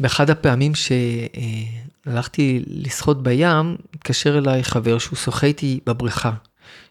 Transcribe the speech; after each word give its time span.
באחד 0.00 0.30
הפעמים 0.30 0.72
שהלכתי 0.74 2.62
לשחות 2.66 3.22
בים, 3.22 3.76
התקשר 3.94 4.38
אליי 4.38 4.64
חבר 4.64 4.98
שהוא 4.98 5.16
שוחה 5.16 5.46
איתי 5.46 5.80
בבריכה. 5.86 6.32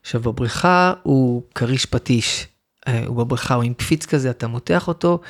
עכשיו 0.01 0.21
בבריכה 0.21 0.93
הוא 1.03 1.43
כריש 1.55 1.85
פטיש, 1.85 2.47
אה, 2.87 3.05
הוא 3.05 3.17
בבריכה, 3.17 3.53
הוא 3.53 3.63
עם 3.63 3.73
קפיץ 3.73 4.05
כזה, 4.05 4.29
אתה 4.29 4.47
מותח 4.47 4.87
אותו, 4.87 5.21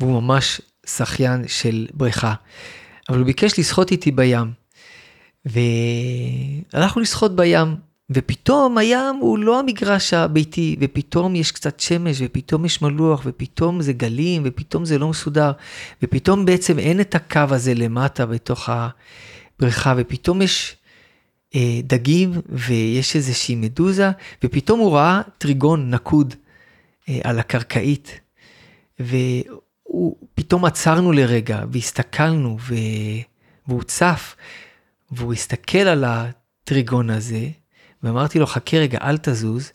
והוא 0.00 0.22
ממש 0.22 0.60
שחיין 0.86 1.48
של 1.48 1.86
בריכה. 1.94 2.34
אבל 3.08 3.18
הוא 3.18 3.26
ביקש 3.26 3.58
לשחות 3.58 3.90
איתי 3.90 4.10
בים. 4.10 4.52
והלכנו 5.44 7.02
לשחות 7.02 7.36
בים, 7.36 7.76
ופתאום 8.14 8.78
הים 8.78 9.16
הוא 9.20 9.38
לא 9.38 9.58
המגרש 9.58 10.14
הביתי, 10.14 10.76
ופתאום 10.80 11.36
יש 11.36 11.52
קצת 11.52 11.80
שמש, 11.80 12.16
ופתאום 12.24 12.64
יש 12.64 12.82
מלוח, 12.82 13.22
ופתאום 13.24 13.82
זה 13.82 13.92
גלים, 13.92 14.42
ופתאום 14.44 14.84
זה 14.84 14.98
לא 14.98 15.08
מסודר, 15.08 15.52
ופתאום 16.02 16.44
בעצם 16.44 16.78
אין 16.78 17.00
את 17.00 17.14
הקו 17.14 17.40
הזה 17.50 17.74
למטה 17.74 18.26
בתוך 18.26 18.68
הבריכה, 18.68 19.94
ופתאום 19.96 20.42
יש 20.42 20.76
אה, 21.54 21.80
דגים, 21.84 22.32
ויש 22.48 23.16
איזושהי 23.16 23.54
מדוזה, 23.54 24.10
ופתאום 24.44 24.80
הוא 24.80 24.96
ראה 24.96 25.20
טריגון 25.38 25.90
נקוד 25.90 26.34
אה, 27.08 27.20
על 27.24 27.38
הקרקעית, 27.38 28.20
ופתאום 29.00 30.64
עצרנו 30.64 31.12
לרגע, 31.12 31.64
והסתכלנו, 31.72 32.58
ו... 32.60 32.74
והוא 33.66 33.82
צף, 33.82 34.36
והוא 35.10 35.32
הסתכל 35.32 35.78
על 35.78 36.04
הטריגון 36.06 37.10
הזה, 37.10 37.48
ואמרתי 38.02 38.38
לו, 38.38 38.46
חכה 38.46 38.76
רגע, 38.76 38.98
אל 39.02 39.18
תזוז. 39.18 39.72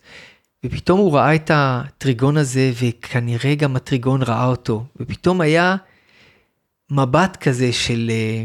ופתאום 0.64 0.98
הוא 0.98 1.16
ראה 1.16 1.34
את 1.34 1.50
הטריגון 1.54 2.36
הזה, 2.36 2.72
וכנראה 2.80 3.54
גם 3.54 3.76
הטריגון 3.76 4.22
ראה 4.22 4.46
אותו. 4.46 4.84
ופתאום 4.96 5.40
היה 5.40 5.76
מבט 6.90 7.36
כזה 7.36 7.72
של 7.72 8.10
אה, 8.10 8.44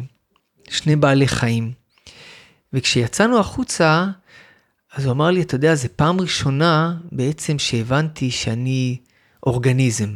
שני 0.69 0.95
בעלי 0.95 1.27
חיים. 1.27 1.71
וכשיצאנו 2.73 3.39
החוצה, 3.39 4.07
אז 4.93 5.05
הוא 5.05 5.11
אמר 5.11 5.31
לי, 5.31 5.41
אתה 5.41 5.55
יודע, 5.55 5.75
זו 5.75 5.87
פעם 5.95 6.21
ראשונה 6.21 6.97
בעצם 7.11 7.59
שהבנתי 7.59 8.31
שאני 8.31 8.97
אורגניזם. 9.45 10.09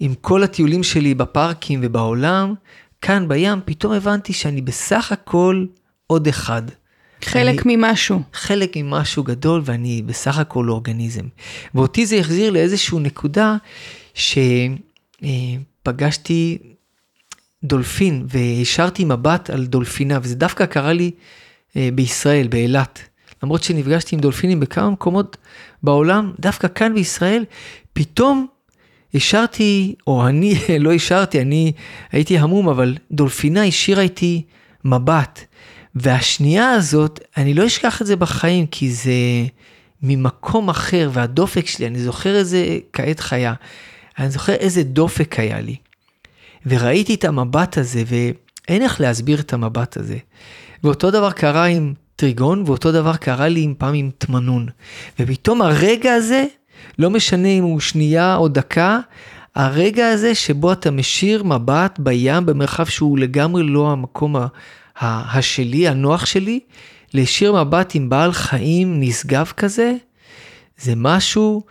עם 0.00 0.14
כל 0.14 0.42
הטיולים 0.42 0.82
שלי 0.82 1.14
בפארקים 1.14 1.80
ובעולם, 1.82 2.54
כאן 3.00 3.28
בים, 3.28 3.60
פתאום 3.64 3.92
הבנתי 3.92 4.32
שאני 4.32 4.60
בסך 4.60 5.12
הכל 5.12 5.66
עוד 6.06 6.26
אחד. 6.26 6.62
חלק 7.24 7.66
אני, 7.66 7.76
ממשהו. 7.76 8.22
חלק 8.32 8.76
ממשהו 8.76 9.22
גדול 9.22 9.62
ואני 9.64 10.02
בסך 10.06 10.38
הכל 10.38 10.68
אורגניזם. 10.68 11.24
ואותי 11.74 12.06
זה 12.06 12.16
החזיר 12.16 12.50
לאיזושהי 12.50 12.98
נקודה 12.98 13.56
שפגשתי 15.82 16.58
דולפין 17.64 18.26
והשארתי 18.28 19.04
מבט 19.04 19.50
על 19.50 19.66
דולפינה 19.66 20.18
וזה 20.22 20.34
דווקא 20.34 20.66
קרה 20.66 20.92
לי 20.92 21.10
אה, 21.76 21.88
בישראל, 21.94 22.48
באילת. 22.48 23.00
למרות 23.42 23.62
שנפגשתי 23.62 24.14
עם 24.14 24.20
דולפינים 24.20 24.60
בכמה 24.60 24.90
מקומות 24.90 25.36
בעולם, 25.82 26.32
דווקא 26.40 26.68
כאן 26.74 26.94
בישראל, 26.94 27.44
פתאום 27.92 28.46
השארתי, 29.14 29.94
או 30.06 30.26
אני 30.28 30.54
לא 30.84 30.92
השארתי, 30.92 31.40
אני 31.40 31.72
הייתי 32.12 32.38
המום, 32.38 32.68
אבל 32.68 32.96
דולפינה 33.12 33.64
השאירה 33.64 34.02
איתי 34.02 34.42
מבט. 34.84 35.44
והשנייה 35.96 36.70
הזאת, 36.70 37.20
אני 37.36 37.54
לא 37.54 37.66
אשכח 37.66 38.02
את 38.02 38.06
זה 38.06 38.16
בחיים, 38.16 38.66
כי 38.66 38.90
זה 38.90 39.12
ממקום 40.02 40.68
אחר, 40.68 41.10
והדופק 41.12 41.66
שלי, 41.66 41.86
אני 41.86 41.98
זוכר 41.98 42.36
איזה 42.36 42.78
כעת 42.92 43.20
חיה, 43.20 43.54
אני 44.18 44.30
זוכר 44.30 44.52
איזה 44.52 44.82
דופק 44.82 45.40
היה 45.40 45.60
לי. 45.60 45.76
וראיתי 46.66 47.14
את 47.14 47.24
המבט 47.24 47.78
הזה, 47.78 48.02
ואין 48.06 48.82
איך 48.82 49.00
להסביר 49.00 49.40
את 49.40 49.52
המבט 49.52 49.96
הזה. 49.96 50.16
ואותו 50.84 51.10
דבר 51.10 51.30
קרה 51.30 51.64
עם 51.64 51.94
טריגון, 52.16 52.62
ואותו 52.66 52.92
דבר 52.92 53.16
קרה 53.16 53.48
לי 53.48 53.60
עם 53.62 53.74
פעם 53.78 53.94
עם 53.94 54.10
תמנון. 54.18 54.66
ופתאום 55.18 55.62
הרגע 55.62 56.14
הזה, 56.14 56.44
לא 56.98 57.10
משנה 57.10 57.48
אם 57.48 57.62
הוא 57.62 57.80
שנייה 57.80 58.36
או 58.36 58.48
דקה, 58.48 58.98
הרגע 59.54 60.08
הזה 60.08 60.34
שבו 60.34 60.72
אתה 60.72 60.90
משאיר 60.90 61.42
מבט 61.42 61.98
בים 61.98 62.46
במרחב 62.46 62.84
שהוא 62.84 63.18
לגמרי 63.18 63.62
לא 63.62 63.90
המקום 63.92 64.36
השלי, 65.00 65.88
הנוח 65.88 66.26
שלי, 66.26 66.60
להישיר 67.14 67.64
מבט 67.64 67.94
עם 67.94 68.08
בעל 68.08 68.32
חיים 68.32 69.00
נשגב 69.00 69.52
כזה, 69.56 69.92
זה 70.78 70.92
משהו 70.96 71.62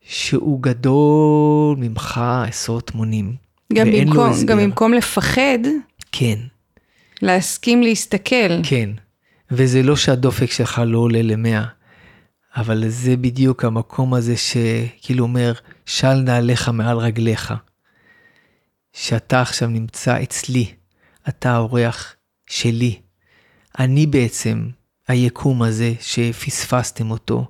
שהוא 0.00 0.62
גדול 0.62 1.76
ממך 1.78 2.20
עשרות 2.48 2.94
מונים. 2.94 3.34
גם 3.72 3.86
במקום, 3.92 4.32
גם 4.46 4.58
במקום 4.58 4.92
לפחד, 4.92 5.58
כן. 6.12 6.38
להסכים 7.22 7.82
להסתכל. 7.82 8.62
כן, 8.62 8.90
וזה 9.50 9.82
לא 9.82 9.96
שהדופק 9.96 10.50
שלך 10.50 10.82
לא 10.86 10.98
עולה 10.98 11.22
למאה, 11.22 11.64
אבל 12.56 12.88
זה 12.88 13.16
בדיוק 13.16 13.64
המקום 13.64 14.14
הזה 14.14 14.34
שכאילו 14.36 15.24
אומר, 15.24 15.52
של 15.86 16.14
נעליך 16.14 16.68
מעל 16.68 16.98
רגליך. 16.98 17.54
שאתה 18.92 19.40
עכשיו 19.40 19.68
נמצא 19.68 20.22
אצלי, 20.22 20.66
אתה 21.28 21.50
האורח 21.50 22.14
שלי. 22.50 22.94
אני 23.78 24.06
בעצם 24.06 24.68
היקום 25.08 25.62
הזה 25.62 25.92
שפספסתם 26.00 27.10
אותו, 27.10 27.44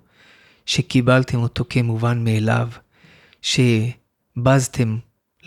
שקיבלתם 0.67 1.39
אותו 1.39 1.65
כמובן 1.71 2.25
מאליו, 2.25 2.69
שבזתם 3.43 4.97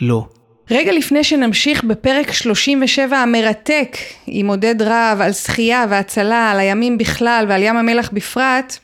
לו. 0.00 0.28
רגע 0.70 0.92
לפני 0.92 1.24
שנמשיך 1.24 1.84
בפרק 1.84 2.32
37 2.32 3.16
המרתק 3.18 3.96
עם 4.26 4.46
עודד 4.46 4.82
רהב 4.82 5.20
על 5.20 5.32
שחייה 5.32 5.84
והצלה, 5.90 6.50
על 6.50 6.60
הימים 6.60 6.98
בכלל 6.98 7.46
ועל 7.48 7.62
ים 7.62 7.76
המלח 7.76 8.10
בפרט, 8.12 8.78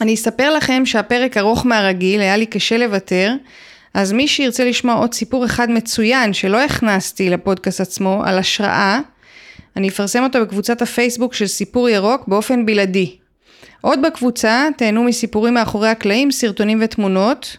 אני 0.00 0.14
אספר 0.14 0.54
לכם 0.54 0.86
שהפרק 0.86 1.36
ארוך 1.36 1.66
מהרגיל, 1.66 2.20
היה 2.20 2.36
לי 2.36 2.46
קשה 2.46 2.78
לוותר, 2.78 3.34
אז 3.94 4.12
מי 4.12 4.28
שירצה 4.28 4.64
לשמוע 4.64 4.94
עוד 4.94 5.14
סיפור 5.14 5.44
אחד 5.44 5.70
מצוין 5.70 6.32
שלא 6.32 6.64
הכנסתי 6.64 7.30
לפודקאסט 7.30 7.80
עצמו, 7.80 8.22
על 8.26 8.38
השראה, 8.38 9.00
אני 9.76 9.88
אפרסם 9.88 10.22
אותו 10.22 10.40
בקבוצת 10.40 10.82
הפייסבוק 10.82 11.34
של 11.34 11.46
סיפור 11.46 11.88
ירוק 11.88 12.28
באופן 12.28 12.66
בלעדי. 12.66 13.16
עוד 13.80 14.02
בקבוצה 14.02 14.68
תהנו 14.76 15.04
מסיפורים 15.04 15.54
מאחורי 15.54 15.88
הקלעים, 15.88 16.30
סרטונים 16.30 16.78
ותמונות. 16.82 17.56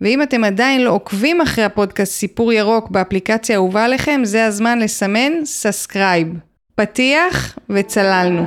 ואם 0.00 0.22
אתם 0.22 0.44
עדיין 0.44 0.84
לא 0.84 0.90
עוקבים 0.90 1.40
אחרי 1.40 1.64
הפודקאסט 1.64 2.12
סיפור 2.12 2.52
ירוק 2.52 2.90
באפליקציה 2.90 3.56
האהובה 3.56 3.84
עליכם, 3.84 4.20
זה 4.24 4.46
הזמן 4.46 4.78
לסמן 4.78 5.32
subscribe. 5.44 6.28
פתיח 6.74 7.58
וצללנו. 7.70 8.42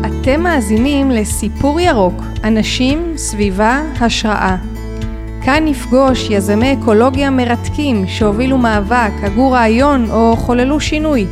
אתם 0.00 0.40
מאזינים 0.40 1.10
לסיפור 1.10 1.80
ירוק, 1.80 2.22
אנשים, 2.44 3.12
סביבה, 3.16 3.82
השראה. 4.00 4.75
כאן 5.46 5.64
נפגוש 5.64 6.30
יזמי 6.30 6.72
אקולוגיה 6.72 7.30
מרתקים 7.30 8.04
שהובילו 8.06 8.58
מאבק, 8.58 9.12
הגו 9.22 9.50
רעיון 9.50 10.10
או 10.10 10.36
חוללו 10.36 10.80
שינוי. 10.80 11.26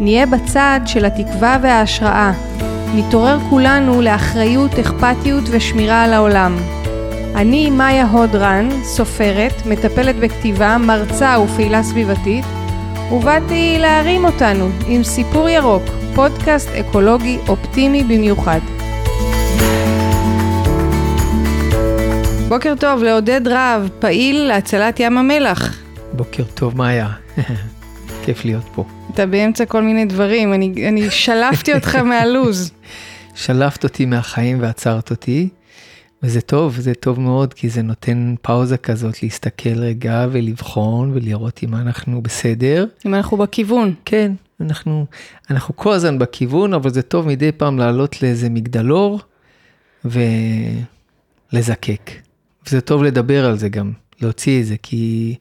נהיה 0.00 0.26
בצד 0.26 0.80
של 0.86 1.04
התקווה 1.04 1.58
וההשראה. 1.62 2.32
נתעורר 2.94 3.38
כולנו 3.50 4.02
לאחריות, 4.02 4.78
אכפתיות 4.78 5.44
ושמירה 5.50 6.04
על 6.04 6.12
העולם. 6.12 6.56
אני 7.34 7.70
מאיה 7.70 8.06
הודרן, 8.06 8.68
סופרת, 8.82 9.66
מטפלת 9.66 10.16
בכתיבה, 10.16 10.78
מרצה 10.78 11.36
ופעילה 11.40 11.82
סביבתית, 11.82 12.44
ובאתי 13.12 13.76
להרים 13.80 14.24
אותנו 14.24 14.68
עם 14.86 15.04
סיפור 15.04 15.48
ירוק, 15.48 15.82
פודקאסט 16.14 16.68
אקולוגי 16.68 17.38
אופטימי 17.48 18.04
במיוחד. 18.04 18.60
בוקר 22.48 22.74
טוב 22.80 23.02
לעודד 23.02 23.48
רהב, 23.48 23.88
פעיל 23.98 24.36
להצלת 24.36 25.00
ים 25.00 25.18
המלח. 25.18 25.78
בוקר 26.12 26.44
טוב, 26.54 26.76
מאיה. 26.76 27.08
כיף 28.24 28.44
להיות 28.44 28.64
פה. 28.74 28.84
אתה 29.14 29.26
באמצע 29.26 29.66
כל 29.66 29.82
מיני 29.82 30.04
דברים, 30.04 30.54
אני, 30.54 30.88
אני 30.88 31.10
שלפתי 31.10 31.74
אותך 31.74 31.94
מהלוז. 32.10 32.72
שלפת 33.34 33.84
אותי 33.84 34.06
מהחיים 34.06 34.60
ועצרת 34.60 35.10
אותי, 35.10 35.48
וזה 36.22 36.40
טוב, 36.40 36.76
זה 36.78 36.94
טוב 36.94 37.20
מאוד, 37.20 37.54
כי 37.54 37.68
זה 37.68 37.82
נותן 37.82 38.34
פאוזה 38.42 38.76
כזאת 38.76 39.22
להסתכל 39.22 39.78
רגע 39.78 40.26
ולבחון 40.30 41.10
ולראות 41.14 41.60
אם 41.62 41.74
אנחנו 41.74 42.22
בסדר. 42.22 42.86
אם 43.06 43.14
אנחנו 43.14 43.36
בכיוון. 43.36 43.94
כן, 44.04 44.32
אנחנו, 44.60 45.06
אנחנו 45.50 45.76
כל 45.76 45.92
הזמן 45.92 46.18
בכיוון, 46.18 46.74
אבל 46.74 46.90
זה 46.90 47.02
טוב 47.02 47.26
מדי 47.26 47.52
פעם 47.52 47.78
לעלות 47.78 48.22
לאיזה 48.22 48.48
מגדלור 48.50 49.20
ולזקק. 51.52 52.27
וזה 52.68 52.80
טוב 52.80 53.02
לדבר 53.02 53.46
על 53.46 53.58
זה 53.58 53.68
גם, 53.68 53.92
להוציא 54.20 54.60
את 54.60 54.66
זה, 54.66 54.76
כי 54.82 55.34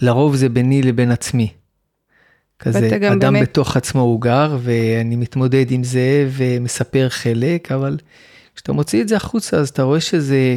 לרוב 0.00 0.36
זה 0.36 0.48
ביני 0.48 0.82
לבין 0.82 1.10
עצמי. 1.10 1.52
כזה, 2.58 2.96
אדם 3.12 3.18
באמת... 3.18 3.42
בתוך 3.42 3.76
עצמו 3.76 4.00
הוא 4.00 4.20
גר, 4.20 4.58
ואני 4.62 5.16
מתמודד 5.16 5.70
עם 5.70 5.84
זה 5.84 6.28
ומספר 6.30 7.08
חלק, 7.08 7.72
אבל 7.72 7.96
כשאתה 8.54 8.72
מוציא 8.72 9.02
את 9.02 9.08
זה 9.08 9.16
החוצה, 9.16 9.56
אז 9.56 9.68
אתה 9.68 9.82
רואה 9.82 10.00
שזה 10.00 10.56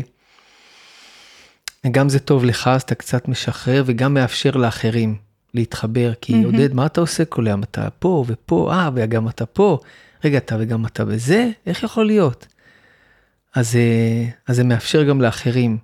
גם 1.91 2.09
זה 2.09 2.19
טוב 2.19 2.45
לך, 2.45 2.68
אז 2.68 2.81
אתה 2.81 2.95
קצת 2.95 3.27
משחרר, 3.27 3.83
וגם 3.85 4.13
מאפשר 4.13 4.51
לאחרים 4.51 5.15
להתחבר. 5.53 6.13
כי 6.21 6.33
מהמם. 6.33 6.45
עודד, 6.45 6.73
מה 6.73 6.85
אתה 6.85 7.01
עושה 7.01 7.25
כל 7.25 7.47
היום? 7.47 7.63
אתה 7.63 7.89
פה 8.00 8.25
ופה, 8.27 8.73
אה, 8.73 8.89
וגם 8.95 9.30
אתה 9.30 9.45
פה. 9.45 9.80
רגע, 10.23 10.38
אתה 10.38 10.56
וגם 10.59 10.85
אתה 10.85 11.06
בזה? 11.06 11.50
איך 11.65 11.83
יכול 11.83 12.06
להיות? 12.06 12.47
אז, 13.56 13.75
אה, 13.75 14.30
אז 14.47 14.56
זה 14.56 14.63
מאפשר 14.63 15.03
גם 15.03 15.21
לאחרים. 15.21 15.77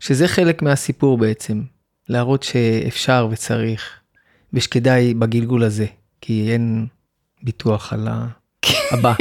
שזה 0.00 0.28
חלק 0.28 0.62
מהסיפור 0.62 1.18
בעצם, 1.18 1.62
להראות 2.08 2.42
שאפשר 2.42 3.28
וצריך, 3.30 3.90
ושכדאי 4.52 5.14
בגלגול 5.14 5.64
הזה, 5.64 5.86
כי 6.20 6.52
אין 6.52 6.86
ביטוח 7.42 7.92
על 7.92 8.08
הבא. 8.92 9.14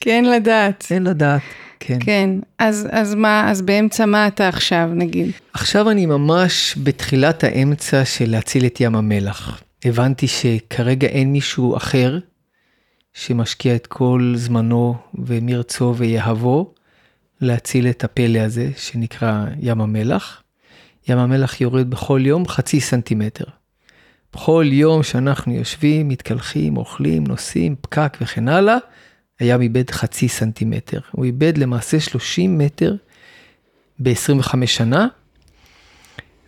כן 0.00 0.24
לדעת. 0.24 0.86
אין 0.90 1.04
לדעת, 1.04 1.42
כן. 1.80 1.98
כן, 2.00 2.30
אז, 2.58 2.88
אז 2.90 3.14
מה, 3.14 3.50
אז 3.50 3.62
באמצע 3.62 4.06
מה 4.06 4.26
אתה 4.26 4.48
עכשיו, 4.48 4.90
נגיד? 4.94 5.30
עכשיו 5.52 5.90
אני 5.90 6.06
ממש 6.06 6.74
בתחילת 6.82 7.44
האמצע 7.44 8.04
של 8.04 8.30
להציל 8.30 8.66
את 8.66 8.80
ים 8.80 8.94
המלח. 8.94 9.62
הבנתי 9.84 10.26
שכרגע 10.26 11.08
אין 11.08 11.32
מישהו 11.32 11.76
אחר 11.76 12.18
שמשקיע 13.14 13.74
את 13.74 13.86
כל 13.86 14.34
זמנו 14.36 14.94
ומרצו 15.14 15.94
ויהבו 15.96 16.74
להציל 17.42 17.88
את 17.88 18.04
הפלא 18.04 18.38
הזה 18.38 18.70
שנקרא 18.76 19.46
ים 19.60 19.80
המלח. 19.80 20.42
ים 21.08 21.18
המלח 21.18 21.60
יורד 21.60 21.90
בכל 21.90 22.20
יום 22.24 22.48
חצי 22.48 22.80
סנטימטר. 22.80 23.44
בכל 24.32 24.64
יום 24.68 25.02
שאנחנו 25.02 25.54
יושבים, 25.54 26.08
מתקלחים, 26.08 26.76
אוכלים, 26.76 27.26
נוסעים, 27.26 27.76
פקק 27.80 28.16
וכן 28.20 28.48
הלאה, 28.48 28.76
הים 29.38 29.60
איבד 29.60 29.90
חצי 29.90 30.28
סנטימטר. 30.28 31.00
הוא 31.10 31.24
איבד 31.24 31.58
למעשה 31.58 32.00
30 32.00 32.58
מטר 32.58 32.96
ב-25 33.98 34.66
שנה, 34.66 35.06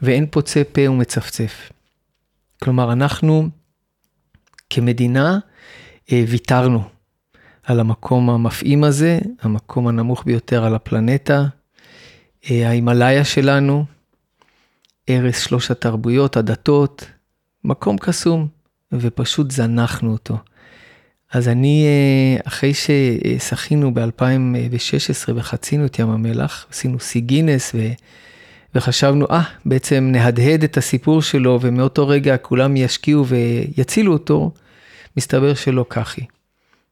ואין 0.02 0.26
פוצה 0.30 0.62
פה 0.72 0.90
ומצפצף. 0.90 1.70
כלומר, 2.62 2.92
אנחנו 2.92 3.48
כמדינה 4.70 5.38
אה, 6.12 6.24
ויתרנו 6.28 6.93
על 7.64 7.80
המקום 7.80 8.30
המפעים 8.30 8.84
הזה, 8.84 9.18
המקום 9.42 9.88
הנמוך 9.88 10.24
ביותר 10.24 10.64
על 10.64 10.74
הפלנטה, 10.74 11.44
אה, 12.50 12.68
ההימאליה 12.68 13.24
שלנו, 13.24 13.84
ערש 15.06 15.44
שלוש 15.44 15.70
התרבויות, 15.70 16.36
הדתות, 16.36 17.06
מקום 17.64 17.98
קסום, 17.98 18.48
ופשוט 18.92 19.50
זנחנו 19.50 20.12
אותו. 20.12 20.38
אז 21.32 21.48
אני, 21.48 21.84
אה, 21.86 22.40
אחרי 22.48 22.72
ששחינו 22.74 23.94
ב-2016 23.94 25.32
וחצינו 25.34 25.86
את 25.86 25.98
ים 25.98 26.10
המלח, 26.10 26.66
עשינו 26.70 27.00
שיא 27.00 27.20
גינס 27.20 27.72
ו... 27.74 27.78
וחשבנו, 28.74 29.26
אה, 29.30 29.42
בעצם 29.64 30.08
נהדהד 30.12 30.64
את 30.64 30.76
הסיפור 30.76 31.22
שלו 31.22 31.58
ומאותו 31.60 32.08
רגע 32.08 32.36
כולם 32.36 32.76
ישקיעו 32.76 33.26
ויצילו 33.26 34.12
אותו, 34.12 34.50
מסתבר 35.16 35.54
שלא 35.54 35.86
כך 35.88 36.16
היא. 36.16 36.26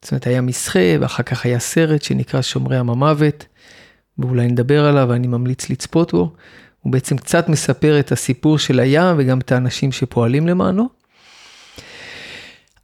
זאת 0.03 0.13
אומרת, 0.13 0.27
היה 0.27 0.41
מסחה 0.41 0.81
ואחר 1.01 1.23
כך 1.23 1.47
היה 1.47 1.59
סרט 1.59 2.03
שנקרא 2.03 2.43
שומרי 2.43 2.79
ים 2.79 2.91
המוות, 2.91 3.47
ואולי 4.19 4.47
נדבר 4.47 4.85
עליו 4.85 5.07
ואני 5.11 5.27
ממליץ 5.27 5.71
לצפות 5.71 6.13
בו. 6.13 6.33
הוא 6.81 6.93
בעצם 6.93 7.17
קצת 7.17 7.49
מספר 7.49 8.01
את 8.01 8.13
הסיפור 8.13 8.59
של 8.59 8.81
הים 8.81 9.17
וגם 9.19 9.39
את 9.39 9.53
האנשים 9.53 9.93
שפועלים 9.93 10.47
למענו. 10.47 10.89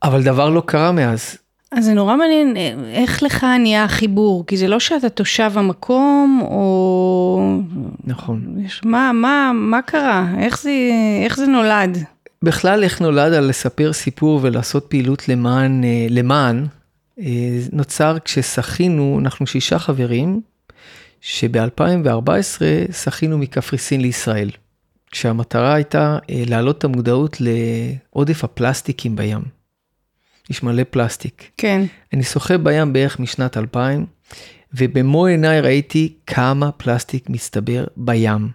אבל 0.03 0.23
דבר 0.23 0.49
לא 0.49 0.63
קרה 0.65 0.91
מאז. 0.91 1.37
אז 1.71 1.85
זה 1.85 1.93
נורא 1.93 2.15
מעניין 2.15 2.57
איך 2.93 3.23
לך 3.23 3.45
נהיה 3.59 3.83
החיבור, 3.83 4.45
כי 4.47 4.57
זה 4.57 4.67
לא 4.67 4.79
שאתה 4.79 5.09
תושב 5.09 5.51
המקום, 5.55 6.41
או... 6.43 7.59
נכון. 8.03 8.55
יש, 8.65 8.81
מה, 8.85 9.11
מה, 9.13 9.51
מה 9.53 9.81
קרה? 9.81 10.27
איך 10.37 10.61
זה, 10.61 10.71
איך 11.25 11.37
זה 11.37 11.45
נולד? 11.45 11.97
בכלל, 12.43 12.83
איך 12.83 13.01
נולד 13.01 13.33
על 13.33 13.49
לספר 13.49 13.93
סיפור 13.93 14.39
ולעשות 14.43 14.85
פעילות 14.85 15.29
למען, 15.29 15.83
אה, 15.83 16.07
למען, 16.09 16.65
נוצר 17.71 18.17
כששחינו, 18.25 19.17
אנחנו 19.21 19.47
שישה 19.47 19.79
חברים, 19.79 20.41
שב-2014 21.21 22.29
שחינו 22.93 23.37
מקפריסין 23.37 24.01
לישראל. 24.01 24.49
כשהמטרה 25.11 25.73
הייתה 25.73 26.17
אה, 26.29 26.43
להעלות 26.47 26.77
את 26.77 26.83
המודעות 26.83 27.37
לעודף 27.39 28.43
הפלסטיקים 28.43 29.15
בים. 29.15 29.41
יש 30.49 30.63
מלא 30.63 30.83
פלסטיק. 30.89 31.51
כן. 31.57 31.81
אני 32.13 32.23
שוחה 32.23 32.57
בים 32.57 32.93
בערך 32.93 33.19
משנת 33.19 33.57
2000, 33.57 34.05
ובמו 34.73 35.25
עיניי 35.25 35.61
ראיתי 35.61 36.13
כמה 36.27 36.71
פלסטיק 36.71 37.29
מסתבר 37.29 37.85
בים. 37.97 38.49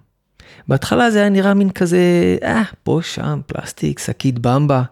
בהתחלה 0.69 1.11
זה 1.11 1.19
היה 1.19 1.29
נראה 1.29 1.55
מין 1.55 1.71
כזה, 1.71 1.99
אה, 2.43 2.63
פה, 2.83 3.01
שם, 3.03 3.41
פלסטיק, 3.47 3.99
שקית 3.99 4.39
במבה. 4.39 4.83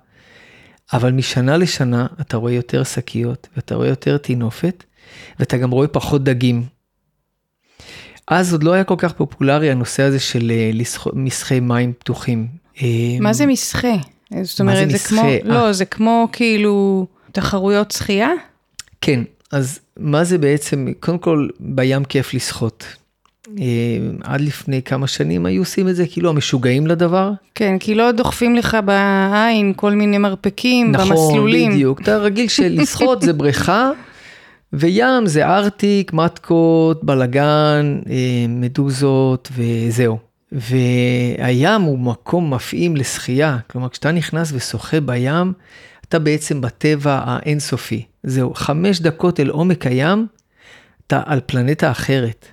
אבל 0.93 1.13
משנה 1.13 1.57
לשנה 1.57 2.07
אתה 2.21 2.37
רואה 2.37 2.53
יותר 2.53 2.85
שקיות, 2.85 3.49
ואתה 3.57 3.75
רואה 3.75 3.89
יותר 3.89 4.19
טינופת, 4.19 4.85
ואתה 5.39 5.57
גם 5.57 5.71
רואה 5.71 5.89
פחות 5.89 6.25
דגים. 6.25 6.63
אז 8.29 8.53
עוד 8.53 8.63
לא 8.63 8.73
היה 8.73 8.85
כל 8.85 8.95
כך 8.99 9.13
פופולרי 9.13 9.71
הנושא 9.71 10.03
הזה 10.03 10.21
של 10.21 10.53
אה, 10.55 10.71
משחי 11.13 11.61
מים 11.61 11.93
פתוחים. 11.99 12.47
מה 13.21 13.33
זה 13.33 13.47
מסחה? 13.47 13.95
זאת 14.43 14.57
זה 14.57 14.63
אומרת, 14.63 14.89
זה 14.89 14.95
מסחה? 14.95 15.17
כמו, 15.17 15.29
אה. 15.29 15.39
לא, 15.45 15.73
זה 15.73 15.85
כמו 15.85 16.29
כאילו 16.33 17.07
תחרויות 17.33 17.91
שחייה? 17.91 18.31
כן, 19.01 19.23
אז 19.53 19.81
מה 19.97 20.25
זה 20.25 20.39
בעצם, 20.39 20.87
קודם 21.01 21.19
כל, 21.19 21.49
בים 21.61 22.05
כיף 22.05 22.35
לשחות. 22.35 22.85
אה, 23.59 23.65
עד 24.23 24.41
לפני 24.41 24.83
כמה 24.83 25.07
שנים 25.07 25.47
היו 25.47 25.63
עושים 25.63 25.89
את 25.89 25.97
זה 25.97 26.07
כאילו 26.07 26.31
המשוגעים 26.31 26.87
לדבר. 26.87 27.33
כן, 27.55 27.79
כי 27.79 27.95
לא 27.95 28.13
דוחפים 28.13 28.57
לך 28.57 28.77
בעין 28.85 29.73
כל 29.77 29.93
מיני 29.93 30.19
מרפקים 30.19 30.93
נכון, 30.93 31.09
במסלולים. 31.09 31.73
בדיוק. 31.73 32.01
אתה 32.01 32.17
רגיל 32.17 32.49
שלשחות 32.49 33.23
זה 33.23 33.33
בריכה, 33.33 33.91
וים 34.73 35.27
זה 35.27 35.47
ארטיק, 35.47 36.13
מתקות, 36.13 37.05
בלגן, 37.05 38.01
אה, 38.11 38.47
מדוזות 38.49 39.49
וזהו. 39.57 40.19
והים 40.53 41.83
הוא 41.83 41.99
מקום 41.99 42.55
מפעים 42.55 42.97
לשחייה, 42.97 43.59
כלומר 43.71 43.89
כשאתה 43.89 44.13
נכנס 44.13 44.53
ושוחה 44.55 45.01
בים, 45.01 45.53
אתה 46.09 46.19
בעצם 46.19 46.61
בטבע 46.61 47.21
האינסופי. 47.25 48.05
זהו, 48.23 48.55
חמש 48.55 49.01
דקות 49.01 49.41
אל 49.41 49.49
עומק 49.49 49.87
הים, 49.87 50.27
אתה 51.07 51.23
על 51.27 51.41
פלנטה 51.47 51.91
אחרת. 51.91 52.47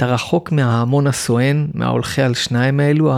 אתה 0.00 0.08
רחוק 0.08 0.52
מההמון 0.52 1.06
הסואן, 1.06 1.66
מההולכי 1.74 2.22
על 2.22 2.34
שניים 2.34 2.80
האלו 2.80 3.12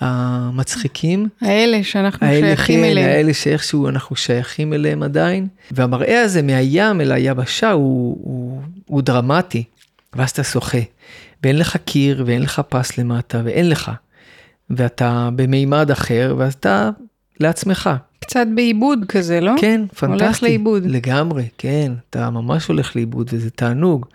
המצחיקים. 0.00 1.28
האלה 1.40 1.84
שאנחנו 1.84 2.26
האלה, 2.26 2.46
שייכים 2.46 2.80
כן, 2.80 2.84
אליהם. 2.84 3.08
האלה 3.08 3.34
שאיכשהו 3.34 3.88
אנחנו 3.88 4.16
שייכים 4.16 4.72
אליהם 4.72 5.02
עדיין. 5.02 5.48
והמראה 5.70 6.22
הזה 6.22 6.42
מהים 6.42 7.00
אל 7.00 7.12
היבשה 7.12 7.70
הוא, 7.70 8.18
הוא, 8.22 8.62
הוא 8.86 9.02
דרמטי. 9.02 9.64
ואז 10.16 10.30
אתה 10.30 10.44
שוחה, 10.44 10.78
ואין 11.42 11.58
לך 11.58 11.76
קיר, 11.76 12.24
ואין 12.26 12.42
לך 12.42 12.60
פס 12.68 12.98
למטה, 12.98 13.40
ואין 13.44 13.68
לך. 13.68 13.90
ואתה 14.70 15.28
במימד 15.36 15.90
אחר, 15.90 16.34
ואז 16.38 16.54
אתה 16.54 16.90
לעצמך. 17.40 17.90
קצת 18.20 18.46
בעיבוד 18.54 19.04
כזה, 19.08 19.40
לא? 19.40 19.52
כן, 19.60 19.80
פנטסטי. 19.86 20.24
הולך 20.24 20.42
לאיבוד. 20.42 20.82
לגמרי, 20.86 21.48
כן, 21.58 21.92
אתה 22.10 22.30
ממש 22.30 22.66
הולך 22.66 22.96
לאיבוד 22.96 23.30
וזה 23.32 23.50
תענוג. 23.50 24.06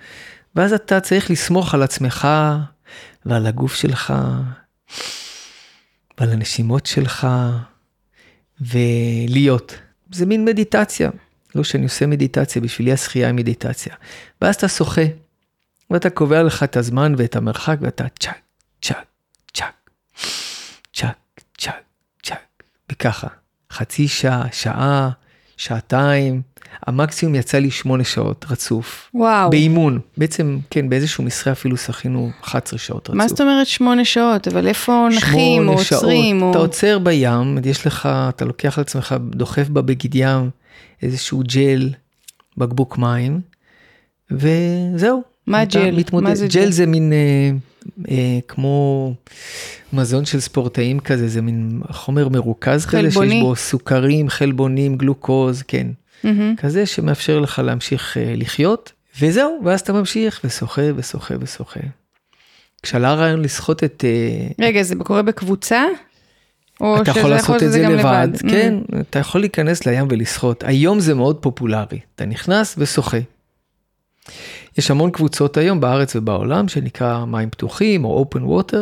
ואז 0.55 0.73
אתה 0.73 0.99
צריך 0.99 1.31
לסמוך 1.31 1.73
על 1.73 1.83
עצמך 1.83 2.27
ועל 3.25 3.47
הגוף 3.47 3.75
שלך 3.75 4.13
ועל 6.17 6.31
הנשימות 6.31 6.85
שלך 6.85 7.27
ולהיות. 8.61 9.75
זה 10.11 10.25
מין 10.25 10.45
מדיטציה. 10.45 11.09
לא 11.55 11.63
שאני 11.63 11.83
עושה 11.83 12.05
מדיטציה, 12.05 12.61
בשבילי 12.61 12.91
השחייה 12.91 13.27
היא 13.27 13.35
מדיטציה. 13.35 13.95
ואז 14.41 14.55
אתה 14.55 14.67
שוחה, 14.67 15.01
ואתה 15.89 16.09
קובע 16.09 16.43
לך 16.43 16.63
את 16.63 16.77
הזמן 16.77 17.13
ואת 17.17 17.35
המרחק 17.35 17.77
ואתה 17.81 18.03
צ'אק, 18.19 18.41
צ'אק, 18.81 19.05
צ'אק, 19.53 19.89
צ'אק, 20.93 21.17
צ'אק, 21.57 21.83
צ'אק, 22.23 22.63
וככה. 22.91 23.27
חצי 23.71 24.07
שעה, 24.07 24.43
שעה, 24.51 25.09
שעתיים, 25.57 26.41
המקסימום 26.87 27.35
יצא 27.35 27.57
לי 27.57 27.71
שמונה 27.71 28.03
שעות 28.03 28.45
רצוף. 28.49 29.09
וואו. 29.13 29.49
באימון, 29.49 29.99
בעצם, 30.17 30.59
כן, 30.69 30.89
באיזשהו 30.89 31.23
משרה 31.23 31.53
אפילו 31.53 31.77
שחינו 31.77 32.31
11 32.41 32.79
שעות 32.79 33.03
רצוף. 33.03 33.15
מה 33.15 33.27
זאת 33.27 33.41
אומרת 33.41 33.67
שמונה 33.67 34.05
שעות? 34.05 34.47
אבל 34.47 34.67
איפה 34.67 35.07
נחים 35.17 35.67
או 35.69 35.73
שמונה 35.73 35.83
שעות. 35.83 36.01
עוצרים? 36.01 36.41
או... 36.41 36.51
אתה 36.51 36.59
עוצר 36.59 36.99
בים, 36.99 37.57
יש 37.65 37.87
לך, 37.87 38.09
אתה 38.29 38.45
לוקח 38.45 38.77
על 38.77 38.81
עצמך, 38.81 39.15
דוחף 39.21 39.69
בבגד 39.69 40.15
ים 40.15 40.49
איזשהו 41.01 41.43
ג'ל, 41.47 41.89
בקבוק 42.57 42.97
מים, 42.97 43.41
וזהו. 44.31 45.21
מה 45.47 45.65
ג'ל? 45.65 45.91
מתמודד. 45.91 46.27
מה 46.27 46.35
זה 46.35 46.47
ג'ל? 46.47 46.63
ג'ל? 46.63 46.71
זה 46.71 46.85
מין 46.85 47.13
אה, 47.13 47.51
אה, 48.09 48.39
כמו 48.47 49.13
מזון 49.93 50.25
של 50.25 50.39
ספורטאים 50.39 50.99
כזה, 50.99 51.27
זה 51.27 51.41
מין 51.41 51.81
חומר 51.91 52.29
מרוכז 52.29 52.85
כזה, 52.85 53.01
שיש 53.01 53.13
חלבוני. 53.13 53.41
בו 53.41 53.55
סוכרים, 53.55 54.29
חלבונים, 54.29 54.97
גלוקוז, 54.97 55.61
כן. 55.61 55.87
מהמם. 56.23 56.55
כזה 56.55 56.85
שמאפשר 56.85 57.39
לך 57.39 57.61
להמשיך 57.65 58.17
אה, 58.17 58.33
לחיות, 58.37 58.91
וזהו, 59.21 59.61
ואז 59.65 59.79
אתה 59.81 59.93
ממשיך 59.93 60.41
ושוחה 60.43 60.81
ושוחה 60.95 61.33
ושוחה. 61.39 61.79
כשעלה 62.83 63.09
הרעיון 63.09 63.41
לשחות 63.41 63.83
את... 63.83 64.05
אה, 64.07 64.65
רגע, 64.65 64.83
זה 64.83 64.95
קורה 64.95 65.21
בקבוצה? 65.21 65.83
או 66.81 67.01
אתה 67.01 67.11
יכול 67.11 67.29
לעשות 67.29 67.63
את 67.63 67.71
זה 67.71 67.79
גם 67.79 67.91
לבד, 67.91 68.27
Mm. 68.35 68.49
כן, 68.49 68.73
אתה 69.01 69.19
יכול 69.19 69.41
להיכנס 69.41 69.85
לים 69.85 70.07
ולשחות. 70.09 70.63
היום 70.63 70.99
זה 70.99 71.13
מאוד 71.13 71.35
פופולרי, 71.35 71.99
אתה 72.15 72.25
נכנס 72.25 72.75
ושוחה. 72.77 73.17
יש 74.77 74.91
המון 74.91 75.11
קבוצות 75.11 75.57
היום 75.57 75.79
בארץ 75.79 76.15
ובעולם 76.15 76.67
שנקרא 76.67 77.25
מים 77.25 77.49
פתוחים 77.49 78.05
או 78.05 78.25
open 78.25 78.39
water, 78.41 78.77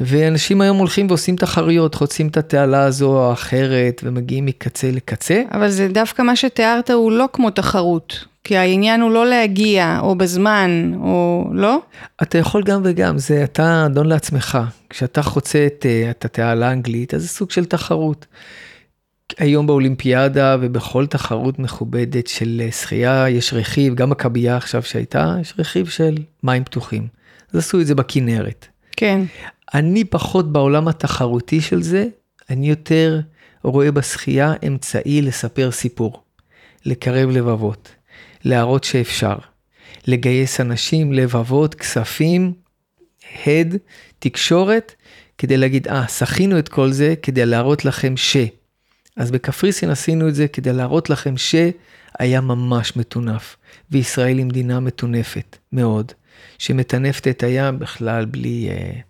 ואנשים 0.00 0.60
היום 0.60 0.76
הולכים 0.76 1.06
ועושים 1.08 1.36
תחרויות, 1.36 1.94
חוצים 1.94 2.28
את 2.28 2.36
התעלה 2.36 2.84
הזו 2.84 3.16
או 3.16 3.32
אחרת 3.32 4.00
ומגיעים 4.04 4.46
מקצה 4.46 4.90
לקצה. 4.90 5.42
אבל 5.52 5.68
זה 5.68 5.88
דווקא 5.88 6.22
מה 6.22 6.36
שתיארת 6.36 6.90
הוא 6.90 7.12
לא 7.12 7.28
כמו 7.32 7.50
תחרות. 7.50 8.24
כי 8.44 8.56
העניין 8.56 9.00
הוא 9.00 9.10
לא 9.10 9.26
להגיע, 9.26 9.98
או 10.02 10.14
בזמן, 10.14 10.92
או 10.94 11.46
לא? 11.52 11.78
אתה 12.22 12.38
יכול 12.38 12.62
גם 12.62 12.80
וגם, 12.84 13.18
זה 13.18 13.44
אתה 13.44 13.86
אדון 13.86 14.06
לעצמך. 14.06 14.58
כשאתה 14.90 15.22
חוצה 15.22 15.66
את, 15.66 15.86
אה, 15.88 16.10
את 16.10 16.24
התעלה 16.24 16.68
האנגלית, 16.68 17.14
אז 17.14 17.22
זה 17.22 17.28
סוג 17.28 17.50
של 17.50 17.64
תחרות. 17.64 18.26
היום 19.38 19.66
באולימפיאדה 19.66 20.56
ובכל 20.60 21.06
תחרות 21.06 21.58
מכובדת 21.58 22.26
של 22.26 22.62
אה, 22.64 22.72
שחייה, 22.72 23.28
יש 23.28 23.54
רכיב, 23.54 23.94
גם 23.94 24.10
מכבייה 24.10 24.56
עכשיו 24.56 24.82
שהייתה, 24.82 25.36
יש 25.40 25.54
רכיב 25.58 25.88
של 25.88 26.14
מים 26.42 26.64
פתוחים. 26.64 27.06
אז 27.52 27.58
עשו 27.58 27.80
את 27.80 27.86
זה 27.86 27.94
בכנרת. 27.94 28.66
כן. 28.96 29.20
אני 29.74 30.04
פחות 30.04 30.52
בעולם 30.52 30.88
התחרותי 30.88 31.60
של 31.60 31.82
זה, 31.82 32.06
אני 32.50 32.68
יותר 32.68 33.20
רואה 33.62 33.92
בשחייה 33.92 34.54
אמצעי 34.66 35.22
לספר 35.22 35.70
סיפור, 35.70 36.22
לקרב 36.84 37.30
לבבות, 37.30 37.94
להראות 38.44 38.84
שאפשר, 38.84 39.36
לגייס 40.06 40.60
אנשים, 40.60 41.12
לבבות, 41.12 41.74
כספים, 41.74 42.52
הד, 43.46 43.76
תקשורת, 44.18 44.94
כדי 45.38 45.56
להגיד, 45.56 45.88
אה, 45.88 46.08
שחינו 46.08 46.58
את 46.58 46.68
כל 46.68 46.92
זה 46.92 47.14
כדי 47.22 47.46
להראות 47.46 47.84
לכם 47.84 48.16
ש. 48.16 48.36
אז 49.16 49.30
בקפריסין 49.30 49.90
עשינו 49.90 50.28
את 50.28 50.34
זה 50.34 50.48
כדי 50.48 50.72
להראות 50.72 51.10
לכם 51.10 51.34
שהיה 51.36 52.40
ממש 52.40 52.96
מטונף, 52.96 53.56
וישראל 53.90 54.38
היא 54.38 54.46
מדינה 54.46 54.80
מטונפת 54.80 55.56
מאוד, 55.72 56.12
שמטנפת 56.58 57.28
את 57.28 57.42
הים 57.42 57.78
בכלל 57.78 58.24
בלי 58.24 58.68
אה, 58.70 59.00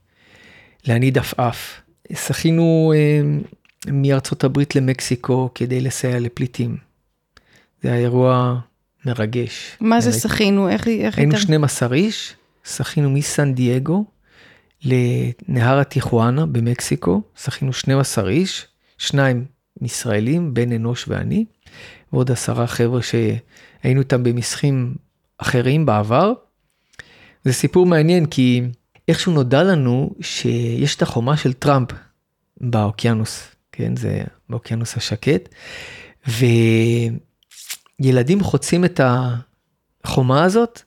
להניד 0.85 1.19
עפעף. 1.19 1.81
שחינו 2.13 2.93
אה, 2.97 3.21
מארצות 3.93 4.45
הברית 4.45 4.77
למקסיקו 4.77 5.51
כדי 5.55 5.81
לסייע 5.81 6.21
לפליטים. 6.21 6.77
זה 7.83 7.89
היה 7.93 7.99
אירוע 7.99 8.59
מרגש. 9.07 9.77
מה 9.81 10.01
זה. 10.01 10.13
שחינו? 10.13 10.69
איך 10.69 10.89
איך 10.89 11.19
היינו 11.19 11.33
התאר- 11.33 11.43
12 11.43 11.95
איש, 11.95 12.35
שחינו 12.65 13.11
מסן 13.11 13.55
דייגו 13.55 14.05
לנהר 14.85 15.79
הטיחואנה 15.79 16.47
במקסיקו, 16.47 17.23
שחינו 17.45 17.73
12 17.73 18.29
איש, 18.31 18.67
שניים 18.99 19.45
ישראלים, 19.83 20.55
בן 20.55 20.73
אנוש 20.73 21.05
ואני, 21.09 21.45
ועוד 22.13 22.31
עשרה 22.31 22.67
חבר'ה 22.67 23.01
שהיינו 23.03 24.01
איתם 24.01 24.23
במשחים 24.23 24.95
אחרים 25.39 25.87
בעבר. 25.87 26.33
זה 27.45 27.53
סיפור 27.53 27.87
מעניין 27.87 28.27
כי 28.27 28.63
איכשהו 29.13 29.33
נודע 29.33 29.63
לנו 29.63 30.11
שיש 30.21 30.97
את 30.97 31.03
החומה 31.03 31.37
של 31.37 31.53
טראמפ 31.53 31.89
באוקיינוס, 32.61 33.49
כן, 33.73 33.97
זה 33.97 34.23
באוקיינוס 34.49 34.97
השקט, 34.97 35.49
וילדים 38.01 38.43
חוצים 38.43 38.85
את 38.85 39.01
החומה 40.05 40.45
הזאת 40.45 40.83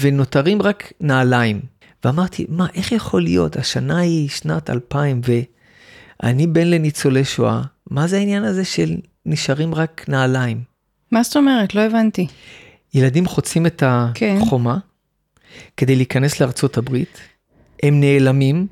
ונותרים 0.00 0.62
רק 0.62 0.92
נעליים. 1.00 1.60
ואמרתי, 2.04 2.46
מה, 2.48 2.66
איך 2.74 2.92
יכול 2.92 3.22
להיות? 3.22 3.56
השנה 3.56 3.98
היא 3.98 4.28
שנת 4.28 4.70
2000 4.70 5.20
ואני 6.22 6.46
בן 6.46 6.66
לניצולי 6.66 7.24
שואה, 7.24 7.62
מה 7.90 8.06
זה 8.06 8.16
העניין 8.16 8.44
הזה 8.44 8.64
של 8.64 8.96
נשארים 9.26 9.74
רק 9.74 10.04
נעליים? 10.08 10.62
מה 11.10 11.22
זאת 11.22 11.36
אומרת? 11.36 11.74
לא 11.74 11.80
הבנתי. 11.80 12.26
ילדים 12.94 13.26
חוצים 13.26 13.66
את 13.66 13.82
כן. 14.14 14.38
החומה 14.42 14.78
כדי 15.76 15.96
להיכנס 15.96 16.40
לארצות 16.40 16.78
הברית, 16.78 17.18
הם 17.82 18.00
נעלמים, 18.00 18.66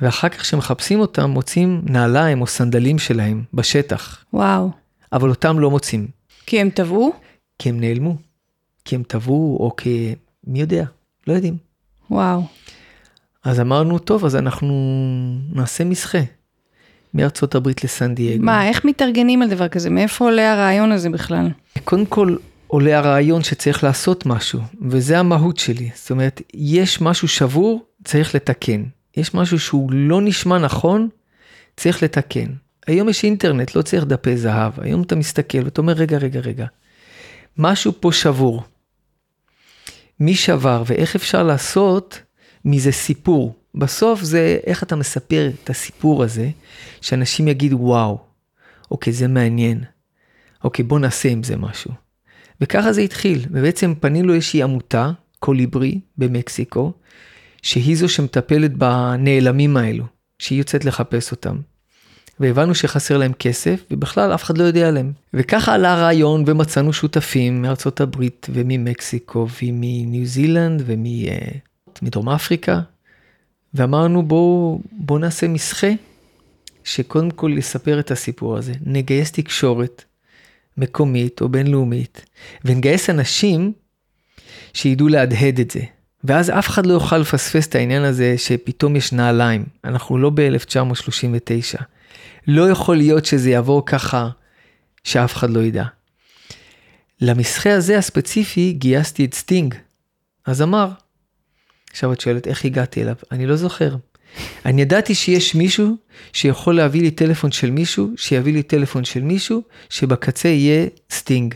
ואחר 0.00 0.28
כך 0.28 0.40
כשמחפשים 0.40 1.00
אותם 1.00 1.30
מוצאים 1.30 1.82
נעליים 1.84 2.40
או 2.40 2.46
סנדלים 2.46 2.98
שלהם 2.98 3.44
בשטח, 3.54 4.24
וואו. 4.32 4.70
אבל 5.12 5.28
אותם 5.28 5.58
לא 5.58 5.70
מוצאים, 5.70 6.06
כי 6.46 6.60
הם 6.60 6.70
טבעו? 6.70 7.12
כי 7.58 7.68
הם 7.68 7.80
נעלמו, 7.80 8.16
כי 8.84 8.94
הם 8.94 9.02
טבעו 9.02 9.56
או 9.60 9.76
כי... 9.76 10.14
מי 10.46 10.60
יודע, 10.60 10.84
לא 11.26 11.32
יודעים. 11.32 11.56
וואו. 12.10 12.42
אז 13.44 13.60
אמרנו, 13.60 13.98
טוב, 13.98 14.24
אז 14.24 14.36
אנחנו 14.36 14.74
נעשה 15.52 15.84
מסחה. 15.84 16.18
מארצות 17.14 17.54
הברית 17.54 17.84
לסן 17.84 18.14
דייגו. 18.14 18.44
מה, 18.44 18.68
איך 18.68 18.84
מתארגנים 18.84 19.42
על 19.42 19.48
דבר 19.50 19.68
כזה? 19.68 19.90
מאיפה 19.90 20.24
עולה 20.24 20.52
הרעיון 20.52 20.92
הזה 20.92 21.10
בכלל? 21.10 21.48
קודם 21.84 22.06
כל 22.06 22.36
עולה 22.66 22.98
הרעיון 22.98 23.42
שצריך 23.42 23.84
לעשות 23.84 24.26
משהו, 24.26 24.60
וזה 24.82 25.18
המהות 25.18 25.56
שלי. 25.56 25.90
זאת 25.94 26.10
אומרת, 26.10 26.42
יש 26.54 27.00
משהו 27.00 27.28
שבור, 27.28 27.84
צריך 28.06 28.34
לתקן. 28.34 28.84
יש 29.16 29.34
משהו 29.34 29.58
שהוא 29.58 29.90
לא 29.92 30.20
נשמע 30.22 30.58
נכון, 30.58 31.08
צריך 31.76 32.02
לתקן. 32.02 32.46
היום 32.86 33.08
יש 33.08 33.24
אינטרנט, 33.24 33.74
לא 33.74 33.82
צריך 33.82 34.04
דפי 34.04 34.36
זהב. 34.36 34.80
היום 34.80 35.02
אתה 35.02 35.16
מסתכל 35.16 35.64
ואתה 35.64 35.80
אומר, 35.80 35.92
רגע, 35.92 36.18
רגע, 36.18 36.40
רגע. 36.40 36.66
משהו 37.58 37.92
פה 38.00 38.12
שבור. 38.12 38.62
מי 40.20 40.34
שבר 40.34 40.82
ואיך 40.86 41.16
אפשר 41.16 41.42
לעשות 41.42 42.20
מזה 42.64 42.92
סיפור. 42.92 43.54
בסוף 43.74 44.22
זה 44.22 44.58
איך 44.66 44.82
אתה 44.82 44.96
מספר 44.96 45.50
את 45.62 45.70
הסיפור 45.70 46.24
הזה, 46.24 46.50
שאנשים 47.00 47.48
יגידו, 47.48 47.76
וואו, 47.80 48.18
אוקיי, 48.90 49.12
זה 49.12 49.28
מעניין. 49.28 49.84
אוקיי, 50.64 50.84
בוא 50.84 50.98
נעשה 50.98 51.28
עם 51.28 51.42
זה 51.42 51.56
משהו. 51.56 51.90
וככה 52.60 52.92
זה 52.92 53.00
התחיל, 53.00 53.46
ובעצם 53.50 53.94
פנינו 54.00 54.28
לאיזושהי 54.28 54.62
עמותה, 54.62 55.10
קוליברי, 55.38 56.00
במקסיקו, 56.18 56.92
שהיא 57.66 57.96
זו 57.96 58.08
שמטפלת 58.08 58.76
בנעלמים 58.76 59.76
האלו, 59.76 60.04
שהיא 60.38 60.58
יוצאת 60.58 60.84
לחפש 60.84 61.30
אותם. 61.30 61.56
והבנו 62.40 62.74
שחסר 62.74 63.18
להם 63.18 63.32
כסף, 63.32 63.84
ובכלל 63.90 64.34
אף 64.34 64.44
אחד 64.44 64.58
לא 64.58 64.64
יודע 64.64 64.88
עליהם. 64.88 65.12
וככה 65.34 65.74
עלה 65.74 65.92
הרעיון, 65.92 66.44
ומצאנו 66.46 66.92
שותפים 66.92 67.62
מארצות 67.62 68.00
הברית, 68.00 68.46
וממקסיקו, 68.50 69.46
ומניו 69.62 70.26
זילנד, 70.26 70.82
ומדרום 70.86 72.28
אפריקה, 72.28 72.80
ואמרנו 73.74 74.22
בואו 74.22 74.80
בוא 74.92 75.18
נעשה 75.18 75.48
משחה, 75.48 75.90
שקודם 76.84 77.30
כל 77.30 77.54
יספר 77.58 78.00
את 78.00 78.10
הסיפור 78.10 78.56
הזה, 78.56 78.72
נגייס 78.84 79.32
תקשורת 79.32 80.04
מקומית 80.76 81.40
או 81.40 81.48
בינלאומית, 81.48 82.26
ונגייס 82.64 83.10
אנשים 83.10 83.72
שידעו 84.72 85.08
להדהד 85.08 85.60
את 85.60 85.70
זה. 85.70 85.95
ואז 86.26 86.50
אף 86.50 86.68
אחד 86.68 86.86
לא 86.86 86.92
יוכל 86.92 87.18
לפספס 87.18 87.66
את 87.66 87.74
העניין 87.74 88.02
הזה 88.02 88.34
שפתאום 88.38 88.96
נעלם 88.96 89.12
ים. 89.12 89.64
אנחנו 89.84 90.18
לא 90.18 90.30
ב-1939. 90.34 91.82
לא 92.46 92.70
יכול 92.70 92.96
להיות 92.96 93.24
שזה 93.24 93.50
יעבור 93.50 93.86
ככה 93.86 94.28
שאף 95.04 95.34
אחד 95.36 95.50
לא 95.50 95.60
ידע. 95.60 95.84
למשחה 97.20 97.74
הזה 97.74 97.98
הספציפי 97.98 98.72
גייסתי 98.72 99.24
את 99.24 99.34
סטינג. 99.34 99.74
אז 100.46 100.62
אמר, 100.62 100.88
עכשיו 101.90 102.12
את 102.12 102.20
שואלת 102.20 102.46
איך 102.46 102.64
הגעתי 102.64 103.02
אליו, 103.02 103.14
אני 103.32 103.46
לא 103.46 103.56
זוכר. 103.56 103.96
אני 104.64 104.82
ידעתי 104.82 105.14
שיש 105.14 105.54
מישהו 105.54 105.96
שיכול 106.32 106.76
להביא 106.76 107.02
לי 107.02 107.10
טלפון 107.10 107.52
של 107.52 107.70
מישהו, 107.70 108.10
שיביא 108.16 108.52
לי 108.52 108.62
טלפון 108.62 109.04
של 109.04 109.22
מישהו, 109.22 109.62
שבקצה 109.88 110.48
יהיה 110.48 110.86
סטינג. 111.10 111.54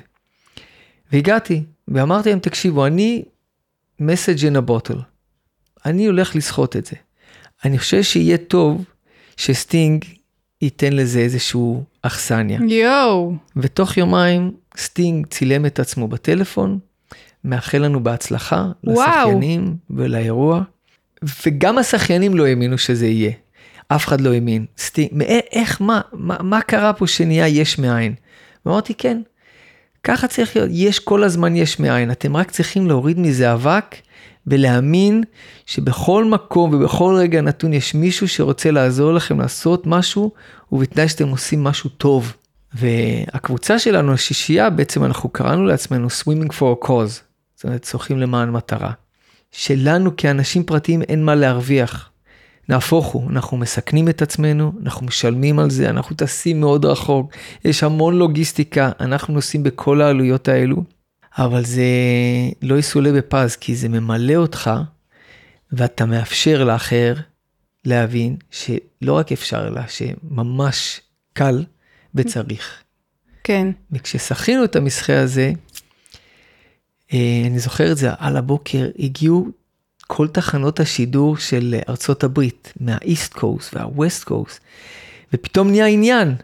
והגעתי, 1.12 1.62
ואמרתי 1.88 2.30
להם, 2.30 2.38
תקשיבו, 2.38 2.86
אני 2.86 3.22
message 4.00 4.42
in 4.42 4.56
a 4.56 4.70
bottle. 4.70 4.98
אני 5.86 6.06
הולך 6.06 6.36
לשחות 6.36 6.76
את 6.76 6.86
זה. 6.86 6.96
אני 7.64 7.78
חושב 7.78 8.02
שיהיה 8.02 8.36
טוב 8.36 8.84
שסטינג 9.36 10.04
ייתן 10.62 10.92
לזה 10.92 11.18
איזשהו 11.20 11.84
אכסניה. 12.02 12.60
יואו. 12.68 13.34
ותוך 13.56 13.96
יומיים 13.96 14.52
סטינג 14.76 15.26
צילם 15.26 15.66
את 15.66 15.78
עצמו 15.78 16.08
בטלפון, 16.08 16.78
מאחל 17.44 17.78
לנו 17.78 18.02
בהצלחה 18.02 18.70
וואו. 18.84 19.00
לשחיינים 19.08 19.76
ולאירוע, 19.90 20.62
וגם 21.46 21.78
השחיינים 21.78 22.34
לא 22.36 22.46
האמינו 22.46 22.78
שזה 22.78 23.06
יהיה. 23.06 23.32
אף 23.88 24.06
אחד 24.06 24.20
לא 24.20 24.32
האמין. 24.32 24.66
סטינג, 24.78 25.08
מא- 25.12 25.24
איך, 25.52 25.80
מה, 25.80 26.00
מה, 26.12 26.36
מה 26.40 26.60
קרה 26.62 26.92
פה 26.92 27.06
שנהיה 27.06 27.48
יש 27.48 27.78
מאין? 27.78 28.14
ואמרתי, 28.66 28.94
כן, 28.94 29.22
ככה 30.04 30.28
צריך 30.28 30.56
להיות, 30.56 30.70
יש 30.72 30.98
כל 30.98 31.24
הזמן 31.24 31.56
יש 31.56 31.80
מאין, 31.80 32.10
אתם 32.10 32.36
רק 32.36 32.50
צריכים 32.50 32.86
להוריד 32.86 33.18
מזה 33.18 33.52
אבק 33.52 33.96
ולהאמין 34.46 35.22
שבכל 35.66 36.24
מקום 36.24 36.74
ובכל 36.74 37.14
רגע 37.18 37.40
נתון 37.40 37.72
יש 37.72 37.94
מישהו 37.94 38.28
שרוצה 38.28 38.70
לעזור 38.70 39.12
לכם 39.12 39.40
לעשות 39.40 39.86
משהו, 39.86 40.32
ובתנאי 40.72 41.08
שאתם 41.08 41.28
עושים 41.28 41.64
משהו 41.64 41.90
טוב. 41.90 42.32
והקבוצה 42.74 43.78
שלנו, 43.78 44.12
השישייה, 44.12 44.70
בעצם 44.70 45.04
אנחנו 45.04 45.28
קראנו 45.28 45.64
לעצמנו 45.64 46.06
Swimming 46.06 46.52
for 46.52 46.84
a 46.84 46.86
cause, 46.86 47.20
זאת 47.54 47.64
אומרת, 47.64 47.84
שוחים 47.84 48.18
למען 48.18 48.50
מטרה. 48.50 48.92
שלנו 49.52 50.16
כאנשים 50.16 50.62
פרטיים 50.62 51.02
אין 51.02 51.24
מה 51.24 51.34
להרוויח. 51.34 52.09
נהפוך 52.68 53.06
הוא, 53.06 53.30
אנחנו 53.30 53.56
מסכנים 53.56 54.08
את 54.08 54.22
עצמנו, 54.22 54.72
אנחנו 54.82 55.06
משלמים 55.06 55.58
על 55.58 55.70
זה, 55.70 55.90
אנחנו 55.90 56.16
טסים 56.16 56.60
מאוד 56.60 56.84
רחוק, 56.84 57.32
יש 57.64 57.82
המון 57.82 58.18
לוגיסטיקה, 58.18 58.90
אנחנו 59.00 59.34
נוסעים 59.34 59.62
בכל 59.62 60.00
העלויות 60.00 60.48
האלו, 60.48 60.84
אבל 61.38 61.64
זה 61.64 61.84
לא 62.62 62.78
יסולא 62.78 63.12
בפז, 63.12 63.56
כי 63.56 63.76
זה 63.76 63.88
ממלא 63.88 64.34
אותך, 64.34 64.70
ואתה 65.72 66.06
מאפשר 66.06 66.64
לאחר 66.64 67.14
להבין 67.84 68.36
שלא 68.50 69.12
רק 69.12 69.32
אפשר, 69.32 69.68
אלא 69.68 69.80
שממש 69.88 71.00
קל 71.32 71.64
וצריך. 72.14 72.82
כן. 73.44 73.68
וכששחינו 73.92 74.64
את 74.64 74.76
המסחה 74.76 75.20
הזה, 75.20 75.52
אה, 77.12 77.42
אני 77.46 77.58
זוכר 77.58 77.92
את 77.92 77.96
זה, 77.96 78.10
על 78.18 78.36
הבוקר 78.36 78.88
הגיעו 78.98 79.48
כל 80.12 80.28
תחנות 80.28 80.80
השידור 80.80 81.36
של 81.36 81.74
ארצות 81.88 82.24
הברית, 82.24 82.72
מהאיסט 82.80 83.32
קוסט 83.32 83.74
והווסט 83.74 84.24
קוסט, 84.24 84.60
ופתאום 85.32 85.70
נהיה 85.70 85.86
עניין. 85.86 86.34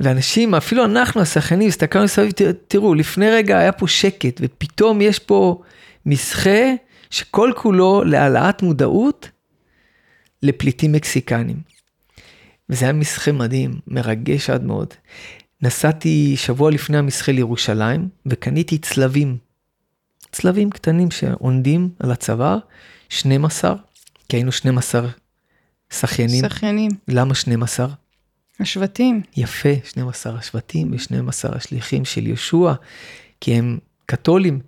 ואנשים, 0.00 0.54
אפילו 0.54 0.84
אנחנו 0.84 1.20
השחיינים, 1.20 1.68
הסתכלנו 1.68 2.04
מסביב, 2.04 2.32
תראו, 2.68 2.94
לפני 2.94 3.30
רגע 3.30 3.58
היה 3.58 3.72
פה 3.72 3.88
שקט, 3.88 4.40
ופתאום 4.40 5.00
יש 5.00 5.18
פה 5.18 5.62
מסחה 6.06 6.72
שכל 7.10 7.52
כולו 7.56 8.04
להעלאת 8.04 8.62
מודעות 8.62 9.28
לפליטים 10.42 10.92
מקסיקנים. 10.92 11.56
וזה 12.70 12.84
היה 12.84 12.92
מסחה 12.92 13.32
מדהים, 13.32 13.80
מרגש 13.86 14.50
עד 14.50 14.64
מאוד. 14.64 14.94
נסעתי 15.62 16.34
שבוע 16.36 16.70
לפני 16.70 16.98
המסחה 16.98 17.32
לירושלים 17.32 18.08
וקניתי 18.26 18.78
צלבים. 18.78 19.51
צלבים 20.32 20.70
קטנים 20.70 21.10
שעונדים 21.10 21.88
על 21.98 22.10
הצוואר, 22.10 22.58
12, 23.08 23.74
כי 24.28 24.36
היינו 24.36 24.52
12 24.52 25.08
שחיינים. 25.92 26.44
שחיינים. 26.48 26.90
למה 27.08 27.34
12? 27.34 27.86
השבטים. 28.60 29.22
יפה, 29.36 29.68
12 29.84 30.38
השבטים 30.38 30.92
ו-12 30.92 31.56
השליחים 31.56 32.04
של 32.04 32.26
יהושע, 32.26 32.72
כי 33.40 33.54
הם 33.54 33.78
קתולים. 34.06 34.60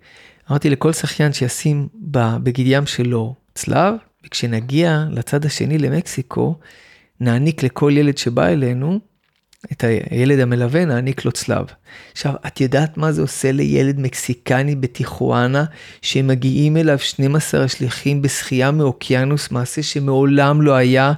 אמרתי 0.49 0.69
לכל 0.69 0.93
שחיין 0.93 1.33
שישים 1.33 1.87
בבגד 1.95 2.63
ים 2.67 2.85
שלו 2.85 3.35
צלב, 3.55 3.95
וכשנגיע 4.25 5.05
לצד 5.11 5.45
השני 5.45 5.77
למקסיקו, 5.77 6.55
נעניק 7.19 7.63
לכל 7.63 7.91
ילד 7.95 8.17
שבא 8.17 8.47
אלינו 8.47 8.99
את 9.71 9.83
הילד 9.83 10.39
המלווה, 10.39 10.85
נעניק 10.85 11.25
לו 11.25 11.31
צלב. 11.31 11.65
עכשיו, 12.11 12.33
את 12.47 12.61
יודעת 12.61 12.97
מה 12.97 13.11
זה 13.11 13.21
עושה 13.21 13.51
לילד 13.51 13.99
מקסיקני 13.99 14.75
בטיחואנה, 14.75 15.65
שמגיעים 16.01 16.77
אליו 16.77 16.99
12 16.99 17.63
השליחים 17.63 18.21
בשחייה 18.21 18.71
מאוקיינוס, 18.71 19.51
מעשה 19.51 19.83
שמעולם 19.83 20.61
לא 20.61 20.73
היה, 20.73 21.13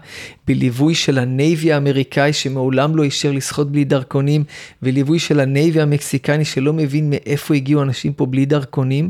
בליווי 0.48 0.96
של 0.96 1.18
הנייבי 1.18 1.74
האמריקאי, 1.74 2.34
שמעולם 2.34 2.96
לא 2.96 3.04
אישר 3.04 3.32
לשחות 3.32 3.72
בלי 3.72 3.84
דרכונים, 3.84 4.44
וליווי 4.84 5.20
של 5.20 5.40
הנייבי 5.40 5.82
המקסיקני, 5.82 6.46
שלא 6.46 6.74
מבין 6.74 7.10
מאיפה 7.10 7.56
הגיעו 7.56 7.82
אנשים 7.82 8.14
פה 8.14 8.26
בלי 8.26 8.46
דרכונים, 8.46 9.10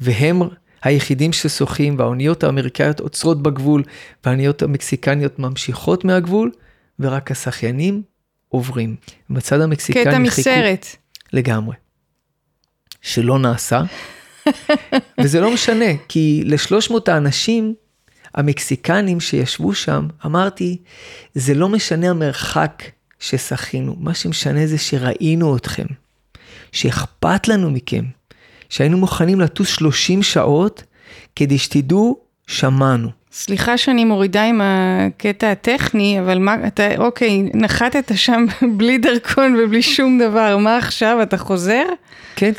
והם... 0.00 0.42
היחידים 0.82 1.32
ששוחים 1.32 1.98
והאוניות 1.98 2.44
האמריקאיות 2.44 3.00
עוצרות 3.00 3.42
בגבול 3.42 3.82
והאוניות 4.24 4.62
המקסיקניות 4.62 5.38
ממשיכות 5.38 6.04
מהגבול 6.04 6.50
ורק 7.00 7.30
השחיינים 7.30 8.02
עוברים. 8.48 8.96
בצד 9.30 9.60
המקסיקני 9.60 10.04
קטע 10.04 10.18
מסרט. 10.18 10.86
לגמרי. 11.32 11.76
שלא 13.02 13.38
נעשה. 13.38 13.82
וזה 15.22 15.40
לא 15.40 15.54
משנה, 15.54 15.84
כי 16.08 16.42
לשלוש 16.44 16.90
מאות 16.90 17.08
האנשים 17.08 17.74
המקסיקנים 18.34 19.20
שישבו 19.20 19.74
שם, 19.74 20.08
אמרתי, 20.26 20.76
זה 21.34 21.54
לא 21.54 21.68
משנה 21.68 22.10
המרחק 22.10 22.82
ששחינו, 23.20 23.96
מה 23.98 24.14
שמשנה 24.14 24.66
זה 24.66 24.78
שראינו 24.78 25.56
אתכם, 25.56 25.86
שאכפת 26.72 27.48
לנו 27.48 27.70
מכם, 27.70 28.04
שהיינו 28.68 28.98
מוכנים 28.98 29.40
לטוס 29.40 29.68
30 29.68 30.22
שעות 30.22 30.82
כדי 31.36 31.58
שתדעו, 31.58 32.20
שמענו. 32.46 33.17
סליחה 33.32 33.78
שאני 33.78 34.04
מורידה 34.04 34.44
עם 34.44 34.60
הקטע 34.64 35.50
הטכני, 35.50 36.20
אבל 36.20 36.38
מה, 36.38 36.66
אתה, 36.66 36.96
אוקיי, 36.98 37.50
נחתת 37.54 38.12
שם 38.14 38.46
בלי 38.76 38.98
דרכון 38.98 39.56
ובלי 39.58 39.82
שום 39.82 40.18
דבר, 40.18 40.56
מה 40.56 40.76
עכשיו, 40.76 41.18
אתה 41.22 41.36
חוזר? 41.36 41.82
כן. 42.36 42.52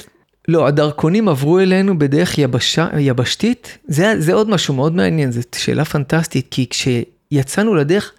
לא, 0.48 0.68
הדרכונים 0.68 1.28
עברו 1.28 1.60
אלינו 1.60 2.00
בדרך 2.00 2.38
יבשה, 2.38 2.88
יבשתית, 2.98 3.78
זה, 3.88 4.14
זה 4.18 4.34
עוד 4.34 4.50
משהו 4.50 4.74
מאוד 4.74 4.96
מעניין, 4.96 5.32
זו 5.32 5.42
שאלה 5.56 5.86
פנטסטית, 5.86 6.48
כי 6.52 6.66
כשיצאנו 6.70 7.76
לדרך, 7.76 8.12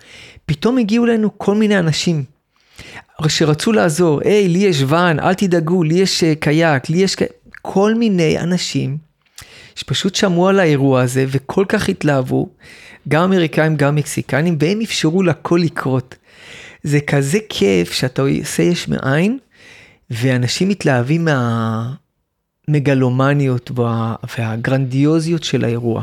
פתאום 0.47 0.79
הגיעו 0.79 1.05
אלינו 1.05 1.39
כל 1.39 1.55
מיני 1.55 1.79
אנשים 1.79 2.25
שרצו 3.29 3.73
לעזור, 3.73 4.21
היי, 4.25 4.49
לי 4.49 4.59
יש 4.59 4.83
ואן, 4.87 5.21
אל 5.21 5.35
תדאגו, 5.35 5.83
לי 5.83 5.95
יש 5.95 6.25
אה, 6.25 6.35
קייק, 6.35 6.91
לי 6.91 6.99
יש... 6.99 7.17
כל 7.63 7.95
מיני 7.95 8.39
אנשים 8.39 9.10
שפשוט 9.75 10.15
שמעו 10.15 10.49
על 10.49 10.61
האירוע 10.61 11.03
הזה 11.03 11.25
וכל 11.29 11.65
כך 11.69 11.89
התלהבו, 11.89 12.49
גם 13.09 13.23
אמריקאים, 13.23 13.77
גם 13.77 13.95
מקסיקנים, 13.95 14.57
והם 14.61 14.81
אפשרו 14.81 15.23
לכל 15.23 15.61
לקרות. 15.63 16.15
זה 16.83 17.01
כזה 17.01 17.39
כיף 17.49 17.93
שאתה 17.93 18.23
עושה 18.23 18.63
יש 18.63 18.89
מאין, 18.89 19.39
ואנשים 20.11 20.69
מתלהבים 20.69 21.29
מהמגלומניות 22.69 23.71
וה... 23.75 24.15
והגרנדיוזיות 24.39 25.45
של 25.45 25.65
האירוע. 25.65 26.03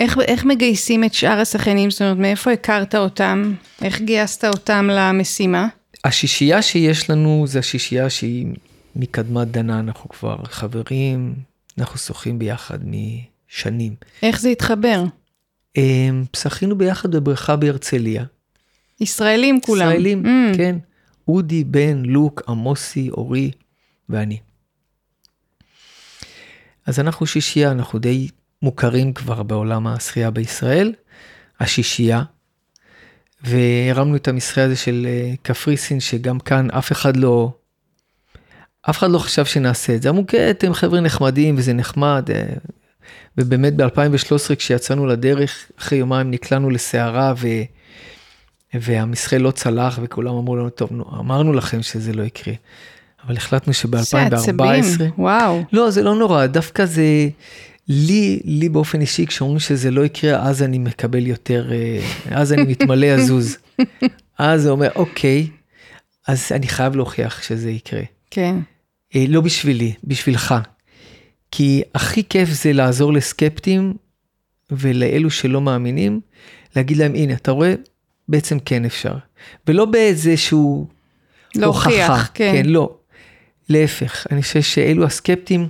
איך, 0.00 0.18
איך 0.20 0.44
מגייסים 0.44 1.04
את 1.04 1.14
שאר 1.14 1.40
השחיינים? 1.40 1.90
זאת 1.90 2.02
אומרת, 2.02 2.16
מאיפה 2.16 2.52
הכרת 2.52 2.94
אותם? 2.94 3.54
איך 3.82 4.00
גייסת 4.00 4.44
אותם 4.44 4.88
למשימה? 4.92 5.68
השישייה 6.04 6.62
שיש 6.62 7.10
לנו 7.10 7.44
זה 7.46 7.58
השישייה 7.58 8.10
שהיא 8.10 8.46
מקדמת 8.96 9.48
דנה, 9.48 9.78
אנחנו 9.78 10.08
כבר 10.08 10.36
חברים, 10.44 11.34
אנחנו 11.78 11.98
שוחים 11.98 12.38
ביחד 12.38 12.78
משנים. 12.84 13.94
איך 14.22 14.40
זה 14.40 14.48
התחבר? 14.48 15.04
אמ, 15.76 16.24
שחינו 16.36 16.78
ביחד 16.78 17.10
בבריכה 17.10 17.56
בהרצליה. 17.56 18.24
ישראלים 19.00 19.60
כולם. 19.60 19.88
ישראלים, 19.88 20.22
mm. 20.26 20.56
כן. 20.56 20.76
אודי, 21.28 21.64
בן, 21.64 22.02
לוק, 22.04 22.42
עמוסי, 22.48 23.10
אורי 23.10 23.50
ואני. 24.08 24.38
אז 26.86 27.00
אנחנו 27.00 27.26
שישייה, 27.26 27.70
אנחנו 27.70 27.98
די 27.98 28.28
מוכרים 28.62 29.12
כבר 29.12 29.42
בעולם 29.42 29.86
השחייה 29.86 30.30
בישראל, 30.30 30.92
השישייה. 31.60 32.22
והרמנו 33.44 34.16
את 34.16 34.28
המסחה 34.28 34.62
הזה 34.62 34.76
של 34.76 35.06
אה, 35.08 35.34
קפריסין, 35.42 36.00
שגם 36.00 36.40
כאן 36.40 36.70
אף 36.70 36.92
אחד 36.92 37.16
לא 37.16 37.52
אף 38.90 38.98
אחד 38.98 39.10
לא 39.10 39.18
חשב 39.18 39.44
שנעשה 39.44 39.94
את 39.94 40.02
זה. 40.02 40.08
אמרו, 40.08 40.26
כן, 40.26 40.50
אתם 40.50 40.74
חבר'ה 40.74 41.00
נחמדים 41.00 41.54
וזה 41.58 41.72
נחמד. 41.72 42.28
אה, 42.34 42.42
ובאמת 43.38 43.76
ב-2013 43.76 44.54
כשיצאנו 44.56 45.06
לדרך, 45.06 45.70
אחרי 45.78 45.98
יומיים 45.98 46.30
נקלענו 46.30 46.70
לסערה 46.70 47.34
ו... 47.36 47.48
והמסחה 48.74 49.38
לא 49.38 49.50
צלח 49.50 49.98
וכולם 50.02 50.34
אמרו 50.34 50.56
לנו, 50.56 50.70
טוב, 50.70 50.92
נו, 50.92 51.04
אמרנו 51.18 51.52
לכם 51.52 51.82
שזה 51.82 52.12
לא 52.12 52.22
יקרה. 52.22 52.54
אבל 53.26 53.36
החלטנו 53.36 53.72
שב-2014... 53.72 55.02
וואו. 55.18 55.62
לא, 55.72 55.90
זה 55.90 56.02
לא 56.02 56.14
נורא, 56.14 56.46
דווקא 56.46 56.84
זה... 56.84 57.28
לי, 57.88 58.40
לי 58.44 58.68
באופן 58.68 59.00
אישי, 59.00 59.26
כשאומרים 59.26 59.58
שזה 59.58 59.90
לא 59.90 60.04
יקרה, 60.04 60.48
אז 60.48 60.62
אני 60.62 60.78
מקבל 60.78 61.26
יותר, 61.26 61.72
אה, 61.72 61.98
אז 62.30 62.52
אני 62.52 62.62
מתמלא 62.62 63.06
עזוז. 63.14 63.58
אז 64.38 64.62
זה 64.62 64.70
אומר, 64.70 64.88
אוקיי, 64.94 65.46
אז 66.28 66.52
אני 66.52 66.68
חייב 66.68 66.96
להוכיח 66.96 67.42
שזה 67.42 67.70
יקרה. 67.70 68.02
כן. 68.30 68.56
אה, 69.16 69.24
לא 69.28 69.40
בשבילי, 69.40 69.92
בשבילך. 70.04 70.54
כי 71.50 71.82
הכי 71.94 72.24
כיף 72.24 72.48
זה 72.48 72.72
לעזור 72.72 73.12
לסקפטים 73.12 73.94
ולאלו 74.70 75.30
שלא 75.30 75.60
מאמינים, 75.60 76.20
להגיד 76.76 76.96
להם, 76.96 77.14
הנה, 77.14 77.34
אתה 77.34 77.50
רואה, 77.50 77.74
בעצם 78.28 78.58
כן 78.58 78.84
אפשר. 78.84 79.14
ולא 79.66 79.84
באיזשהו 79.84 80.86
להוכיח, 81.54 82.10
הוכחה. 82.10 82.24
כן. 82.34 82.52
כן, 82.54 82.66
לא. 82.66 82.96
להפך, 83.68 84.26
אני 84.30 84.42
חושב 84.42 84.62
שאלו 84.62 85.04
הסקפטים, 85.04 85.68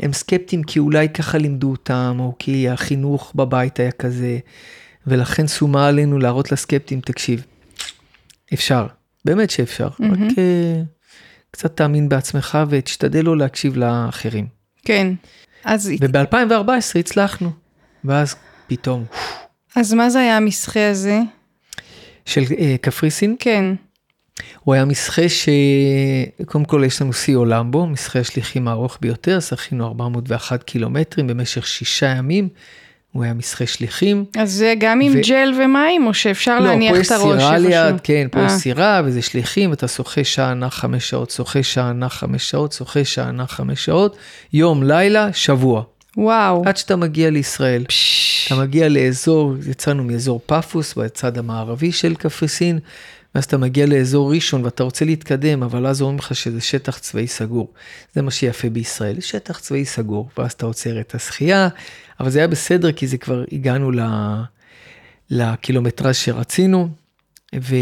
הם 0.00 0.12
סקפטים 0.12 0.62
כי 0.62 0.78
אולי 0.78 1.08
ככה 1.08 1.38
לימדו 1.38 1.70
אותם, 1.70 2.16
או 2.20 2.34
כי 2.38 2.68
החינוך 2.68 3.32
בבית 3.34 3.80
היה 3.80 3.90
כזה, 3.90 4.38
ולכן 5.06 5.48
שומה 5.48 5.88
עלינו 5.88 6.18
להראות 6.18 6.52
לסקפטים, 6.52 7.00
תקשיב, 7.00 7.44
אפשר, 8.54 8.86
באמת 9.24 9.50
שאפשר, 9.50 9.88
mm-hmm. 9.88 10.04
רק 10.04 10.18
קצת 11.54 11.76
תאמין 11.76 12.08
בעצמך 12.08 12.58
ותשתדל 12.68 13.24
לא 13.24 13.36
להקשיב 13.36 13.76
לאחרים. 13.76 14.46
כן. 14.84 15.12
אז... 15.64 15.92
וב-2014 16.00 16.98
הצלחנו, 16.98 17.50
ואז 18.04 18.36
פתאום... 18.66 19.04
אז 19.76 19.92
מה 19.92 20.10
זה 20.10 20.20
היה 20.20 20.36
המסחה 20.36 20.90
הזה? 20.90 21.20
של 22.26 22.42
uh, 22.42 22.54
קפריסין? 22.80 23.36
כן. 23.38 23.64
הוא 24.60 24.74
היה 24.74 24.84
מסחה 24.84 25.22
שקודם 25.28 26.64
כל 26.64 26.82
יש 26.86 27.02
לנו 27.02 27.12
שיא 27.12 27.36
עולם 27.36 27.70
בו, 27.70 27.86
מסחה 27.86 28.18
השליחים 28.18 28.68
הארוך 28.68 28.98
ביותר, 29.00 29.40
שחינו 29.40 29.86
401 29.86 30.62
קילומטרים 30.62 31.26
במשך 31.26 31.66
שישה 31.66 32.06
ימים. 32.06 32.48
הוא 33.14 33.24
היה 33.24 33.34
מסחה 33.34 33.66
שליחים. 33.66 34.24
אז 34.38 34.52
זה 34.52 34.74
גם 34.78 35.00
עם 35.00 35.12
ו- 35.16 35.20
ג'ל 35.28 35.54
ומים, 35.58 36.06
או 36.06 36.14
שאפשר 36.14 36.58
לא, 36.58 36.66
להניח 36.66 36.92
פה 36.92 36.96
את 36.96 37.02
יש 37.02 37.12
הראש 37.12 37.22
סירה 37.22 37.56
איפשהו? 37.56 37.70
ליד, 37.70 38.00
כן, 38.02 38.26
פה 38.30 38.40
יש 38.40 38.52
אה. 38.52 38.58
סירה 38.58 39.02
וזה 39.04 39.22
שליחים, 39.22 39.72
אתה 39.72 39.88
שוחה 39.88 40.24
שעה, 40.24 40.54
נח 40.54 40.74
חמש 40.74 41.10
שעות, 41.10 41.30
שוחה 41.30 41.62
שעה, 41.62 41.92
נח 41.92 42.14
חמש 42.14 42.50
שעות, 42.50 42.72
שוחה 42.72 43.04
שעה, 43.04 43.30
נח 43.30 43.52
חמש 43.52 43.84
שעות, 43.84 44.16
יום, 44.52 44.82
לילה, 44.82 45.28
שבוע. 45.32 45.82
וואו. 46.16 46.62
עד 46.66 46.76
שאתה 46.76 46.96
מגיע 46.96 47.30
לישראל. 47.30 47.84
פש, 47.88 48.46
אתה 48.46 48.60
מגיע 48.60 48.88
לאזור, 48.88 49.54
יצאנו 49.70 50.04
מאזור 50.04 50.40
פאפוס, 50.46 50.94
בצד 50.94 51.38
המערבי 51.38 51.92
של 51.92 52.14
קפריסין, 52.14 52.78
ואז 53.34 53.44
אתה 53.44 53.56
מגיע 53.58 53.86
לאזור 53.86 54.32
ראשון 54.32 54.64
ואתה 54.64 54.82
רוצה 54.82 55.04
להתקדם, 55.04 55.62
אבל 55.62 55.86
אז 55.86 56.02
אומרים 56.02 56.18
לך 56.18 56.34
שזה 56.34 56.60
שטח 56.60 56.98
צבאי 56.98 57.26
סגור. 57.26 57.72
זה 58.14 58.22
מה 58.22 58.30
שיפה 58.30 58.70
בישראל, 58.70 59.20
שטח 59.20 59.58
צבאי 59.58 59.84
סגור, 59.84 60.28
ואז 60.38 60.52
אתה 60.52 60.66
עוצר 60.66 61.00
את 61.00 61.14
השחייה, 61.14 61.68
אבל 62.20 62.30
זה 62.30 62.38
היה 62.38 62.48
בסדר 62.48 62.92
כי 62.92 63.06
זה 63.06 63.18
כבר 63.18 63.44
הגענו 63.52 63.90
ל... 63.90 64.00
לקילומטרז 65.30 66.16
שרצינו, 66.16 66.88
ו... 67.54 67.74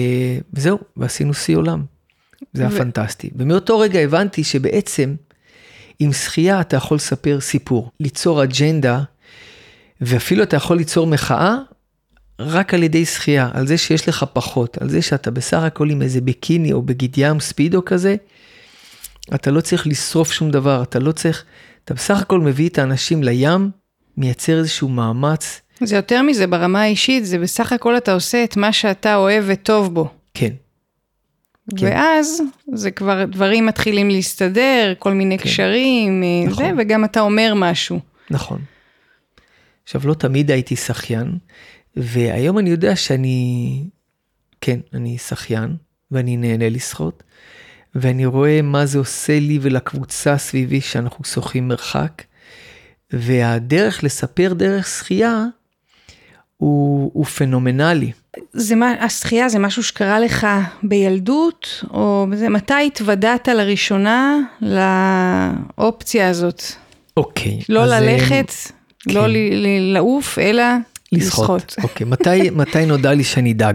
וזהו, 0.54 0.78
ועשינו 0.96 1.34
שיא 1.34 1.56
עולם. 1.56 1.84
זה 2.52 2.62
היה 2.62 2.74
ו- 2.74 2.78
פנטסטי. 2.78 3.30
ומאותו 3.36 3.78
רגע 3.78 4.00
הבנתי 4.00 4.44
שבעצם 4.44 5.14
עם 5.98 6.12
שחייה 6.12 6.60
אתה 6.60 6.76
יכול 6.76 6.96
לספר 6.96 7.40
סיפור, 7.40 7.90
ליצור 8.00 8.44
אג'נדה, 8.44 9.02
ואפילו 10.00 10.42
אתה 10.42 10.56
יכול 10.56 10.76
ליצור 10.76 11.06
מחאה 11.06 11.56
רק 12.38 12.74
על 12.74 12.82
ידי 12.82 13.04
שחייה, 13.06 13.48
על 13.52 13.66
זה 13.66 13.78
שיש 13.78 14.08
לך 14.08 14.24
פחות, 14.32 14.78
על 14.78 14.88
זה 14.88 15.02
שאתה 15.02 15.30
בסך 15.30 15.62
הכל 15.62 15.90
עם 15.90 16.02
איזה 16.02 16.20
ביקיני 16.20 16.72
או 16.72 16.82
בגיד 16.82 17.14
ים 17.16 17.40
ספידו 17.40 17.84
כזה, 17.84 18.16
אתה 19.34 19.50
לא 19.50 19.60
צריך 19.60 19.86
לשרוף 19.86 20.32
שום 20.32 20.50
דבר, 20.50 20.82
אתה 20.82 20.98
לא 20.98 21.12
צריך, 21.12 21.44
אתה 21.84 21.94
בסך 21.94 22.20
הכל 22.20 22.40
מביא 22.40 22.68
את 22.68 22.78
האנשים 22.78 23.22
לים, 23.22 23.70
מייצר 24.16 24.58
איזשהו 24.58 24.88
מאמץ, 24.88 25.62
זה 25.84 25.96
יותר 25.96 26.22
מזה, 26.22 26.46
ברמה 26.46 26.82
האישית, 26.82 27.24
זה 27.24 27.38
בסך 27.38 27.72
הכל 27.72 27.96
אתה 27.96 28.12
עושה 28.12 28.44
את 28.44 28.56
מה 28.56 28.72
שאתה 28.72 29.16
אוהב 29.16 29.44
וטוב 29.46 29.94
בו. 29.94 30.08
כן, 30.34 30.52
כן. 31.76 31.86
ואז 31.86 32.42
זה 32.74 32.90
כבר, 32.90 33.24
דברים 33.24 33.66
מתחילים 33.66 34.10
להסתדר, 34.10 34.94
כל 34.98 35.12
מיני 35.12 35.38
כן. 35.38 35.44
קשרים, 35.44 36.22
אה, 36.22 36.50
נכון. 36.50 36.64
זה, 36.64 36.70
וגם 36.78 37.04
אתה 37.04 37.20
אומר 37.20 37.52
משהו. 37.56 38.00
נכון. 38.30 38.60
עכשיו, 39.84 40.00
לא 40.04 40.14
תמיד 40.14 40.50
הייתי 40.50 40.76
שחיין, 40.76 41.38
והיום 41.96 42.58
אני 42.58 42.70
יודע 42.70 42.96
שאני, 42.96 43.84
כן, 44.60 44.80
אני 44.94 45.18
שחיין, 45.18 45.76
ואני 46.10 46.36
נהנה 46.36 46.68
לשחות, 46.68 47.22
ואני 47.94 48.26
רואה 48.26 48.62
מה 48.62 48.86
זה 48.86 48.98
עושה 48.98 49.38
לי 49.40 49.58
ולקבוצה 49.62 50.38
סביבי 50.38 50.80
שאנחנו 50.80 51.24
שוחים 51.24 51.68
מרחק, 51.68 52.22
והדרך 53.12 54.04
לספר 54.04 54.52
דרך 54.52 54.86
שחייה 54.86 55.44
הוא, 56.56 57.10
הוא 57.14 57.24
פנומנלי. 57.24 58.12
זה 58.52 58.74
מה, 58.74 58.92
השחייה 59.00 59.48
זה 59.48 59.58
משהו 59.58 59.82
שקרה 59.82 60.20
לך 60.20 60.46
בילדות, 60.82 61.84
או 61.90 62.26
זה, 62.34 62.48
מתי 62.48 62.86
התוודעת 62.86 63.48
לראשונה 63.48 64.38
לאופציה 64.60 66.28
הזאת? 66.28 66.62
אוקיי. 67.16 67.60
לא 67.68 67.84
אז, 67.84 67.92
אה, 67.92 68.00
ללכת, 68.00 68.52
לא 69.06 69.20
כן. 69.20 69.30
לעוף, 69.92 70.38
אלא 70.38 70.64
לשחות. 71.12 71.74
אוקיי, 71.82 72.06
מתי, 72.06 72.50
מתי 72.50 72.86
נודע 72.86 73.14
לי 73.14 73.24
שאני 73.24 73.54
דג? 73.54 73.74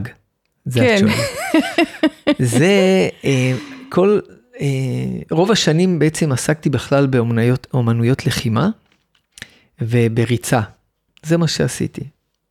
זה 0.65 0.79
כן. 0.79 1.05
זה 2.39 3.09
אה, 3.25 3.53
כל, 3.89 4.19
אה, 4.61 4.67
רוב 5.31 5.51
השנים 5.51 5.99
בעצם 5.99 6.31
עסקתי 6.31 6.69
בכלל 6.69 7.07
באומנויות 7.07 7.67
אומנויות 7.73 8.25
לחימה 8.25 8.69
ובריצה. 9.81 10.61
זה 11.23 11.37
מה 11.37 11.47
שעשיתי. 11.47 12.03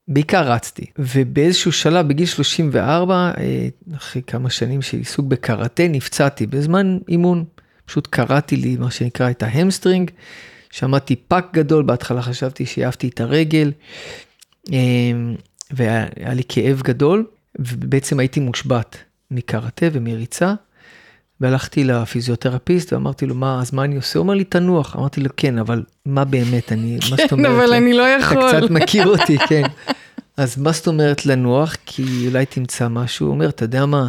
בעיקר 0.09 0.53
רצתי, 0.53 0.85
ובאיזשהו 0.99 1.72
שלב, 1.72 2.09
בגיל 2.09 2.27
34, 2.27 3.14
אה, 3.38 3.68
אחרי 3.96 4.22
כמה 4.27 4.51
שנים 4.51 4.83
של 4.83 4.99
עיסוק 4.99 5.27
בקראטה, 5.27 5.88
נפצעתי 5.88 6.46
בזמן 6.46 6.99
אימון. 7.09 7.44
פשוט 7.87 8.07
קרעתי 8.07 8.57
לי 8.57 8.77
מה 8.77 8.90
שנקרא 8.90 9.31
את 9.31 9.42
ה 9.43 9.49
hamstring, 9.49 10.11
שמעתי 10.70 11.16
פאק 11.16 11.46
גדול, 11.53 11.83
בהתחלה 11.83 12.22
חשבתי 12.22 12.66
שהעפתי 12.66 13.09
את 13.09 13.20
הרגל, 13.20 13.72
והיה 15.71 16.07
היה 16.17 16.35
לי 16.35 16.43
כאב 16.49 16.83
גדול, 16.83 17.27
ובעצם 17.59 18.19
הייתי 18.19 18.41
מושבת 18.41 18.97
מקראטה 19.31 19.87
ומריצה, 19.93 20.55
והלכתי 21.41 21.85
לפיזיותרפיסט 21.85 22.93
ואמרתי 22.93 23.27
לו, 23.27 23.35
מה, 23.35 23.61
אז 23.61 23.75
מה 23.75 23.85
אני 23.85 23.97
עושה? 23.97 24.19
הוא 24.19 24.23
אומר 24.23 24.35
לי, 24.35 24.45
תנוח. 24.45 24.97
אמרתי 24.97 25.21
לו, 25.21 25.31
כן, 25.37 25.59
אבל 25.59 25.83
מה 26.07 26.25
באמת, 26.25 26.73
אני, 26.73 26.99
מה 27.11 27.17
זאת 27.17 27.21
כן, 27.21 27.27
אומרת? 27.37 27.53
אבל 27.53 27.71
לי? 27.71 27.79
אני 27.79 27.93
לא 27.93 28.17
אתה 28.17 28.25
יכול. 28.25 28.49
קצת 28.49 28.71
מכיר 28.71 29.07
אותי, 29.07 29.39
כן. 29.49 29.63
אז 30.37 30.59
מה 30.59 30.73
זאת 30.73 30.87
אומרת 30.87 31.27
לנוח? 31.27 31.77
כי 31.87 32.27
אולי 32.27 32.47
תמצא 32.47 32.89
משהו. 32.89 33.27
הוא 33.27 33.35
אומר, 33.35 33.49
אתה 33.49 33.65
יודע 33.65 33.87
מה, 33.87 34.09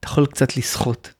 אתה 0.00 0.08
יכול 0.08 0.26
קצת 0.26 0.56
לשחות. 0.56 1.12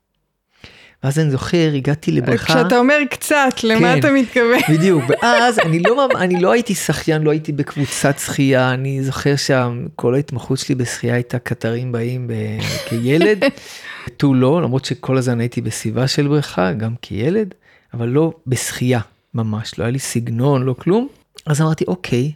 ואז 1.03 1.19
אני 1.19 1.31
זוכר, 1.31 1.71
הגעתי 1.75 2.13
לבריכה. 2.13 2.45
כשאתה 2.55 2.79
אומר 2.79 2.97
קצת, 3.11 3.55
למה 3.63 3.93
כן. 3.93 3.99
אתה 3.99 4.11
מתכוון? 4.11 4.61
בדיוק, 4.69 5.05
ואז 5.09 5.59
אני 5.59 5.79
לא, 5.83 6.09
אני 6.17 6.41
לא 6.41 6.53
הייתי 6.53 6.75
שחיין, 6.75 7.23
לא 7.23 7.31
הייתי 7.31 7.53
בקבוצת 7.53 8.19
שחייה, 8.19 8.75
אני 8.75 9.03
זוכר 9.03 9.35
שכל 9.37 10.15
ההתמחות 10.15 10.59
שלי 10.59 10.75
בשחייה 10.75 11.15
הייתה 11.15 11.39
קטרים 11.39 11.93
באים 11.93 12.27
ב- 12.27 12.61
כילד, 12.89 13.45
ותו 14.09 14.35
לא, 14.35 14.63
למרות 14.63 14.85
שכל 14.85 15.19
הזמן 15.19 15.41
הייתי 15.41 15.61
בסביבה 15.61 16.09
של 16.09 16.29
בריכה, 16.29 16.73
גם 16.73 16.95
כילד, 17.03 17.55
אבל 17.95 18.09
לא 18.09 18.33
בשחייה 18.47 19.01
ממש, 19.35 19.79
לא 19.79 19.85
היה 19.85 19.91
לי 19.91 19.99
סגנון, 19.99 20.63
לא 20.63 20.75
כלום. 20.79 21.09
אז 21.47 21.61
אמרתי, 21.61 21.85
אוקיי, 21.89 22.33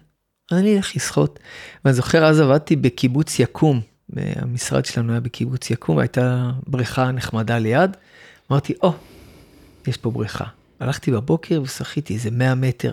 אני 0.53 0.77
אלך 0.77 0.97
לשחות. 0.97 1.39
ואני 1.85 1.95
זוכר, 1.95 2.25
אז 2.25 2.41
עבדתי 2.41 2.77
בקיבוץ 2.77 3.39
יקום, 3.39 3.81
המשרד 4.17 4.85
שלנו 4.85 5.13
היה 5.13 5.21
בקיבוץ 5.21 5.71
יקום, 5.71 5.99
הייתה 5.99 6.51
בריכה 6.67 7.11
נחמדה 7.11 7.59
ליד. 7.59 7.97
אמרתי, 8.53 8.73
או, 8.83 8.93
יש 9.87 9.97
פה 9.97 10.11
בריכה. 10.11 10.45
הלכתי 10.81 11.11
בבוקר 11.11 11.63
ושחיתי 11.63 12.15
איזה 12.15 12.31
100 12.31 12.55
מטר. 12.55 12.93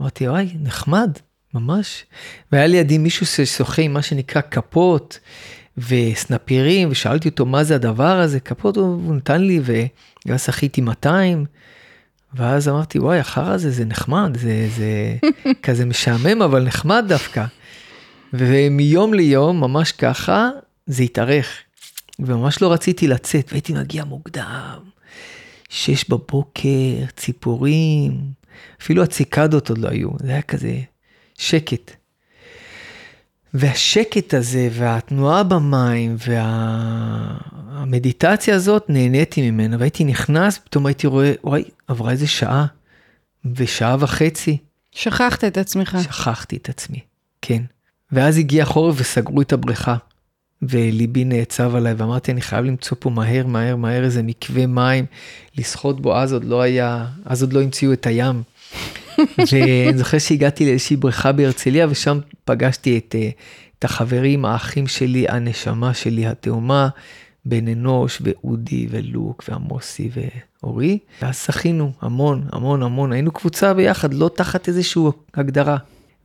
אמרתי, 0.00 0.28
וואי, 0.28 0.48
נחמד, 0.60 1.18
ממש. 1.54 2.04
והיה 2.52 2.66
לידי 2.66 2.98
מישהו 2.98 3.26
ששוחה 3.26 3.82
עם 3.82 3.92
מה 3.92 4.02
שנקרא 4.02 4.42
כפות 4.50 5.18
וסנפירים, 5.78 6.88
ושאלתי 6.90 7.28
אותו 7.28 7.46
מה 7.46 7.64
זה 7.64 7.74
הדבר 7.74 8.20
הזה, 8.20 8.40
כפות 8.40 8.76
הוא 8.76 9.14
נתן 9.14 9.40
לי, 9.40 9.60
וגם 9.64 10.38
שחיתי 10.38 10.80
200. 10.80 11.44
ואז 12.34 12.68
אמרתי, 12.68 12.98
וואי, 12.98 13.18
החרא 13.18 13.52
הזה 13.52 13.70
זה 13.70 13.84
נחמד, 13.84 14.36
זה, 14.36 14.68
זה 14.76 15.16
כזה 15.64 15.84
משעמם, 15.84 16.42
אבל 16.42 16.64
נחמד 16.64 17.04
דווקא. 17.08 17.44
ומיום 18.32 19.14
ליום, 19.14 19.60
ממש 19.60 19.92
ככה, 19.92 20.50
זה 20.86 21.02
התארך. 21.02 21.63
וממש 22.18 22.62
לא 22.62 22.72
רציתי 22.72 23.08
לצאת, 23.08 23.48
והייתי 23.50 23.72
מגיע 23.72 24.04
מוקדם. 24.04 24.78
שש 25.68 26.08
בבוקר, 26.08 27.04
ציפורים, 27.16 28.20
אפילו 28.82 29.02
הציקדות 29.02 29.68
עוד 29.68 29.78
לא 29.78 29.88
היו, 29.88 30.10
זה 30.18 30.30
היה 30.30 30.42
כזה 30.42 30.80
שקט. 31.38 31.90
והשקט 33.54 34.34
הזה, 34.34 34.68
והתנועה 34.72 35.42
במים, 35.42 36.16
והמדיטציה 37.72 38.54
הזאת, 38.54 38.84
נהניתי 38.88 39.50
ממנה, 39.50 39.76
והייתי 39.78 40.04
נכנס, 40.04 40.58
פתאום 40.58 40.86
הייתי 40.86 41.06
רואה, 41.06 41.32
וואי, 41.44 41.64
עברה 41.88 42.10
איזה 42.10 42.26
שעה, 42.26 42.66
ושעה 43.54 43.96
וחצי, 44.00 44.56
שכחת 44.92 45.44
את 45.44 45.58
עצמך. 45.58 45.98
שכחתי 46.02 46.56
את 46.56 46.68
עצמי, 46.68 47.00
כן. 47.42 47.62
ואז 48.12 48.38
הגיע 48.38 48.64
חורף 48.64 48.96
וסגרו 48.98 49.42
את 49.42 49.52
הבריכה, 49.52 49.96
וליבי 50.68 51.24
נעצב 51.24 51.74
עליי, 51.74 51.94
ואמרתי, 51.94 52.32
אני 52.32 52.40
חייב 52.40 52.64
למצוא 52.64 52.96
פה 53.00 53.10
מהר, 53.10 53.46
מהר, 53.46 53.76
מהר 53.76 54.04
איזה 54.04 54.22
מקווה 54.22 54.66
מים, 54.66 55.04
לשחות 55.58 56.00
בו, 56.00 56.16
אז 56.16 56.32
עוד 56.32 56.44
לא 56.44 56.62
היה, 56.62 57.06
אז 57.24 57.42
עוד 57.42 57.52
לא 57.52 57.62
המציאו 57.62 57.92
את 57.92 58.06
הים. 58.06 58.42
ואני 59.52 59.98
זוכר 59.98 60.18
שהגעתי 60.18 60.66
לאיזושהי 60.66 60.96
בריכה 60.96 61.32
בהרצליה, 61.32 61.86
ושם 61.90 62.18
פגשתי 62.44 62.98
את, 62.98 63.14
אה, 63.18 63.28
את 63.78 63.84
החברים, 63.84 64.44
האחים 64.44 64.86
שלי, 64.86 65.28
הנשמה 65.28 65.94
שלי, 65.94 66.26
התאומה, 66.26 66.88
בן 67.44 67.68
אנוש, 67.68 68.22
ואודי, 68.24 68.86
ולוק, 68.90 69.44
ועמוסי, 69.48 70.10
ואורי. 70.62 70.98
ואז 71.22 71.42
שחינו 71.42 71.92
המון, 72.00 72.44
המון, 72.52 72.82
המון, 72.82 73.12
היינו 73.12 73.32
קבוצה 73.32 73.74
ביחד, 73.74 74.14
לא 74.14 74.30
תחת 74.34 74.68
איזושהי 74.68 75.02
הגדרה. 75.34 75.76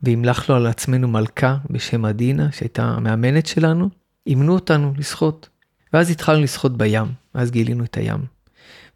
והמלכנו 0.02 0.54
על 0.54 0.66
עצמנו 0.66 1.08
מלכה 1.08 1.56
בשם 1.70 2.04
עדינה, 2.04 2.48
שהייתה 2.52 2.82
המאמנת 2.82 3.46
שלנו, 3.46 3.88
אימנו 4.30 4.54
אותנו 4.54 4.92
לשחות. 4.98 5.48
ואז 5.92 6.10
התחלנו 6.10 6.42
לשחות 6.42 6.78
בים, 6.78 7.06
ואז 7.34 7.50
גילינו 7.50 7.84
את 7.84 7.96
הים. 7.96 8.20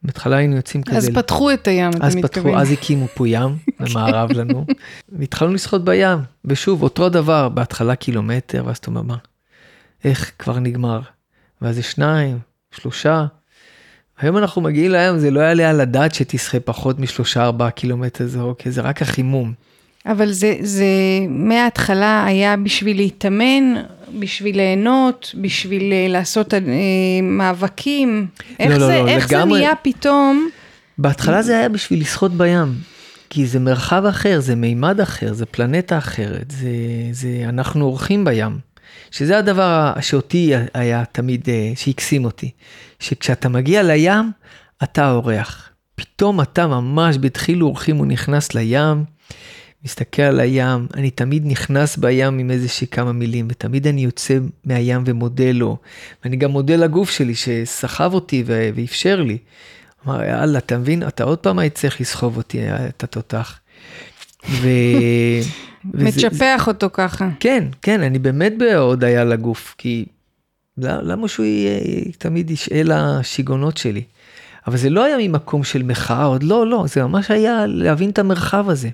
בהתחלה 0.03 0.37
היינו 0.37 0.57
יוצאים 0.57 0.83
כזה... 0.83 0.97
אז 0.97 1.11
פתחו 1.15 1.53
את 1.53 1.69
הים, 1.69 1.91
אתה 1.91 2.07
אז 2.07 2.17
מתכוון. 2.17 2.53
פתחו, 2.53 2.61
אז 2.61 2.71
הקימו 2.71 3.07
פה 3.15 3.29
ים, 3.29 3.57
במערב 3.81 4.33
לנו, 4.33 4.67
והתחלנו 5.09 5.55
לשחות 5.55 5.85
בים, 5.85 6.19
ושוב, 6.45 6.83
אותו 6.83 7.09
דבר, 7.09 7.49
בהתחלה 7.49 7.97
קילומטר, 7.97 8.63
ואז 8.67 8.77
אתה 8.77 8.87
אומר, 8.87 9.03
מה, 9.03 9.17
איך 10.05 10.33
כבר 10.39 10.59
נגמר? 10.59 11.01
ואז 11.63 11.75
זה 11.75 11.83
שניים, 11.83 12.39
שלושה. 12.71 13.27
היום 14.19 14.37
אנחנו 14.37 14.63
מגיעים 14.63 14.91
לים, 14.91 15.19
זה 15.19 15.31
לא 15.31 15.41
יעלה 15.41 15.71
על 15.71 15.81
הדעת 15.81 16.15
שתשחה 16.15 16.61
פחות 16.61 16.99
משלושה 16.99 17.45
ארבעה 17.45 17.71
קילומטר, 17.71 18.27
זה 18.27 18.41
אוקיי, 18.41 18.73
זה 18.73 18.81
רק 18.81 19.03
החימום. 19.03 19.53
אבל 20.07 20.33
זה, 20.33 20.57
זה 20.61 20.87
מההתחלה 21.29 22.25
היה 22.25 22.57
בשביל 22.57 22.97
להתאמן, 22.97 23.75
בשביל 24.19 24.57
ליהנות, 24.57 25.35
בשביל 25.41 25.93
אה, 25.93 26.07
לעשות 26.09 26.55
אה, 26.55 26.61
מאבקים. 27.23 28.27
איך, 28.61 28.71
לא, 28.71 28.87
זה, 28.87 29.03
לא, 29.03 29.09
איך 29.09 29.33
לגמרי. 29.33 29.55
זה 29.55 29.59
נהיה 29.59 29.75
פתאום? 29.83 30.49
בהתחלה 30.99 31.43
זה 31.43 31.59
היה 31.59 31.69
בשביל 31.69 32.01
לשחות 32.01 32.33
בים, 32.33 32.75
כי 33.31 33.47
זה 33.47 33.61
מרחב 33.61 34.05
אחר, 34.05 34.41
זה 34.41 34.55
מימד 34.55 35.01
אחר, 35.01 35.33
זה 35.33 35.47
פלנטה 35.47 35.99
אחרת, 35.99 36.51
זה, 36.51 36.69
זה 37.13 37.29
אנחנו 37.49 37.85
אורחים 37.85 38.25
בים. 38.25 38.59
שזה 39.11 39.39
הדבר 39.39 39.93
שאותי 40.01 40.53
היה 40.75 41.05
תמיד, 41.13 41.49
אה, 41.49 41.73
שהקסים 41.77 42.25
אותי, 42.25 42.51
שכשאתה 43.01 43.49
מגיע 43.49 43.83
לים, 43.83 44.33
אתה 44.83 45.11
אורח. 45.11 45.71
פתאום 45.95 46.41
אתה 46.41 46.67
ממש 46.67 47.17
בדחיל 47.17 47.63
אורחים, 47.63 47.97
הוא 47.97 48.07
נכנס 48.07 48.55
לים, 48.55 49.05
מסתכל 49.85 50.23
על 50.23 50.41
הים, 50.41 50.87
אני 50.95 51.11
תמיד 51.11 51.47
נכנס 51.47 51.97
בים 51.97 52.39
עם 52.39 52.51
איזושהי 52.51 52.87
כמה 52.87 53.13
מילים, 53.13 53.47
ותמיד 53.51 53.87
אני 53.87 54.05
יוצא 54.05 54.39
מהים 54.65 55.03
ומודה 55.07 55.53
לו, 55.53 55.77
ואני 56.25 56.37
גם 56.37 56.51
מודה 56.51 56.77
לגוף 56.77 57.11
שלי 57.11 57.35
שסחב 57.35 58.15
אותי 58.15 58.45
ואפשר 58.47 59.23
לי. 59.23 59.39
אמר, 60.07 60.23
יאללה, 60.23 60.59
אתה 60.59 60.79
מבין, 60.79 61.03
אתה 61.09 61.25
עוד 61.25 61.39
פעם 61.39 61.59
היית 61.59 61.75
צריך 61.75 62.01
לסחוב 62.01 62.37
אותי, 62.37 62.61
את 62.89 63.05
התותח. 63.05 63.59
ו... 64.49 64.69
מצ'פח 65.95 66.31
וזה, 66.33 66.71
אותו 66.71 66.91
ככה. 66.93 67.29
כן, 67.41 67.65
כן, 67.83 68.03
אני 68.03 68.19
באמת 68.19 68.53
בהודיה 68.59 69.25
לגוף, 69.25 69.75
כי 69.79 70.05
למה 70.79 71.29
שהוא 71.29 71.47
יהיה, 71.47 71.81
תמיד 72.19 72.51
ישאל 72.51 72.91
לשיגעונות 72.95 73.77
שלי. 73.77 74.03
אבל 74.67 74.77
זה 74.77 74.91
לא 74.91 75.05
היה 75.05 75.17
ממקום 75.19 75.65
של 75.65 75.83
מחאה, 75.83 76.25
עוד 76.25 76.43
לא, 76.43 76.67
לא, 76.67 76.85
זה 76.89 77.03
ממש 77.03 77.31
היה 77.31 77.67
להבין 77.67 78.11
את 78.11 78.19
המרחב 78.19 78.71
הזה. 78.71 78.89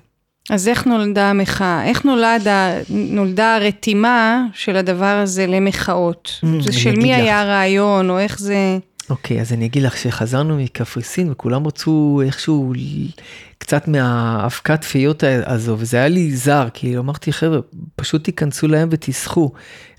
אז 0.49 0.67
איך 0.67 0.87
נולדה 0.87 1.29
המחאה? 1.29 1.85
איך 1.85 2.05
נולד, 2.05 2.47
נולדה 2.89 3.55
הרתימה 3.55 4.45
של 4.53 4.75
הדבר 4.75 5.19
הזה 5.23 5.47
למחאות? 5.47 6.39
Mm, 6.43 6.47
זה 6.61 6.71
של 6.71 6.95
מי 6.95 7.11
לך. 7.11 7.17
היה 7.17 7.41
הרעיון, 7.41 8.09
או 8.09 8.19
איך 8.19 8.39
זה... 8.39 8.77
אוקיי, 9.09 9.37
okay, 9.37 9.41
אז 9.41 9.53
אני 9.53 9.65
אגיד 9.65 9.83
לך 9.83 9.97
שחזרנו 9.97 10.57
מקפריסין 10.57 11.31
וכולם 11.31 11.67
רצו 11.67 12.21
איכשהו 12.25 12.73
קצת 13.57 13.87
מהאבקת 13.87 14.83
פיות 14.83 15.23
הזו, 15.45 15.75
וזה 15.79 15.97
היה 15.97 16.07
לי 16.07 16.35
זר, 16.35 16.67
כי 16.73 16.97
אמרתי, 16.97 17.33
חבר'ה, 17.33 17.59
פשוט 17.95 18.23
תיכנסו 18.23 18.67
להם 18.67 18.89
ותשחו. 18.91 19.51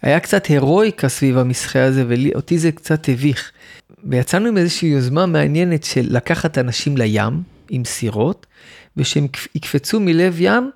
היה 0.02 0.20
קצת 0.20 0.46
הירואיקה 0.46 1.09
סביב 1.09 1.38
המשחה 1.38 1.85
הזה, 1.85 2.05
ואותי 2.09 2.59
זה 2.59 2.72
קצת 2.72 3.09
הביך. 3.09 3.50
ויצאנו 4.05 4.48
עם 4.48 4.59
איזושהי 4.59 4.88
יוזמה 4.88 5.26
מעניינת 5.26 5.85
של 5.85 6.07
לקחת 6.09 6.59
אנשים 6.59 6.96
לים 6.96 7.42
עם 7.70 7.85
סירות, 7.85 8.46
ושהם 8.96 9.26
יקפצו 9.55 10.00
מלב 10.00 10.37
ים 10.40 10.70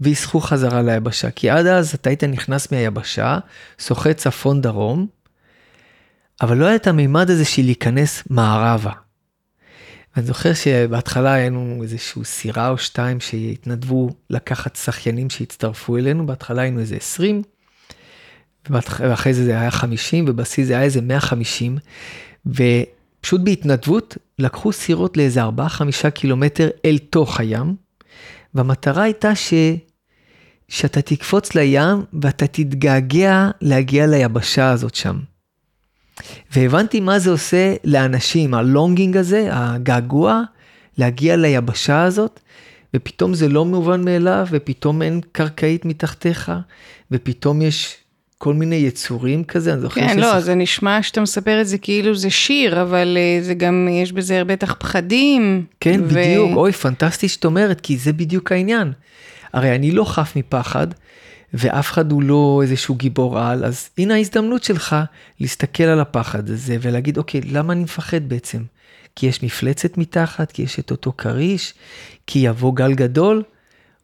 וישחו 0.00 0.40
חזרה 0.40 0.82
ליבשה. 0.82 1.30
כי 1.30 1.50
עד 1.50 1.66
אז 1.66 1.94
אתה 1.94 2.10
היית 2.10 2.24
נכנס 2.24 2.72
מהיבשה, 2.72 3.38
שוחה 3.78 4.14
צפון 4.14 4.60
דרום, 4.60 5.06
אבל 6.42 6.56
לא 6.56 6.66
היה 6.66 6.76
את 6.76 6.86
המימד 6.86 7.30
הזה 7.30 7.44
של 7.44 7.62
להיכנס 7.62 8.22
מערבה. 8.30 8.92
אני 10.16 10.26
זוכר 10.26 10.54
שבהתחלה 10.54 11.32
היינו 11.32 11.78
איזשהו 11.82 12.24
סירה 12.24 12.68
או 12.68 12.78
שתיים 12.78 13.20
שהתנדבו 13.20 14.10
לקחת 14.30 14.76
שחיינים 14.76 15.30
שהצטרפו 15.30 15.96
אלינו, 15.96 16.26
בהתחלה 16.26 16.62
היינו 16.62 16.80
איזה 16.80 16.96
20, 16.96 17.42
ואחרי 18.70 19.34
זה 19.34 19.44
זה 19.44 19.60
היה 19.60 19.70
50, 19.70 20.24
ובשיא 20.28 20.64
זה 20.64 20.72
היה 20.72 20.82
איזה 20.82 21.00
150, 21.00 21.78
ופשוט 23.24 23.40
בהתנדבות 23.40 24.16
לקחו 24.38 24.72
סירות 24.72 25.16
לאיזה 25.16 25.44
4-5 25.44 26.10
קילומטר 26.10 26.68
אל 26.84 26.98
תוך 26.98 27.40
הים, 27.40 27.74
והמטרה 28.54 29.02
הייתה 29.02 29.34
ש... 29.34 29.54
שאתה 30.68 31.02
תקפוץ 31.02 31.54
לים 31.54 32.04
ואתה 32.22 32.46
תתגעגע 32.46 33.50
להגיע 33.60 34.06
ליבשה 34.06 34.70
הזאת 34.70 34.94
שם. 34.94 35.18
והבנתי 36.52 37.00
מה 37.00 37.18
זה 37.18 37.30
עושה 37.30 37.74
לאנשים, 37.84 38.54
הלונגינג 38.54 39.16
הזה, 39.16 39.48
הגעגוע, 39.52 40.42
להגיע 40.98 41.36
ליבשה 41.36 42.02
הזאת, 42.02 42.40
ופתאום 42.94 43.34
זה 43.34 43.48
לא 43.48 43.64
מובן 43.64 44.04
מאליו, 44.04 44.46
ופתאום 44.50 45.02
אין 45.02 45.20
קרקעית 45.32 45.84
מתחתיך, 45.84 46.52
ופתאום 47.10 47.62
יש 47.62 47.96
כל 48.44 48.54
מיני 48.54 48.76
יצורים 48.76 49.44
כזה, 49.44 49.72
אני 49.72 49.80
זוכר 49.80 50.00
כן, 50.00 50.18
לא, 50.18 50.40
זה 50.40 50.54
נשמע 50.54 51.02
שאתה 51.02 51.20
מספר 51.20 51.60
את 51.60 51.66
זה 51.66 51.78
כאילו 51.78 52.14
זה 52.14 52.30
שיר, 52.30 52.82
אבל 52.82 53.16
uh, 53.16 53.44
זה 53.44 53.54
גם, 53.54 53.88
יש 53.90 54.12
בזה 54.12 54.44
בטח 54.44 54.74
פחדים. 54.78 55.64
כן, 55.80 56.00
ו... 56.04 56.08
בדיוק, 56.08 56.56
אוי, 56.56 56.72
פנטסטי 56.72 57.28
שאת 57.28 57.44
אומרת, 57.44 57.80
כי 57.80 57.96
זה 57.96 58.12
בדיוק 58.12 58.52
העניין. 58.52 58.92
הרי 59.52 59.74
אני 59.74 59.90
לא 59.90 60.04
חף 60.04 60.32
מפחד, 60.36 60.86
ואף 61.54 61.90
אחד 61.90 62.12
הוא 62.12 62.22
לא 62.22 62.60
איזשהו 62.62 62.94
גיבור 62.94 63.38
על, 63.38 63.64
אז 63.64 63.88
הנה 63.98 64.14
ההזדמנות 64.14 64.64
שלך 64.64 64.96
להסתכל 65.40 65.84
על 65.84 66.00
הפחד 66.00 66.50
הזה 66.50 66.76
ולהגיד, 66.80 67.18
אוקיי, 67.18 67.40
למה 67.40 67.72
אני 67.72 67.82
מפחד 67.82 68.28
בעצם? 68.28 68.62
כי 69.16 69.26
יש 69.26 69.42
מפלצת 69.42 69.98
מתחת, 69.98 70.52
כי 70.52 70.62
יש 70.62 70.78
את 70.78 70.90
אותו 70.90 71.12
כריש, 71.18 71.74
כי 72.26 72.38
יבוא 72.38 72.74
גל 72.74 72.94
גדול, 72.94 73.42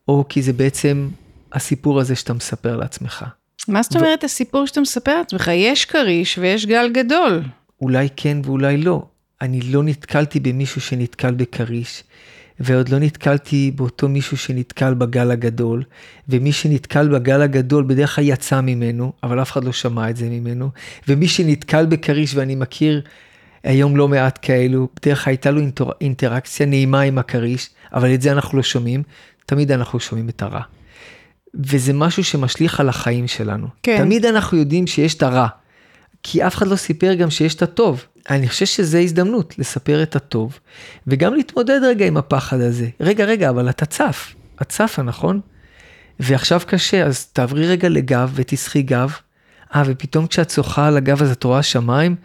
או 0.09 0.25
כי 0.29 0.43
זה 0.43 0.53
בעצם 0.53 1.09
הסיפור 1.53 2.01
הזה 2.01 2.17
שאתה 2.17 2.33
מספר 2.33 2.77
לעצמך. 2.77 3.25
מה 3.69 3.83
זאת 3.83 3.97
אומרת 3.97 4.23
ו... 4.23 4.27
הסיפור 4.27 4.67
שאתה 4.67 4.81
מספר 4.81 5.19
לעצמך? 5.19 5.51
יש 5.55 5.85
כריש 5.85 6.39
ויש 6.39 6.67
גל 6.67 6.91
גדול. 6.93 7.43
אולי 7.81 8.09
כן 8.17 8.39
ואולי 8.45 8.77
לא. 8.77 9.03
אני 9.41 9.61
לא 9.61 9.83
נתקלתי 9.83 10.41
במישהו 10.41 10.81
שנתקל 10.81 11.35
בכריש. 11.35 12.03
ועוד 12.61 12.89
לא 12.89 12.99
נתקלתי 12.99 13.71
באותו 13.75 14.09
מישהו 14.09 14.37
שנתקל 14.37 14.95
בגל 14.95 15.31
הגדול, 15.31 15.83
ומי 16.29 16.53
שנתקל 16.53 17.09
בגל 17.09 17.43
הגדול 17.43 17.85
בדרך 17.85 18.17
כלל 18.17 18.25
יצא 18.29 18.61
ממנו, 18.61 19.13
אבל 19.23 19.43
אף 19.43 19.53
אחד 19.53 19.65
לא 19.65 19.73
שמע 19.73 20.11
את 20.11 20.17
זה 20.17 20.29
ממנו, 20.29 20.71
ומי 21.09 21.29
שנתקל 21.29 21.87
בכריש, 21.87 22.35
ואני 22.35 22.55
מכיר 22.55 23.03
היום 23.63 23.97
לא 23.97 24.09
מעט 24.09 24.39
כאלו, 24.43 24.89
בדרך 24.97 25.25
כלל 25.25 25.31
הייתה 25.31 25.51
לו 25.51 25.61
אינטר, 25.61 25.91
אינטראקציה 26.01 26.67
נעימה 26.67 27.01
עם 27.01 27.19
הכריש, 27.19 27.71
אבל 27.93 28.15
את 28.15 28.23
זה 28.23 28.33
אנחנו 28.33 28.59
לא 28.59 28.63
שומעים, 28.63 29.03
תמיד 29.47 29.73
אנחנו 29.73 30.01
שומעים 30.01 30.29
את 30.29 30.43
הרע. 30.43 30.63
וזה 31.55 31.93
משהו 31.93 32.25
שמשליך 32.25 32.81
על 32.81 32.89
החיים 32.89 33.29
שלנו. 33.29 33.67
כן. 33.83 33.99
תמיד 33.99 34.27
אנחנו 34.27 34.59
יודעים 34.59 34.87
שיש 34.87 35.15
את 35.15 35.23
הרע, 35.23 35.47
כי 36.23 36.47
אף 36.47 36.57
אחד 36.57 36.67
לא 36.67 36.77
סיפר 36.77 37.15
גם 37.15 37.31
שיש 37.31 37.55
את 37.55 37.63
הטוב. 37.63 38.05
אני 38.31 38.49
חושב 38.49 38.67
שזה 38.67 38.99
הזדמנות 38.99 39.59
לספר 39.59 40.03
את 40.03 40.17
הטוב, 40.17 40.59
וגם 41.07 41.35
להתמודד 41.35 41.81
רגע 41.83 42.07
עם 42.07 42.17
הפחד 42.17 42.61
הזה. 42.61 42.89
רגע, 43.01 43.25
רגע, 43.25 43.51
אבל 43.51 43.69
אתה 43.71 43.87
צף, 43.87 44.35
את 44.63 44.69
צפה, 44.69 45.03
נכון? 45.03 45.41
ועכשיו 46.21 46.61
קשה, 46.67 47.07
אז 47.07 47.27
תעברי 47.27 47.67
רגע 47.67 47.89
לגב 47.89 48.33
ותשחי 48.35 48.83
גב. 48.83 49.13
אה, 49.75 49.83
ופתאום 49.87 50.27
כשאת 50.27 50.51
שוחה 50.51 50.87
על 50.87 50.97
הגב 50.97 51.23
אז 51.23 51.31
את 51.31 51.45
רואה 51.45 51.63
שמיים, 51.63 52.17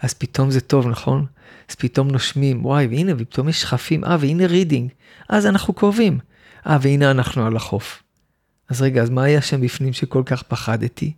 אז 0.00 0.14
פתאום 0.14 0.50
זה 0.50 0.60
טוב, 0.60 0.88
נכון? 0.88 1.26
אז 1.70 1.74
פתאום 1.74 2.10
נושמים, 2.10 2.64
וואי, 2.64 2.86
והנה, 2.86 3.12
ופתאום 3.18 3.48
יש 3.48 3.60
שחפים, 3.60 4.04
אה, 4.04 4.16
והנה 4.20 4.46
רידינג, 4.46 4.90
אז 5.28 5.46
אנחנו 5.46 5.74
קרובים. 5.74 6.18
אה, 6.66 6.78
והנה 6.80 7.10
אנחנו 7.10 7.46
על 7.46 7.56
החוף. 7.56 8.03
אז 8.68 8.82
רגע, 8.82 9.02
אז 9.02 9.10
מה 9.10 9.24
היה 9.24 9.42
שם 9.42 9.60
בפנים 9.60 9.92
שכל 9.92 10.22
כך 10.26 10.42
פחדתי? 10.42 11.12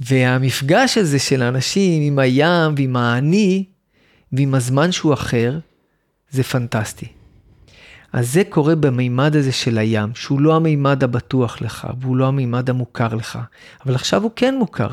והמפגש 0.00 0.98
הזה 0.98 1.18
של 1.18 1.42
האנשים 1.42 2.02
עם 2.02 2.18
הים 2.18 2.74
ועם 2.76 2.96
האני 2.96 3.64
ועם 4.32 4.54
הזמן 4.54 4.92
שהוא 4.92 5.14
אחר, 5.14 5.58
זה 6.30 6.42
פנטסטי. 6.42 7.06
אז 8.12 8.32
זה 8.32 8.42
קורה 8.48 8.74
במימד 8.74 9.36
הזה 9.36 9.52
של 9.52 9.78
הים, 9.78 10.10
שהוא 10.14 10.40
לא 10.40 10.56
המימד 10.56 11.04
הבטוח 11.04 11.62
לך, 11.62 11.86
והוא 12.00 12.16
לא 12.16 12.26
המימד 12.26 12.70
המוכר 12.70 13.14
לך, 13.14 13.38
אבל 13.86 13.94
עכשיו 13.94 14.22
הוא 14.22 14.30
כן 14.36 14.54
מוכר. 14.58 14.88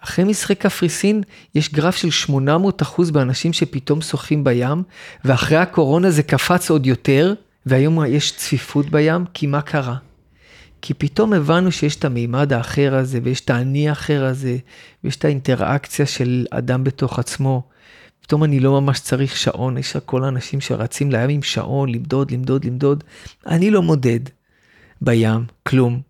אחרי 0.00 0.24
משחק 0.24 0.58
קפריסין 0.58 1.22
יש 1.54 1.72
גרף 1.72 1.96
של 1.96 2.10
800 2.10 2.82
אחוז 2.82 3.10
באנשים 3.10 3.52
שפתאום 3.52 4.00
שוחים 4.00 4.44
בים, 4.44 4.82
ואחרי 5.24 5.56
הקורונה 5.56 6.10
זה 6.10 6.22
קפץ 6.22 6.70
עוד 6.70 6.86
יותר, 6.86 7.34
והיום 7.66 8.04
יש 8.04 8.36
צפיפות 8.36 8.90
בים, 8.90 9.24
כי 9.34 9.46
מה 9.46 9.62
קרה? 9.62 9.96
כי 10.82 10.94
פתאום 10.94 11.32
הבנו 11.32 11.72
שיש 11.72 11.96
את 11.96 12.04
המימד 12.04 12.52
האחר 12.52 12.94
הזה, 12.94 13.20
ויש 13.22 13.40
את 13.40 13.50
האני 13.50 13.88
האחר 13.88 14.24
הזה, 14.24 14.56
ויש 15.04 15.16
את 15.16 15.24
האינטראקציה 15.24 16.06
של 16.06 16.46
אדם 16.50 16.84
בתוך 16.84 17.18
עצמו. 17.18 17.62
פתאום 18.20 18.44
אני 18.44 18.60
לא 18.60 18.80
ממש 18.80 19.00
צריך 19.00 19.36
שעון, 19.36 19.78
יש 19.78 19.96
כל 19.96 20.24
האנשים 20.24 20.60
שרצים 20.60 21.12
לים 21.12 21.30
עם 21.30 21.42
שעון, 21.42 21.88
למדוד, 21.88 22.30
למדוד, 22.30 22.64
למדוד. 22.64 23.04
אני 23.46 23.70
לא 23.70 23.82
מודד 23.82 24.20
בים, 25.00 25.44
כלום. 25.62 26.00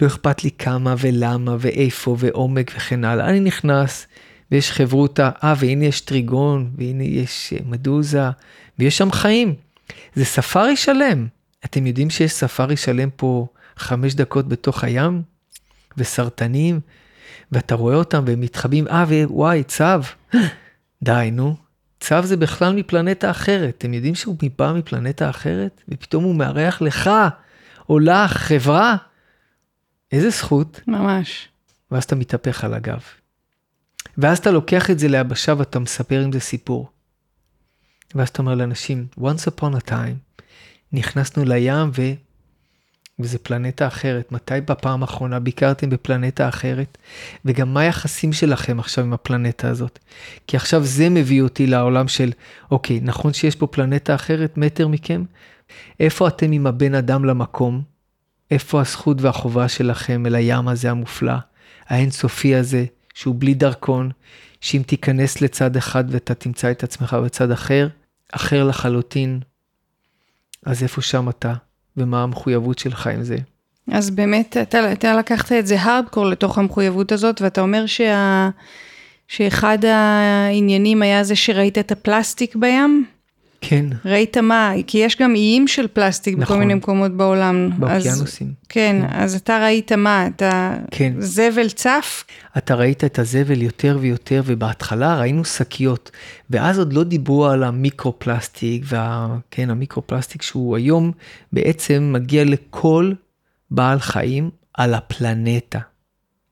לא 0.00 0.06
אכפת 0.06 0.44
לי 0.44 0.50
כמה 0.50 0.94
ולמה 0.98 1.56
ואיפה 1.58 2.16
ועומק 2.18 2.72
וכן 2.76 3.04
הלאה. 3.04 3.28
אני 3.28 3.40
נכנס 3.40 4.06
ויש 4.50 4.70
חברותה, 4.70 5.30
אה, 5.44 5.54
והנה 5.58 5.84
יש 5.84 6.00
טריגון, 6.00 6.70
והנה 6.76 7.04
יש 7.04 7.54
מדוזה, 7.66 8.30
ויש 8.78 8.98
שם 8.98 9.12
חיים. 9.12 9.54
זה 10.14 10.24
ספארי 10.24 10.76
שלם. 10.76 11.26
אתם 11.64 11.86
יודעים 11.86 12.10
שיש 12.10 12.32
ספארי 12.32 12.76
שלם 12.76 13.08
פה 13.16 13.46
חמש 13.76 14.14
דקות 14.14 14.48
בתוך 14.48 14.84
הים, 14.84 15.22
וסרטנים, 15.96 16.80
ואתה 17.52 17.74
רואה 17.74 17.94
אותם 17.94 18.24
והם 18.26 18.40
מתחבאים, 18.40 18.88
אה, 18.88 19.04
ווואי, 19.08 19.64
צב, 19.64 20.02
די, 21.02 21.30
נו. 21.32 21.56
צב 22.00 22.24
זה 22.24 22.36
בכלל 22.36 22.74
מפלנטה 22.74 23.30
אחרת. 23.30 23.74
אתם 23.78 23.94
יודעים 23.94 24.14
שהוא 24.14 24.36
בא 24.58 24.72
מפלנטה 24.72 25.30
אחרת? 25.30 25.82
ופתאום 25.88 26.24
הוא 26.24 26.34
מארח 26.34 26.82
לך, 26.82 27.10
או 27.88 27.98
לך, 27.98 28.32
חברה? 28.32 28.96
איזה 30.12 30.30
זכות. 30.30 30.80
ממש. 30.86 31.48
ואז 31.90 32.04
אתה 32.04 32.16
מתהפך 32.16 32.64
על 32.64 32.74
הגב. 32.74 33.00
ואז 34.18 34.38
אתה 34.38 34.50
לוקח 34.50 34.90
את 34.90 34.98
זה 34.98 35.08
ליבשה 35.08 35.54
ואתה 35.58 35.78
מספר 35.78 36.20
עם 36.20 36.32
זה 36.32 36.40
סיפור. 36.40 36.90
ואז 38.14 38.28
אתה 38.28 38.42
אומר 38.42 38.54
לאנשים, 38.54 39.06
once 39.20 39.50
upon 39.50 39.76
a 39.76 39.90
time, 39.90 40.42
נכנסנו 40.92 41.44
לים 41.44 41.90
ו... 41.94 42.02
וזה 43.18 43.38
פלנטה 43.38 43.86
אחרת. 43.86 44.32
מתי 44.32 44.60
בפעם 44.60 45.02
האחרונה 45.02 45.38
ביקרתם 45.38 45.90
בפלנטה 45.90 46.48
אחרת? 46.48 46.98
וגם 47.44 47.74
מה 47.74 47.80
היחסים 47.80 48.32
שלכם 48.32 48.80
עכשיו 48.80 49.04
עם 49.04 49.12
הפלנטה 49.12 49.68
הזאת? 49.68 49.98
כי 50.46 50.56
עכשיו 50.56 50.84
זה 50.84 51.08
מביא 51.08 51.42
אותי 51.42 51.66
לעולם 51.66 52.08
של, 52.08 52.32
אוקיי, 52.70 53.00
נכון 53.02 53.32
שיש 53.32 53.56
פה 53.56 53.66
פלנטה 53.66 54.14
אחרת 54.14 54.56
מטר 54.56 54.88
מכם? 54.88 55.24
איפה 56.00 56.28
אתם 56.28 56.52
עם 56.52 56.66
הבן 56.66 56.94
אדם 56.94 57.24
למקום? 57.24 57.82
איפה 58.50 58.80
הזכות 58.80 59.20
והחובה 59.20 59.68
שלכם 59.68 60.26
אל 60.26 60.34
הים 60.34 60.68
הזה 60.68 60.90
המופלא, 60.90 61.34
האינסופי 61.86 62.54
הזה, 62.54 62.84
שהוא 63.14 63.34
בלי 63.38 63.54
דרכון, 63.54 64.10
שאם 64.60 64.82
תיכנס 64.86 65.40
לצד 65.40 65.76
אחד 65.76 66.04
ואתה 66.08 66.34
תמצא 66.34 66.70
את 66.70 66.82
עצמך 66.82 67.14
בצד 67.14 67.50
אחר, 67.50 67.88
אחר 68.32 68.64
לחלוטין, 68.64 69.40
אז 70.66 70.82
איפה 70.82 71.02
שם 71.02 71.28
אתה, 71.28 71.54
ומה 71.96 72.22
המחויבות 72.22 72.78
שלך 72.78 73.06
עם 73.06 73.22
זה? 73.22 73.36
אז 73.90 74.10
באמת, 74.10 74.56
אתה, 74.56 74.92
אתה 74.92 75.16
לקחת 75.16 75.52
את 75.52 75.66
זה 75.66 75.80
הארדקור 75.80 76.26
לתוך 76.26 76.58
המחויבות 76.58 77.12
הזאת, 77.12 77.40
ואתה 77.40 77.60
אומר 77.60 77.86
שה, 77.86 78.50
שאחד 79.28 79.78
העניינים 79.84 81.02
היה 81.02 81.24
זה 81.24 81.36
שראית 81.36 81.78
את 81.78 81.92
הפלסטיק 81.92 82.56
בים? 82.56 83.04
כן. 83.62 83.86
ראית 84.04 84.36
מה? 84.36 84.72
כי 84.86 84.98
יש 84.98 85.16
גם 85.16 85.34
איים 85.34 85.68
של 85.68 85.86
פלסטיק 85.92 86.38
נכון. 86.38 86.44
בכל 86.44 86.58
מיני 86.58 86.74
מקומות 86.74 87.16
בעולם. 87.16 87.70
באוקיינוסים. 87.78 88.46
אז, 88.46 88.66
כן, 88.68 89.06
כן, 89.08 89.16
אז 89.18 89.34
אתה 89.34 89.58
ראית 89.62 89.92
מה? 89.92 90.26
את 90.26 90.42
כן. 90.90 91.12
הזבל 91.18 91.68
צף? 91.68 92.24
אתה 92.58 92.74
ראית 92.74 93.04
את 93.04 93.18
הזבל 93.18 93.62
יותר 93.62 93.98
ויותר, 94.00 94.42
ובהתחלה 94.46 95.18
ראינו 95.20 95.44
שקיות, 95.44 96.10
ואז 96.50 96.78
עוד 96.78 96.92
לא 96.92 97.04
דיברו 97.04 97.46
על 97.46 97.64
המיקרו-פלסטיק, 97.64 98.82
וה... 98.86 99.36
כן, 99.50 99.70
המיקרו-פלסטיק 99.70 100.42
שהוא 100.42 100.76
היום 100.76 101.12
בעצם 101.52 102.10
מגיע 102.12 102.44
לכל 102.44 103.12
בעל 103.70 103.98
חיים 103.98 104.50
על 104.74 104.94
הפלנטה. 104.94 105.78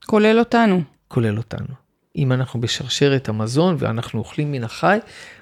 כולל 0.06 0.38
אותנו. 0.38 0.82
כולל 1.08 1.38
אותנו. 1.38 1.66
אם 2.16 2.32
אנחנו 2.32 2.60
בשרשרת 2.60 3.28
המזון 3.28 3.76
ואנחנו 3.78 4.18
אוכלים 4.18 4.52
מן 4.52 4.64
החי, 4.64 4.98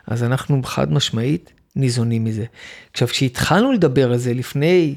אז 0.07 0.25
אנחנו 0.25 0.63
חד 0.63 0.93
משמעית 0.93 1.53
ניזונים 1.79 2.25
מזה. 2.25 2.45
עכשיו, 2.93 3.09
כשהתחלנו 3.09 3.73
לדבר 3.73 4.13
על 4.13 4.19
זה 4.19 4.35
לפני 4.35 4.95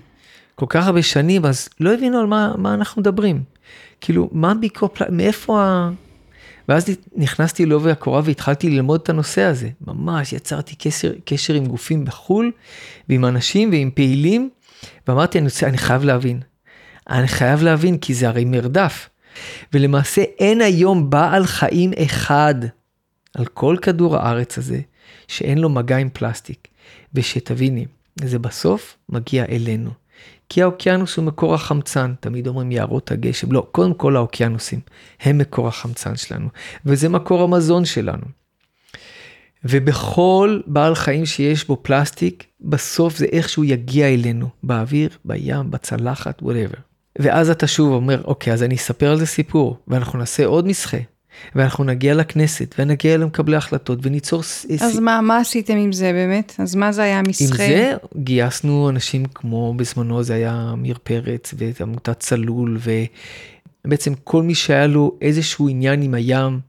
כל 0.56 0.66
כך 0.70 0.88
הרבה 0.88 1.04
שנים, 1.04 1.46
אז 1.46 1.70
לא 1.80 1.94
הבינו 1.94 2.20
על 2.20 2.26
מה, 2.26 2.54
מה 2.58 2.74
אנחנו 2.74 3.02
מדברים. 3.02 3.44
כאילו, 4.02 4.30
מה 4.32 4.54
ביקופלה, 4.54 5.08
מאיפה 5.10 5.62
ה... 5.62 5.92
ואז 6.70 6.86
נכנסתי 7.16 7.66
לעובי 7.66 7.92
הקורה 7.92 8.22
והתחלתי 8.24 8.70
ללמוד 8.70 9.02
את 9.04 9.10
הנושא 9.10 9.42
הזה. 9.42 9.70
ממש 9.88 10.34
יצרתי 10.34 10.76
קשר, 10.76 11.14
קשר 11.26 11.54
עם 11.54 11.66
גופים 11.66 12.06
בחו"ל, 12.06 12.52
ועם 13.10 13.26
אנשים 13.26 13.72
ועם 13.72 13.90
פעילים, 13.94 14.50
ואמרתי, 15.08 15.38
אני, 15.38 15.46
רוצה, 15.46 15.68
אני 15.68 15.78
חייב 15.78 16.04
להבין. 16.04 16.40
אני 17.10 17.28
חייב 17.28 17.64
להבין, 17.64 17.98
כי 17.98 18.14
זה 18.14 18.28
הרי 18.28 18.46
מרדף. 18.46 19.10
ולמעשה 19.74 20.22
אין 20.40 20.62
היום 20.62 21.10
בעל 21.10 21.46
חיים 21.46 21.92
אחד 22.04 22.56
על 23.34 23.46
כל 23.46 23.78
כדור 23.82 24.18
הארץ 24.18 24.58
הזה, 24.58 24.80
שאין 25.28 25.58
לו 25.58 25.70
מגע 25.70 25.98
עם 25.98 26.10
פלסטיק. 26.14 26.68
ושתביני, 27.14 27.86
זה 28.24 28.40
בסוף 28.40 28.98
מגיע 29.10 29.46
אלינו. 29.46 29.92
כי 30.50 30.62
האוקיינוס 30.62 31.18
הוא 31.18 31.26
מקור 31.26 31.54
החמצן, 31.54 32.14
תמיד 32.20 32.48
אומרים 32.48 32.72
יערות 32.72 33.12
הגשם, 33.12 33.52
לא, 33.52 33.68
קודם 33.72 33.94
כל 33.94 34.16
האוקיינוסים, 34.16 34.80
הם 35.22 35.38
מקור 35.38 35.68
החמצן 35.68 36.16
שלנו, 36.16 36.48
וזה 36.86 37.10
מקור 37.10 37.42
המזון 37.42 37.86
שלנו. 37.86 38.26
ובכל 39.64 40.62
בעל 40.68 40.96
חיים 40.96 41.26
שיש 41.26 41.68
בו 41.68 41.78
פלסטיק, 41.82 42.46
בסוף 42.62 43.18
זה 43.18 43.26
איכשהו 43.26 43.64
יגיע 43.64 44.08
אלינו, 44.08 44.50
באוויר, 44.64 45.10
בים, 45.26 45.72
בצלחת, 45.72 46.42
whatever. 46.42 46.80
ואז 47.20 47.50
אתה 47.50 47.68
שוב 47.68 47.94
אומר, 47.94 48.22
אוקיי, 48.26 48.54
אז 48.54 48.64
אני 48.64 48.76
אספר 48.76 49.12
על 49.12 49.18
זה 49.18 49.26
סיפור, 49.26 49.78
ואנחנו 49.88 50.20
נעשה 50.20 50.46
עוד 50.46 50.68
מסחה, 50.68 50.98
ואנחנו 51.56 51.84
נגיע 51.84 52.14
לכנסת, 52.14 52.76
ונגיע 52.80 53.18
למקבלי 53.18 53.56
החלטות, 53.56 54.00
וניצור... 54.02 54.42
אז 54.82 55.00
מה, 55.00 55.22
מה 55.22 55.38
עשיתם 55.38 55.78
עם 55.78 55.92
זה 55.92 56.12
באמת? 56.12 56.54
אז 56.58 56.76
מה 56.76 56.92
זה 56.92 57.04
היה 57.04 57.20
המסחה? 57.20 57.64
עם 57.64 57.70
זה 57.70 57.94
גייסנו 58.18 58.90
אנשים 58.90 59.26
כמו 59.26 59.74
בזמנו 59.74 60.24
זה 60.24 60.34
היה 60.34 60.70
עמיר 60.72 60.98
פרץ, 61.04 61.54
ואת 61.58 61.82
עמותת 61.82 62.20
צלול, 62.20 62.80
ובעצם 63.86 64.14
כל 64.24 64.44
מי 64.44 64.56
שהיה 64.56 64.88
לו 64.88 65.18
איזשהו 65.22 65.70
עניין 65.70 66.02
עם 66.02 66.14
הים, 66.14 66.60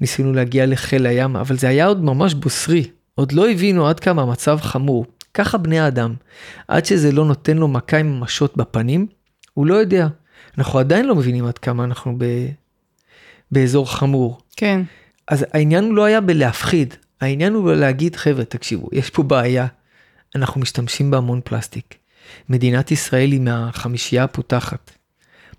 ניסינו 0.00 0.32
להגיע 0.32 0.66
לחיל 0.66 1.06
הים, 1.06 1.36
אבל 1.36 1.58
זה 1.58 1.68
היה 1.68 1.86
עוד 1.86 2.04
ממש 2.04 2.34
בוסרי, 2.34 2.88
עוד 3.14 3.32
לא 3.32 3.50
הבינו 3.50 3.88
עד 3.88 4.00
כמה 4.00 4.22
המצב 4.22 4.58
חמור. 4.60 5.06
ככה 5.34 5.58
בני 5.58 5.80
האדם, 5.80 6.14
עד 6.68 6.84
שזה 6.84 7.12
לא 7.12 7.24
נותן 7.24 7.56
לו 7.56 7.68
מכה 7.68 7.96
עם 7.96 8.20
משות 8.20 8.56
בפנים, 8.56 9.06
הוא 9.54 9.66
לא 9.66 9.74
יודע. 9.74 10.08
אנחנו 10.58 10.78
עדיין 10.78 11.06
לא 11.06 11.14
מבינים 11.14 11.46
עד 11.46 11.58
כמה 11.58 11.84
אנחנו 11.84 12.14
ב... 12.18 12.24
באזור 13.50 13.92
חמור. 13.92 14.40
כן. 14.56 14.82
אז 15.28 15.46
העניין 15.52 15.92
לא 15.92 16.04
היה 16.04 16.20
בלהפחיד, 16.20 16.94
העניין 17.20 17.52
הוא 17.52 17.64
בלהגיד, 17.64 18.16
חבר'ה, 18.16 18.44
תקשיבו, 18.44 18.88
יש 18.92 19.10
פה 19.10 19.22
בעיה, 19.22 19.66
אנחנו 20.34 20.60
משתמשים 20.60 21.10
בהמון 21.10 21.40
פלסטיק. 21.44 21.94
מדינת 22.48 22.90
ישראל 22.90 23.32
היא 23.32 23.40
מהחמישייה 23.40 24.24
הפותחת. 24.24 24.90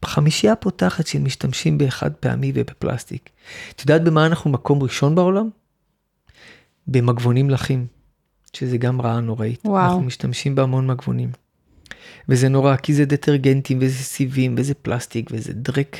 בחמישייה 0.02 0.54
הפותחת 0.54 1.08
של 1.08 1.20
משתמשים 1.20 1.78
באחד 1.78 2.14
פעמי 2.14 2.52
ובפלסטיק. 2.56 3.30
את 3.76 3.82
יודעת 3.82 4.04
במה 4.04 4.26
אנחנו 4.26 4.52
מקום 4.52 4.84
ראשון 4.84 5.16
בעולם? 5.16 5.50
במגבונים 6.88 7.50
לחים, 7.50 7.88
שזה 8.54 8.78
גם 8.78 9.02
רעה 9.02 9.20
נוראית. 9.20 9.62
וואו. 9.66 9.86
אנחנו 9.86 10.02
משתמשים 10.02 10.56
בהמון 10.56 10.88
מגבונים. 10.88 11.30
וזה 12.30 12.50
נורא, 12.50 12.76
כי 12.76 12.94
זה 12.94 13.06
דטרגנטים 13.06 13.78
וזה 13.82 14.04
סיבים 14.04 14.56
וזה 14.58 14.74
פלסטיק 14.74 15.30
וזה 15.34 15.54
דרק, 15.54 15.98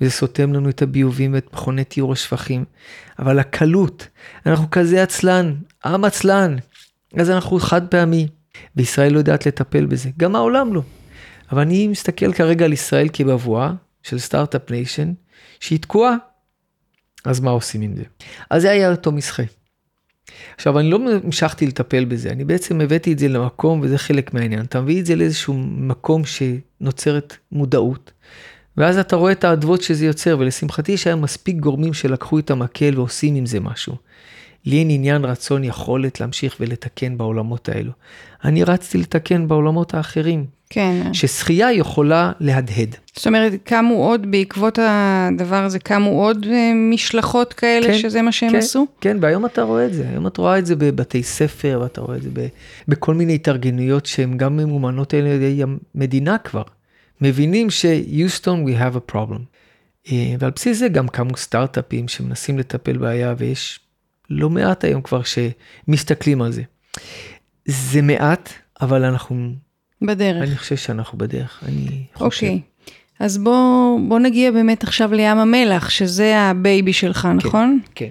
וזה 0.00 0.10
סותם 0.10 0.52
לנו 0.52 0.68
את 0.68 0.82
הביובים 0.82 1.34
ואת 1.34 1.52
מכוני 1.52 1.84
טיהור 1.84 2.12
השפכים. 2.12 2.64
אבל 3.18 3.38
הקלות, 3.38 4.08
אנחנו 4.46 4.70
כזה 4.70 5.02
עצלן, 5.02 5.54
עם 5.84 6.04
עצלן, 6.04 6.56
אז 7.16 7.30
אנחנו 7.30 7.58
חד 7.58 7.88
פעמי, 7.88 8.28
וישראל 8.76 9.12
לא 9.12 9.18
יודעת 9.18 9.46
לטפל 9.46 9.86
בזה, 9.86 10.10
גם 10.16 10.36
העולם 10.36 10.74
לא. 10.74 10.82
אבל 11.52 11.60
אני 11.60 11.88
מסתכל 11.88 12.32
כרגע 12.32 12.64
על 12.64 12.72
ישראל 12.72 13.08
כבבואה 13.12 13.72
של 14.02 14.18
start-up 14.18 14.70
nation, 14.70 15.12
שהיא 15.60 15.78
תקועה. 15.78 16.16
אז 17.24 17.40
מה 17.40 17.50
עושים 17.50 17.82
עם 17.82 17.96
זה? 17.96 18.02
אז 18.50 18.62
זה 18.62 18.70
היה 18.70 18.90
אותו 18.90 19.12
מסחה. 19.12 19.42
עכשיו, 20.56 20.78
אני 20.78 20.90
לא 20.90 20.98
המשכתי 21.24 21.66
לטפל 21.66 22.04
בזה, 22.04 22.30
אני 22.30 22.44
בעצם 22.44 22.80
הבאתי 22.80 23.12
את 23.12 23.18
זה 23.18 23.28
למקום, 23.28 23.80
וזה 23.82 23.98
חלק 23.98 24.34
מהעניין. 24.34 24.60
אתה 24.60 24.80
מביא 24.80 25.00
את 25.00 25.06
זה 25.06 25.16
לאיזשהו 25.16 25.54
מקום 25.58 26.22
שנוצרת 26.24 27.36
מודעות, 27.52 28.12
ואז 28.80 28.98
אתה 28.98 29.16
רואה 29.16 29.32
את 29.32 29.44
האדוות 29.44 29.82
שזה 29.82 30.06
יוצר, 30.06 30.36
ולשמחתי 30.38 30.92
יש 30.92 31.06
היום 31.06 31.22
מספיק 31.22 31.56
גורמים 31.56 31.94
שלקחו 31.94 32.38
את 32.38 32.50
המקל 32.50 32.92
ועושים 32.96 33.34
עם 33.34 33.46
זה 33.46 33.60
משהו. 33.60 33.94
לי 34.66 34.78
אין 34.78 34.90
עניין 34.90 35.24
רצון 35.24 35.64
יכולת 35.64 36.20
להמשיך 36.20 36.56
ולתקן 36.60 37.18
בעולמות 37.18 37.68
האלו. 37.68 37.92
אני 38.44 38.64
רצתי 38.64 38.98
לתקן 38.98 39.48
בעולמות 39.48 39.94
האחרים. 39.94 40.44
כן. 40.70 41.02
ששחייה 41.12 41.72
יכולה 41.72 42.32
להדהד. 42.40 42.96
זאת 43.16 43.26
אומרת, 43.26 43.52
קמו 43.64 43.94
עוד, 43.94 44.30
בעקבות 44.30 44.78
הדבר 44.82 45.64
הזה, 45.64 45.78
קמו 45.78 46.10
עוד 46.10 46.46
אה, 46.50 46.72
משלחות 46.74 47.52
כאלה, 47.52 47.86
כן, 47.86 47.98
שזה 47.98 48.22
מה 48.22 48.32
שהם 48.32 48.50
כן, 48.50 48.58
עשו? 48.58 48.86
כן, 49.00 49.16
והיום 49.20 49.46
אתה 49.46 49.62
רואה 49.62 49.86
את 49.86 49.94
זה. 49.94 50.04
היום 50.08 50.26
אתה 50.26 50.42
רואה 50.42 50.58
את 50.58 50.66
זה 50.66 50.76
בבתי 50.76 51.22
ספר, 51.22 51.78
ואתה 51.82 52.00
רואה 52.00 52.16
את 52.16 52.22
זה 52.22 52.30
בכל 52.88 53.14
מיני 53.14 53.34
התארגנויות 53.34 54.06
שהן 54.06 54.36
גם 54.36 54.56
ממומנות 54.56 55.14
על 55.14 55.26
ידי 55.26 55.62
המדינה 55.94 56.38
כבר. 56.38 56.62
מבינים 57.20 57.70
שיוסטון, 57.70 58.64
we 58.66 58.80
have 58.80 58.96
a 58.96 59.12
problem. 59.12 59.40
אה, 60.12 60.34
ועל 60.38 60.50
בסיס 60.50 60.78
זה 60.78 60.88
גם 60.88 61.08
קמו 61.08 61.36
סטארט-אפים 61.36 62.08
שמנסים 62.08 62.58
לטפל 62.58 62.98
בעיה, 62.98 63.34
ויש 63.38 63.80
לא 64.30 64.50
מעט 64.50 64.84
היום 64.84 65.02
כבר 65.02 65.20
שמסתכלים 65.22 66.42
על 66.42 66.52
זה. 66.52 66.62
זה 67.64 68.02
מעט, 68.02 68.52
אבל 68.80 69.04
אנחנו... 69.04 69.52
בדרך. 70.02 70.48
אני 70.48 70.56
חושב 70.56 70.76
שאנחנו 70.76 71.18
בדרך, 71.18 71.64
אני 71.66 72.04
חושב. 72.14 72.46
אוקיי. 72.46 72.60
אז 73.18 73.38
בוא, 73.38 74.00
בוא 74.08 74.18
נגיע 74.18 74.50
באמת 74.50 74.82
עכשיו 74.82 75.12
לים 75.12 75.38
המלח, 75.38 75.90
שזה 75.90 76.38
ה 76.38 76.49
baby 76.49 76.92
שלך, 76.92 77.18
כן, 77.18 77.32
נכון? 77.32 77.80
כן. 77.94 78.08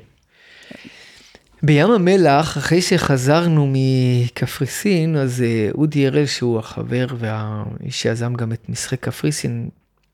בים 1.63 1.91
המלח, 1.91 2.57
אחרי 2.57 2.81
שחזרנו 2.81 3.73
מקפריסין, 3.73 5.15
אז 5.15 5.41
אה, 5.41 5.69
אודי 5.73 6.07
הראל, 6.07 6.25
שהוא 6.25 6.59
החבר 6.59 7.07
והאיש 7.17 8.01
שיזם 8.01 8.33
גם 8.33 8.53
את 8.53 8.69
משחה 8.69 8.99
קפריסין, 8.99 9.69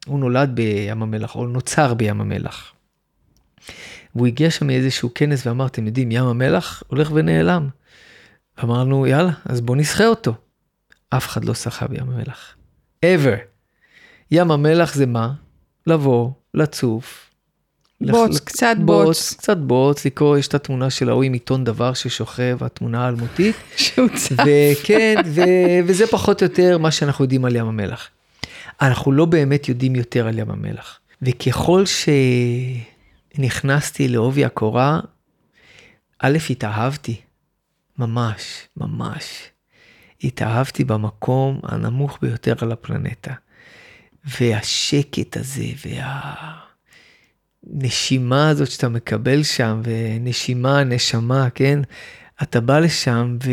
הוא 0.05 0.19
נולד 0.19 0.51
בים 0.53 1.03
המלח, 1.03 1.35
או 1.35 1.47
נוצר 1.47 1.93
בים 1.93 2.21
המלח. 2.21 2.73
והוא 4.15 4.27
הגיע 4.27 4.51
שם 4.51 4.67
מאיזשהו 4.67 5.09
כנס 5.15 5.47
ואמר, 5.47 5.65
אתם 5.65 5.87
יודעים, 5.87 6.11
ים 6.11 6.25
המלח 6.25 6.83
הולך 6.87 7.11
ונעלם. 7.13 7.69
אמרנו, 8.63 9.07
יאללה, 9.07 9.31
אז 9.45 9.61
בוא 9.61 9.75
נסחה 9.75 10.07
אותו. 10.07 10.33
אף 11.09 11.27
אחד 11.27 11.45
לא 11.45 11.53
שחה 11.53 11.87
בים 11.87 12.09
המלח. 12.09 12.55
ever. 13.05 13.37
ים 14.31 14.51
המלח 14.51 14.93
זה 14.93 15.05
מה? 15.05 15.33
לבוא, 15.87 16.31
לצוף. 16.53 17.24
בוץ, 18.11 18.35
לח- 18.35 18.39
קצת 18.43 18.75
בוץ. 18.79 19.33
קצת 19.37 19.57
בוץ, 19.57 20.05
לקרוא, 20.05 20.37
יש 20.37 20.47
את 20.47 20.53
התמונה 20.53 20.89
של 20.89 21.09
ההוא 21.09 21.23
עם 21.23 21.33
עיתון 21.33 21.63
דבר 21.63 21.93
ששוכב, 21.93 22.57
התמונה 22.61 23.05
האלמותית. 23.05 23.55
שהוא 23.77 24.07
צף. 24.15 24.35
וכן, 24.45 25.15
ו- 25.25 25.41
וזה 25.85 26.07
פחות 26.07 26.41
או 26.41 26.47
יותר 26.47 26.77
מה 26.77 26.91
שאנחנו 26.91 27.23
יודעים 27.25 27.45
על 27.45 27.55
ים 27.55 27.65
המלח. 27.65 28.09
אנחנו 28.81 29.11
לא 29.11 29.25
באמת 29.25 29.69
יודעים 29.69 29.95
יותר 29.95 30.27
על 30.27 30.39
ים 30.39 30.51
המלח. 30.51 30.99
וככל 31.21 31.83
שנכנסתי 33.35 34.07
לעובי 34.07 34.45
הקורה, 34.45 34.99
א', 36.19 36.37
התאהבתי. 36.49 37.15
ממש, 37.99 38.41
ממש. 38.77 39.23
התאהבתי 40.23 40.83
במקום 40.83 41.59
הנמוך 41.63 42.17
ביותר 42.21 42.53
על 42.61 42.71
הפלנטה. 42.71 43.33
והשקט 44.39 45.37
הזה, 45.37 45.65
והנשימה 47.73 48.49
הזאת 48.49 48.71
שאתה 48.71 48.89
מקבל 48.89 49.43
שם, 49.43 49.81
ונשימה, 49.83 50.83
נשמה, 50.83 51.49
כן? 51.49 51.79
אתה 52.43 52.61
בא 52.61 52.79
לשם 52.79 53.37
ו... 53.43 53.49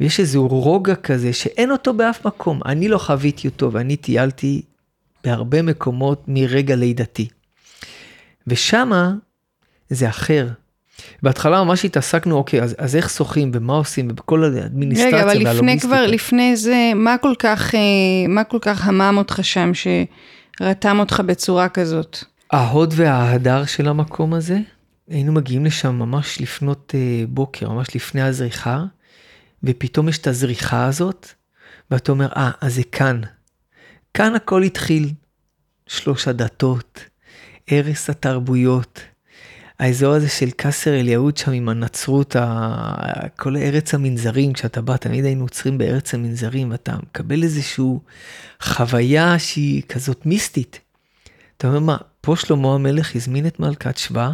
ויש 0.00 0.20
איזשהו 0.20 0.48
רוגע 0.48 0.94
כזה 0.94 1.32
שאין 1.32 1.70
אותו 1.70 1.94
באף 1.94 2.26
מקום. 2.26 2.60
אני 2.66 2.88
לא 2.88 2.98
חוויתי 2.98 3.48
אותו 3.48 3.72
ואני 3.72 3.96
טיילתי 3.96 4.62
בהרבה 5.24 5.62
מקומות 5.62 6.24
מרגע 6.28 6.76
לידתי. 6.76 7.28
ושמה 8.46 9.12
זה 9.90 10.08
אחר. 10.08 10.48
בהתחלה 11.22 11.64
ממש 11.64 11.84
התעסקנו, 11.84 12.36
אוקיי, 12.36 12.62
אז, 12.62 12.74
אז 12.78 12.96
איך 12.96 13.10
שוחים 13.10 13.50
ומה 13.54 13.72
עושים 13.72 14.08
ובכל 14.10 14.44
האדמיניסטרציה 14.44 15.18
רגע, 15.18 15.24
אבל 15.24 15.32
לפני 15.32 15.50
והלוגיסטיקה. 15.50 15.86
כבר, 15.88 16.06
לפני 16.06 16.56
זה, 16.56 16.90
מה 16.94 17.18
כל 17.18 17.34
כך, 17.38 17.74
אה, 17.74 17.80
מה 18.28 18.44
כל 18.44 18.58
כך 18.60 18.86
המם 18.88 19.14
אותך 19.18 19.38
שם, 19.42 19.70
שרתם 19.74 20.98
אותך 20.98 21.22
בצורה 21.26 21.68
כזאת? 21.68 22.18
ההוד 22.50 22.94
וההדר 22.96 23.64
של 23.64 23.88
המקום 23.88 24.34
הזה, 24.34 24.58
היינו 25.08 25.32
מגיעים 25.32 25.64
לשם 25.64 25.94
ממש 25.94 26.40
לפנות 26.40 26.94
אה, 26.94 27.24
בוקר, 27.28 27.68
ממש 27.68 27.96
לפני 27.96 28.22
הזריחה, 28.22 28.84
ופתאום 29.64 30.08
יש 30.08 30.18
את 30.18 30.26
הזריחה 30.26 30.86
הזאת, 30.86 31.28
ואתה 31.90 32.12
אומר, 32.12 32.28
אה, 32.36 32.50
אז 32.60 32.74
זה 32.74 32.82
כאן. 32.92 33.20
כאן 34.14 34.34
הכל 34.34 34.62
התחיל. 34.62 35.10
שלוש 35.86 36.28
הדתות, 36.28 37.04
ערש 37.66 38.10
התרבויות, 38.10 39.00
האזור 39.78 40.14
הזה 40.14 40.28
של 40.28 40.50
קאסר 40.50 41.00
אל 41.00 41.08
יהוד 41.08 41.36
שם 41.36 41.52
עם 41.52 41.68
הנצרות, 41.68 42.36
כל 43.36 43.56
ארץ 43.56 43.94
המנזרים, 43.94 44.52
כשאתה 44.52 44.80
בא, 44.80 44.96
תמיד 44.96 45.24
היינו 45.24 45.44
עוצרים 45.44 45.78
בארץ 45.78 46.14
המנזרים, 46.14 46.70
ואתה 46.70 46.96
מקבל 46.96 47.42
איזושהי 47.42 47.84
חוויה 48.62 49.38
שהיא 49.38 49.82
כזאת 49.88 50.26
מיסטית. 50.26 50.80
אתה 51.56 51.68
אומר, 51.68 51.80
מה, 51.80 51.96
פה 52.26 52.36
שלמה 52.36 52.74
המלך 52.74 53.16
הזמין 53.16 53.46
את 53.46 53.60
מלכת 53.60 53.98
שבא, 53.98 54.30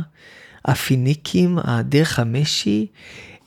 הפיניקים, 0.65 1.59
דרך 1.85 2.19
המשי, 2.19 2.87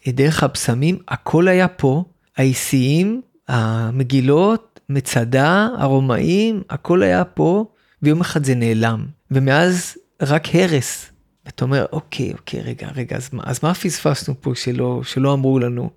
דרך 0.07 0.43
הבשמים, 0.43 0.97
הכל 1.07 1.47
היה 1.47 1.67
פה, 1.67 2.03
האיסיים, 2.37 3.21
המגילות, 3.47 4.79
מצדה, 4.89 5.67
הרומאים, 5.77 6.63
הכל 6.69 7.03
היה 7.03 7.25
פה, 7.25 7.65
ויום 8.01 8.21
אחד 8.21 8.43
זה 8.43 8.55
נעלם. 8.55 9.05
ומאז 9.31 9.97
רק 10.21 10.55
הרס. 10.55 11.11
ואתה 11.45 11.65
אומר, 11.65 11.85
אוקיי, 11.91 12.33
אוקיי, 12.33 12.61
רגע, 12.61 12.87
רגע, 12.95 13.15
אז 13.17 13.29
מה, 13.33 13.43
אז 13.45 13.59
מה 13.63 13.73
פספסנו 13.73 14.41
פה 14.41 14.51
שלא, 14.55 15.01
שלא 15.03 15.33
אמרו 15.33 15.59
לנו? 15.59 15.89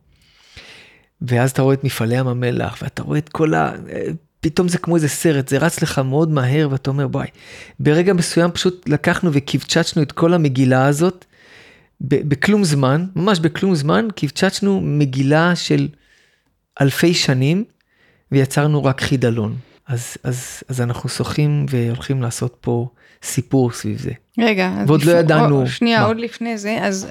ואז 1.21 1.51
אתה 1.51 1.63
רואה 1.63 1.75
את 1.75 1.85
מפעלי 1.85 2.17
ים 2.17 2.29
המלח, 2.29 2.79
ואתה 2.83 3.03
רואה 3.03 3.19
את 3.19 3.29
כל 3.29 3.55
ה... 3.55 3.73
פתאום 4.41 4.69
זה 4.69 4.79
כמו 4.79 4.97
איזה 4.97 5.09
סרט, 5.09 5.49
זה 5.49 5.59
רץ 5.59 5.83
לך 5.83 5.99
מאוד 5.99 6.31
מהר, 6.31 6.69
ואתה 6.71 6.91
אומר, 6.91 7.07
וואי, 7.13 7.27
ברגע 7.81 8.13
מסוים 8.13 8.51
פשוט 8.51 8.89
לקחנו 8.89 9.31
וקבצ'צ'נו 9.33 10.03
את 10.03 10.13
כל 10.13 10.35
המגילה 10.35 10.87
הזאת, 10.87 11.25
בכלום 12.01 12.65
זמן, 12.65 13.07
ממש 13.17 13.39
בכלום 13.39 13.75
זמן, 13.75 14.09
קבצ'צ'נו 14.17 14.81
מגילה 14.81 15.57
של 15.57 15.89
אלפי 16.81 17.15
שנים, 17.15 17.65
ויצרנו 18.33 18.85
רק 18.85 19.01
חידלון. 19.01 19.57
אז, 19.87 20.17
אז, 20.25 20.63
אז 20.69 20.81
אנחנו 20.81 21.09
שוחים 21.09 21.67
והולכים 21.71 22.23
לעשות 22.23 22.57
פה 22.61 22.89
סיפור 23.23 23.73
סביב 23.73 23.99
זה. 23.99 24.11
רגע, 24.39 24.71
ועוד 24.87 25.03
לא 25.03 25.13
לפ- 25.13 25.19
ידענו 25.19 25.63
או, 25.63 25.67
שנייה, 25.67 26.01
מה. 26.01 26.07
עוד 26.07 26.17
לפני 26.21 26.59
זה, 26.59 26.79
אז 26.83 27.09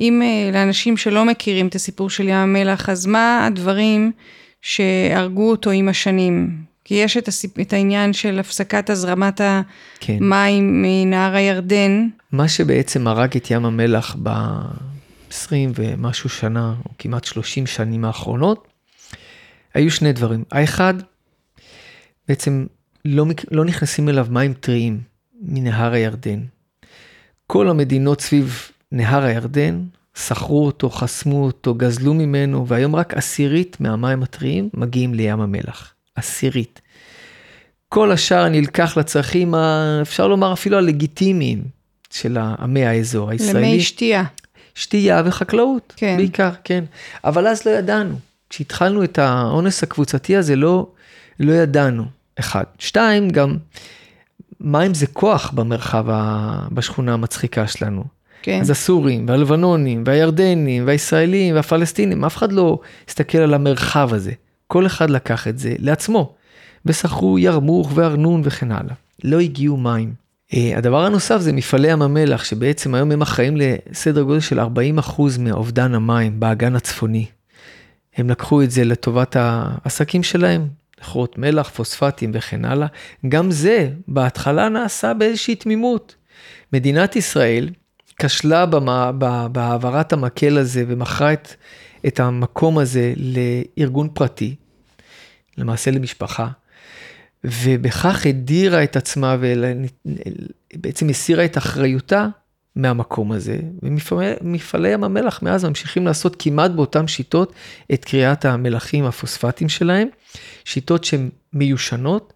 אם 0.00 0.22
אה, 0.22 0.50
לאנשים 0.52 0.96
שלא 0.96 1.24
מכירים 1.24 1.66
את 1.66 1.74
הסיפור 1.74 2.10
של 2.10 2.28
ים 2.28 2.34
המלח, 2.34 2.88
אז 2.88 3.06
מה 3.06 3.46
הדברים 3.46 4.12
שהרגו 4.62 5.50
אותו 5.50 5.70
עם 5.70 5.88
השנים? 5.88 6.62
כי 6.84 6.94
יש 6.94 7.16
את, 7.16 7.28
הסיפ... 7.28 7.60
את 7.60 7.72
העניין 7.72 8.12
של 8.12 8.38
הפסקת 8.38 8.90
הזרמת 8.90 9.40
כן. 10.00 10.16
המים 10.20 10.82
מנהר 10.82 11.34
הירדן, 11.34 12.08
מה 12.32 12.48
שבעצם 12.48 13.08
הרג 13.08 13.36
את 13.36 13.50
ים 13.50 13.64
המלח 13.64 14.16
ב-20 14.22 15.52
ומשהו 15.74 16.28
שנה, 16.28 16.74
או 16.86 16.90
כמעט 16.98 17.24
30 17.24 17.66
שנים 17.66 18.04
האחרונות, 18.04 18.68
היו 19.74 19.90
שני 19.90 20.12
דברים. 20.12 20.44
האחד, 20.52 20.94
בעצם 22.28 22.66
לא, 23.04 23.26
לא 23.50 23.64
נכנסים 23.64 24.08
אליו 24.08 24.26
מים 24.30 24.52
טריים 24.52 25.00
מנהר 25.40 25.92
הירדן. 25.92 26.40
כל 27.46 27.68
המדינות 27.68 28.20
סביב 28.20 28.70
נהר 28.92 29.24
הירדן 29.24 29.84
סחרו 30.20 30.66
אותו, 30.66 30.90
חסמו 30.90 31.44
אותו, 31.44 31.74
גזלו 31.74 32.14
ממנו, 32.14 32.66
והיום 32.66 32.96
רק 32.96 33.14
עשירית 33.14 33.76
מהמים 33.80 34.22
הטריים 34.22 34.68
מגיעים 34.74 35.14
לים 35.14 35.40
המלח. 35.40 35.94
עשירית. 36.14 36.80
כל 37.88 38.12
השאר 38.12 38.48
נלקח 38.48 38.96
לצרכים, 38.96 39.54
ה- 39.54 39.98
אפשר 40.02 40.28
לומר 40.28 40.52
אפילו 40.52 40.78
הלגיטימיים 40.78 41.62
של 42.10 42.38
עמי 42.38 42.86
האזור 42.86 43.30
הישראלי. 43.30 43.66
למי 43.68 43.80
שתייה. 43.80 44.24
שתייה 44.74 45.22
וחקלאות, 45.24 45.92
כן. 45.96 46.16
בעיקר, 46.16 46.50
כן. 46.64 46.84
אבל 47.24 47.46
אז 47.46 47.64
לא 47.66 47.70
ידענו. 47.70 48.18
כשהתחלנו 48.50 49.04
את 49.04 49.18
האונס 49.18 49.82
הקבוצתי 49.82 50.36
הזה, 50.36 50.56
לא, 50.56 50.86
לא 51.40 51.52
ידענו, 51.52 52.04
אחד. 52.38 52.64
שתיים, 52.78 53.30
גם 53.30 53.56
מים 54.60 54.94
זה 54.94 55.06
כוח 55.06 55.50
במרחב, 55.50 56.06
ה... 56.10 56.58
בשכונה 56.72 57.12
המצחיקה 57.14 57.66
שלנו. 57.66 58.04
כן. 58.42 58.60
אז 58.60 58.70
הסורים, 58.70 59.28
והלבנונים, 59.28 60.02
והירדנים, 60.06 60.86
והישראלים, 60.86 61.54
והפלסטינים, 61.54 62.24
אף 62.24 62.36
אחד 62.36 62.52
לא 62.52 62.78
הסתכל 63.08 63.38
על 63.38 63.54
המרחב 63.54 64.14
הזה. 64.14 64.32
כל 64.66 64.86
אחד 64.86 65.10
לקח 65.10 65.48
את 65.48 65.58
זה 65.58 65.74
לעצמו. 65.78 66.34
ושכרו 66.86 67.38
ירמוך 67.38 67.92
וארנון 67.94 68.40
וכן 68.44 68.72
הלאה. 68.72 68.94
לא 69.24 69.40
הגיעו 69.40 69.76
מים. 69.76 70.14
אה, 70.54 70.72
הדבר 70.76 71.04
הנוסף 71.04 71.38
זה 71.38 71.52
מפעלי 71.52 71.90
ים 71.90 72.02
המלח, 72.02 72.44
שבעצם 72.44 72.94
היום 72.94 73.12
הם 73.12 73.22
אחראים 73.22 73.56
לסדר 73.56 74.22
גודל 74.22 74.40
של 74.40 74.60
40% 74.60 74.64
מאובדן 75.38 75.94
המים 75.94 76.40
באגן 76.40 76.76
הצפוני. 76.76 77.26
הם 78.16 78.30
לקחו 78.30 78.62
את 78.62 78.70
זה 78.70 78.84
לטובת 78.84 79.36
העסקים 79.38 80.22
שלהם, 80.22 80.68
לכרות 81.00 81.38
מלח, 81.38 81.68
פוספטים 81.68 82.30
וכן 82.34 82.64
הלאה. 82.64 82.86
גם 83.28 83.50
זה 83.50 83.90
בהתחלה 84.08 84.68
נעשה 84.68 85.14
באיזושהי 85.14 85.54
תמימות. 85.54 86.14
מדינת 86.72 87.16
ישראל 87.16 87.68
כשלה 88.20 88.66
בהעברת 89.52 90.12
המקל 90.12 90.58
הזה 90.58 90.84
ומכרה 90.88 91.32
את, 91.32 91.48
את 92.06 92.20
המקום 92.20 92.78
הזה 92.78 93.14
לארגון 93.16 94.08
פרטי, 94.14 94.54
למעשה 95.58 95.90
למשפחה, 95.90 96.48
ובכך 97.44 98.26
הדירה 98.26 98.84
את 98.84 98.96
עצמה 98.96 99.36
ובעצם 100.74 101.08
הסירה 101.08 101.44
את 101.44 101.58
אחריותה 101.58 102.26
מהמקום 102.76 103.32
הזה. 103.32 103.58
ומפעלי 104.42 104.88
ים 104.88 105.04
המלח 105.04 105.42
מאז 105.42 105.64
ממשיכים 105.64 106.06
לעשות 106.06 106.36
כמעט 106.38 106.70
באותן 106.70 107.06
שיטות 107.06 107.52
את 107.92 108.04
קריאת 108.04 108.44
המלחים 108.44 109.04
הפוספטיים 109.04 109.68
שלהם, 109.68 110.08
שיטות 110.64 111.04
שהן 111.04 111.28
מיושנות 111.52 112.32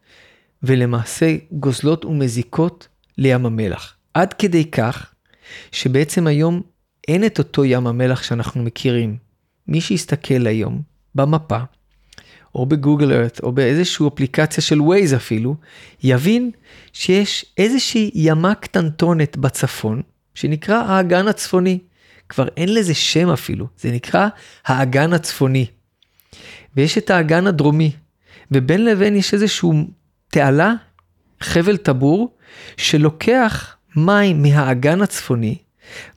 ולמעשה 0.63 1.37
גוזלות 1.53 2.05
ומזיקות 2.05 2.89
לים 3.19 3.47
המלח. 3.47 3.97
עד 4.15 4.33
כדי 4.33 4.71
כך 4.71 5.14
שבעצם 5.73 6.27
היום 6.27 6.63
אין 7.09 7.27
את 7.27 7.39
אותו 7.39 7.65
ים 7.65 7.87
המלח 7.87 8.23
שאנחנו 8.23 8.63
מכירים. 8.63 9.17
מי 9.69 9.81
שיסתכל 9.81 10.47
היום 10.47 10.83
במפה, 11.15 11.59
או 12.55 12.67
בגוגל 12.67 13.13
ארט, 13.13 13.41
או 13.43 13.53
באיזושהי 13.53 14.07
אפליקציה 14.09 14.63
של 14.63 14.81
ווייז 14.81 15.15
אפילו, 15.15 15.57
יבין 16.03 16.51
שיש 16.93 17.45
איזושהי 17.59 18.11
ימה 18.15 18.55
קטנטונת 18.55 19.37
בצפון, 19.37 20.03
שנקרא 20.35 20.83
האגן 20.83 21.29
הצפוני. 21.29 21.79
כבר 22.29 22.49
אין 22.57 22.75
לזה 22.75 22.95
שם 22.95 23.31
אפילו, 23.31 23.67
זה 23.79 23.93
נקרא 23.93 24.29
האגן 24.67 25.13
הצפוני. 25.13 25.67
ויש 26.77 26.99
את 26.99 27.11
האגן 27.11 27.47
הדרומי, 27.47 27.93
ובין 28.51 28.85
לבין 28.85 29.17
יש 29.17 29.35
איזושהי 29.35 29.71
תעלה, 30.29 30.73
חבל 31.41 31.77
טבור, 31.77 32.37
שלוקח 32.77 33.77
מים 33.97 34.43
מהאגן 34.43 35.03
הצפוני, 35.03 35.57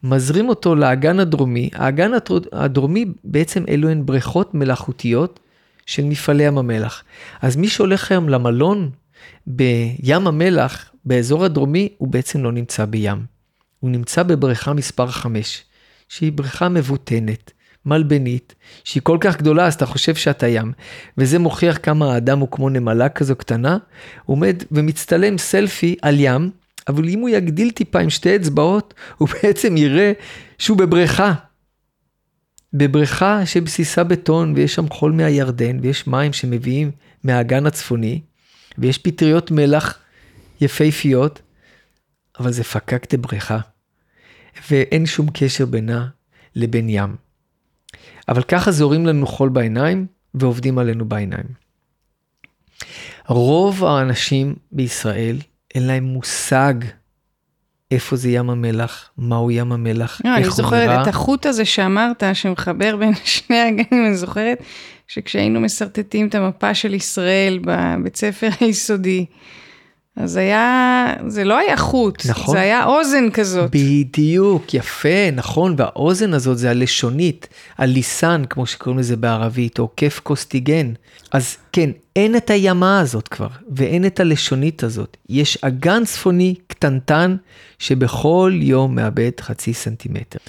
מזרים 0.04 0.50
אותו 0.50 0.76
לאגן 0.76 1.20
הדרומי. 1.20 1.70
האגן 1.74 2.12
הדרומי 2.52 3.06
בעצם 3.24 3.64
אלו 3.70 3.90
הן 3.90 4.06
בריכות 4.06 4.54
מלאכותיות 4.54 5.40
של 5.86 6.04
מפעלי 6.04 6.44
ים 6.44 6.58
המלח. 6.58 7.04
אז 7.42 7.56
מי 7.56 7.68
שהולך 7.68 8.12
היום 8.12 8.30
למלון 8.30 8.90
בים 9.48 10.28
המלח, 10.28 10.92
באזור 11.06 11.46
הדרומי, 11.46 11.90
הוא 11.98 12.08
בעצם 12.08 12.44
לא 12.44 12.52
נמצא 12.52 12.86
בים. 12.86 13.26
הוא 13.80 13.90
נמצא 13.90 14.24
בבריכה 14.24 14.74
מספר 14.74 15.08
5, 15.08 15.64
שהיא 16.10 16.32
בריכה 16.32 16.70
מבוטנת, 16.70 17.52
מלבנית, 17.86 18.56
שהיא 18.84 19.04
כל 19.04 19.18
כך 19.22 19.38
גדולה 19.38 19.66
אז 19.66 19.74
אתה 19.74 19.86
חושב 19.86 20.16
שאתה 20.16 20.48
ים. 20.48 20.72
וזה 21.18 21.40
מוכיח 21.40 21.78
כמה 21.84 22.14
האדם 22.14 22.40
הוא 22.40 22.48
כמו 22.52 22.70
נמלה 22.70 23.10
כזו 23.10 23.36
קטנה, 23.36 23.78
עומד 24.26 24.64
ומצטלם 24.72 25.38
סלפי 25.38 25.96
על 26.02 26.16
ים, 26.20 26.52
אבל 26.88 27.10
אם 27.10 27.20
הוא 27.20 27.30
יגדיל 27.30 27.72
טיפה 27.72 28.00
עם 28.00 28.10
שתי 28.10 28.36
אצבעות, 28.36 28.94
הוא 29.18 29.28
בעצם 29.28 29.78
יראה 29.78 30.12
שהוא 30.58 30.78
בבריכה. 30.78 31.34
בבריכה 32.74 33.46
שבסיסה 33.46 34.04
בטון 34.04 34.54
ויש 34.56 34.76
שם 34.76 34.90
חול 34.90 35.12
מהירדן 35.12 35.80
ויש 35.82 36.08
מים 36.08 36.34
שמביאים 36.34 36.92
מהאגן 37.24 37.66
הצפוני 37.66 38.22
ויש 38.78 38.98
פטריות 38.98 39.52
מלח 39.52 40.00
יפהפיות, 40.62 41.42
אבל 42.40 42.52
זה 42.52 42.64
פקק 42.64 43.14
בריכה 43.16 43.60
ואין 44.72 45.06
שום 45.06 45.28
קשר 45.34 45.66
בינה 45.66 46.08
לבין 46.56 46.90
ים. 46.90 47.16
אבל 48.30 48.44
ככה 48.44 48.72
זורים 48.72 49.06
לנו 49.06 49.28
חול 49.28 49.50
בעיניים 49.50 50.08
ועובדים 50.34 50.78
עלינו 50.78 51.06
בעיניים. 51.06 51.48
רוב 53.28 53.86
האנשים 53.86 54.56
בישראל 54.72 55.38
אין 55.78 55.88
להם 55.88 56.04
מושג 56.04 56.74
איפה 57.92 58.16
זה 58.16 58.30
ים 58.30 58.50
המלח, 58.50 59.10
מהו 59.18 59.52
ים 59.52 59.72
המלח, 59.72 60.22
לא, 60.26 60.30
איך 60.30 60.38
אני 60.38 60.46
הוא 60.46 60.54
זוכרת 60.54 60.90
נראה. 60.90 61.02
את 61.02 61.08
החוט 61.08 61.46
הזה 61.46 61.66
שאמרת, 61.66 62.24
שמחבר 62.34 62.96
בין 62.96 63.14
שני 63.24 63.60
הגנים, 63.60 64.06
אני 64.06 64.16
זוכרת 64.16 64.64
שכשהיינו 65.08 65.60
משרטטים 65.62 66.28
את 66.28 66.36
המפה 66.36 66.74
של 66.74 66.94
ישראל 66.94 67.60
בבית 67.62 68.16
ספר 68.16 68.50
היסודי, 68.60 69.26
אז 70.18 70.38
היה, 70.38 71.14
זה 71.28 71.44
לא 71.44 71.58
היה 71.58 71.78
חוט, 71.78 72.26
נכון. 72.26 72.56
זה 72.56 72.62
היה 72.62 72.86
אוזן 72.86 73.32
כזאת. 73.34 73.72
בדיוק, 73.72 74.74
יפה, 74.74 75.32
נכון, 75.34 75.76
והאוזן 75.78 76.34
הזאת 76.34 76.58
זה 76.58 76.70
הלשונית, 76.70 77.48
הליסן, 77.78 78.44
כמו 78.50 78.66
שקוראים 78.66 79.00
לזה 79.00 79.16
בערבית, 79.16 79.80
או 79.80 79.90
כיף 79.96 80.20
קוסטיגן. 80.20 80.94
אז 81.32 81.58
כן, 81.72 81.90
אין 82.16 82.38
את 82.38 82.50
הימה 82.50 83.00
הזאת 83.00 83.28
כבר, 83.28 83.48
ואין 83.76 84.06
את 84.06 84.20
הלשונית 84.20 84.84
הזאת. 84.84 85.18
יש 85.30 85.58
אגן 85.62 86.06
צפוני 86.06 86.56
קטנטן, 86.68 87.36
שבכל 87.80 88.54
יום 88.62 88.96
מאבד 88.96 89.32
חצי 89.42 89.74
סנטימטר. 89.74 90.40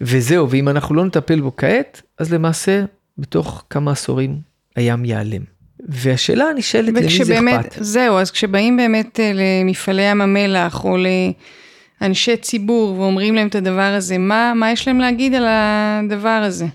וזהו, 0.00 0.50
ואם 0.50 0.68
אנחנו 0.68 0.94
לא 0.94 1.04
נטפל 1.04 1.40
בו 1.40 1.56
כעת, 1.56 2.02
אז 2.18 2.32
למעשה, 2.32 2.84
בתוך 3.18 3.64
כמה 3.70 3.92
עשורים 3.92 4.40
הים 4.76 5.04
ייעלם. 5.04 5.42
והשאלה 5.88 6.44
הנשאלת, 6.44 6.88
למי 6.88 7.24
זה 7.24 7.38
אכפת? 7.38 7.76
זהו, 7.80 8.18
אז 8.18 8.30
כשבאים 8.30 8.76
באמת 8.76 9.20
אה, 9.20 9.32
למפעלי 9.34 10.02
ים 10.10 10.20
המלח, 10.20 10.84
או 10.84 10.96
לאנשי 12.00 12.36
ציבור, 12.36 13.00
ואומרים 13.00 13.34
להם 13.34 13.46
את 13.48 13.54
הדבר 13.54 13.94
הזה, 13.96 14.18
מה, 14.18 14.52
מה 14.56 14.72
יש 14.72 14.88
להם 14.88 14.98
להגיד 14.98 15.34
על 15.34 15.44
הדבר 15.48 16.42
הזה? 16.46 16.66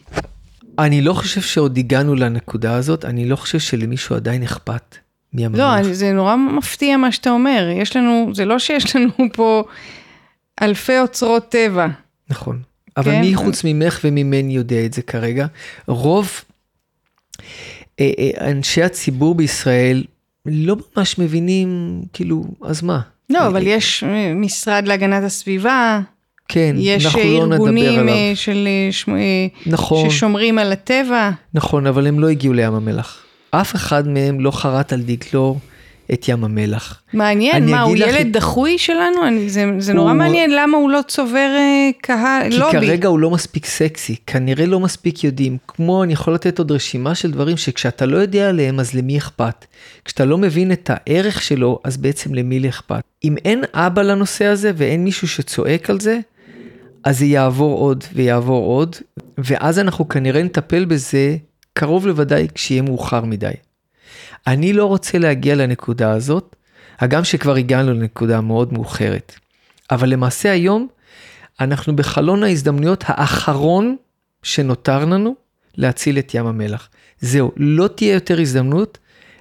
אני 0.79 1.01
לא 1.01 1.13
חושב 1.13 1.41
שעוד 1.41 1.77
הגענו 1.77 2.15
לנקודה 2.15 2.75
הזאת, 2.75 3.05
אני 3.05 3.29
לא 3.29 3.35
חושב 3.35 3.59
שלמישהו 3.59 4.15
עדיין 4.15 4.43
אכפת 4.43 4.95
מים 5.33 5.55
לא, 5.55 5.63
המלח. 5.63 5.85
אני- 5.85 5.93
זה 5.95 6.11
נורא 6.11 6.35
מפתיע 6.35 6.97
מה 6.97 7.11
שאתה 7.11 7.29
אומר. 7.29 7.69
יש 7.81 7.95
לנו, 7.95 8.31
זה 8.33 8.45
לא 8.45 8.59
שיש 8.59 8.95
לנו 8.95 9.09
פה 9.35 9.63
אלפי 10.61 10.99
אוצרות 10.99 11.49
טבע. 11.49 11.87
נכון. 12.29 12.61
אבל 12.97 13.11
כן. 13.11 13.21
מי 13.21 13.35
חוץ 13.35 13.63
ממך 13.63 13.99
וממני 14.03 14.55
יודע 14.55 14.85
את 14.85 14.93
זה 14.93 15.01
כרגע? 15.01 15.45
רוב 15.87 16.31
אנשי 18.41 18.83
הציבור 18.83 19.35
בישראל 19.35 20.03
לא 20.45 20.75
ממש 20.97 21.17
מבינים, 21.19 22.01
כאילו, 22.13 22.43
אז 22.63 22.81
מה? 22.83 22.99
לא, 23.29 23.47
אבל 23.47 23.67
אה, 23.67 23.71
יש 23.71 24.03
אה, 24.03 24.33
משרד 24.33 24.87
להגנת 24.87 25.23
הסביבה, 25.23 25.99
כן, 26.49 26.75
יש 26.79 27.05
אנחנו 27.05 27.19
לא 27.21 27.45
נדבר 27.45 27.53
ארגונים 27.53 27.99
עליו. 27.99 28.13
אה, 28.13 28.31
של, 28.35 28.67
אה, 28.67 28.91
שמ- 28.91 29.15
אה, 29.15 29.47
נכון, 29.65 30.09
ששומרים 30.09 30.57
על 30.59 30.71
הטבע. 30.71 31.29
נכון, 31.53 31.87
אבל 31.87 32.07
הם 32.07 32.19
לא 32.19 32.27
הגיעו 32.29 32.53
לים 32.53 32.73
המלח. 32.73 33.23
אף 33.51 33.75
אחד 33.75 34.07
מהם 34.07 34.39
לא 34.39 34.51
חרט 34.51 34.93
על 34.93 35.01
דגלו 35.01 35.57
את 36.13 36.29
ים 36.29 36.43
המלח. 36.43 37.01
מעניין, 37.13 37.69
מה, 37.71 37.81
הוא 37.81 37.95
לך- 37.95 38.07
ילד 38.15 38.37
דחוי 38.37 38.77
שלנו? 38.77 39.27
אני, 39.27 39.49
זה, 39.49 39.65
זה 39.79 39.93
נורא 39.93 40.09
הוא- 40.11 40.17
מעניין 40.17 40.51
למה 40.55 40.77
הוא 40.77 40.89
לא 40.89 40.99
צובר 41.07 41.49
אה, 41.57 41.89
קהל, 42.01 42.51
כי 42.51 42.57
לובי. 42.57 42.71
כרגע 42.71 43.07
הוא 43.07 43.19
לא 43.19 43.29
מספיק 43.31 43.65
סקסי, 43.65 44.15
כנראה 44.27 44.65
לא 44.65 44.79
מספיק 44.79 45.23
יודעים. 45.23 45.57
כמו, 45.67 46.03
אני 46.03 46.13
יכול 46.13 46.33
לתת 46.33 46.59
עוד 46.59 46.71
רשימה 46.71 47.15
של 47.15 47.31
דברים 47.31 47.57
שכשאתה 47.57 48.05
לא 48.05 48.17
יודע 48.17 48.49
עליהם, 48.49 48.79
אז 48.79 48.93
למי 48.93 49.17
אכפת? 49.17 49.65
כשאתה 50.05 50.25
לא 50.25 50.37
מבין 50.37 50.71
את 50.71 50.89
הערך 50.93 51.41
שלו, 51.41 51.79
אז 51.83 51.97
בעצם 51.97 52.33
למי 52.33 52.69
אכפת? 52.69 53.01
אם 53.23 53.35
אין 53.45 53.63
אבא 53.73 54.01
לנושא 54.01 54.45
הזה 54.45 54.71
ואין 54.75 55.03
מישהו 55.03 55.27
שצועק 55.27 55.89
על 55.89 55.99
זה, 55.99 56.19
אז 57.03 57.19
זה 57.19 57.25
יעבור 57.25 57.79
עוד 57.79 58.03
ויעבור 58.13 58.65
עוד, 58.65 58.95
ואז 59.37 59.79
אנחנו 59.79 60.07
כנראה 60.07 60.43
נטפל 60.43 60.85
בזה 60.85 61.37
קרוב 61.73 62.07
לוודאי 62.07 62.47
כשיהיה 62.55 62.81
מאוחר 62.81 63.21
מדי. 63.25 63.51
אני 64.47 64.73
לא 64.73 64.85
רוצה 64.85 65.17
להגיע 65.17 65.55
לנקודה 65.55 66.11
הזאת, 66.11 66.55
הגם 66.99 67.23
שכבר 67.23 67.55
הגענו 67.55 67.93
לנקודה 67.93 68.41
מאוד 68.41 68.73
מאוחרת. 68.73 69.33
אבל 69.91 70.09
למעשה 70.09 70.51
היום 70.51 70.87
אנחנו 71.59 71.95
בחלון 71.95 72.43
ההזדמנויות 72.43 73.03
האחרון 73.07 73.95
שנותר 74.43 75.05
לנו 75.05 75.35
להציל 75.77 76.19
את 76.19 76.33
ים 76.33 76.45
המלח. 76.45 76.89
זהו, 77.21 77.51
לא 77.57 77.87
תהיה 77.87 78.13
יותר 78.13 78.41
הזדמנות 78.41 78.97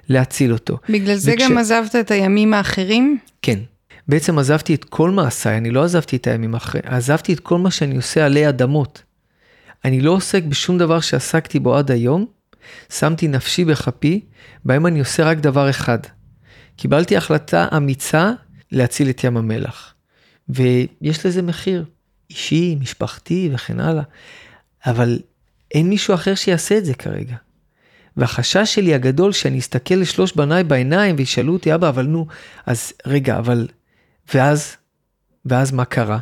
להציל 0.09 0.53
אותו. 0.53 0.77
בגלל 0.89 1.15
זה 1.15 1.31
וכש- 1.33 1.41
גם 1.41 1.57
עזבת 1.57 1.95
את 1.95 2.11
הימים 2.11 2.53
האחרים? 2.53 3.17
כן. 3.41 3.59
בעצם 4.07 4.39
עזבתי 4.39 4.73
את 4.75 4.83
כל 4.83 5.11
מעשיי, 5.11 5.57
אני 5.57 5.71
לא 5.71 5.83
עזבתי 5.83 6.15
את 6.15 6.27
הימים 6.27 6.55
אחרי, 6.55 6.81
עזבתי 6.83 7.33
את 7.33 7.39
כל 7.39 7.57
מה 7.57 7.71
שאני 7.71 7.95
עושה 7.95 8.25
עלי 8.25 8.49
אדמות. 8.49 9.03
אני 9.85 10.01
לא 10.01 10.11
עוסק 10.11 10.43
בשום 10.43 10.77
דבר 10.77 10.99
שעסקתי 10.99 11.59
בו 11.59 11.75
עד 11.75 11.91
היום, 11.91 12.25
שמתי 12.89 13.27
נפשי 13.27 13.65
בכפי, 13.65 14.25
בהם 14.65 14.85
אני 14.85 14.99
עושה 14.99 15.23
רק 15.23 15.37
דבר 15.37 15.69
אחד. 15.69 15.99
קיבלתי 16.75 17.17
החלטה 17.17 17.67
אמיצה 17.77 18.31
להציל 18.71 19.09
את 19.09 19.23
ים 19.23 19.37
המלח. 19.37 19.93
ויש 20.49 21.25
לזה 21.25 21.41
מחיר, 21.41 21.85
אישי, 22.29 22.77
משפחתי 22.79 23.49
וכן 23.53 23.79
הלאה, 23.79 24.03
אבל 24.85 25.19
אין 25.71 25.89
מישהו 25.89 26.13
אחר 26.13 26.35
שיעשה 26.35 26.77
את 26.77 26.85
זה 26.85 26.93
כרגע. 26.93 27.35
והחשש 28.17 28.75
שלי 28.75 28.93
הגדול 28.93 29.31
שאני 29.31 29.59
אסתכל 29.59 29.95
לשלוש 29.95 30.33
בניי 30.33 30.63
בעיניים 30.63 31.15
וישאלו 31.17 31.53
אותי, 31.53 31.75
אבא, 31.75 31.89
אבל 31.89 32.05
נו, 32.05 32.27
אז 32.65 32.93
רגע, 33.05 33.37
אבל... 33.37 33.67
ואז? 34.33 34.75
ואז 35.45 35.71
מה 35.71 35.85
קרה? 35.85 36.19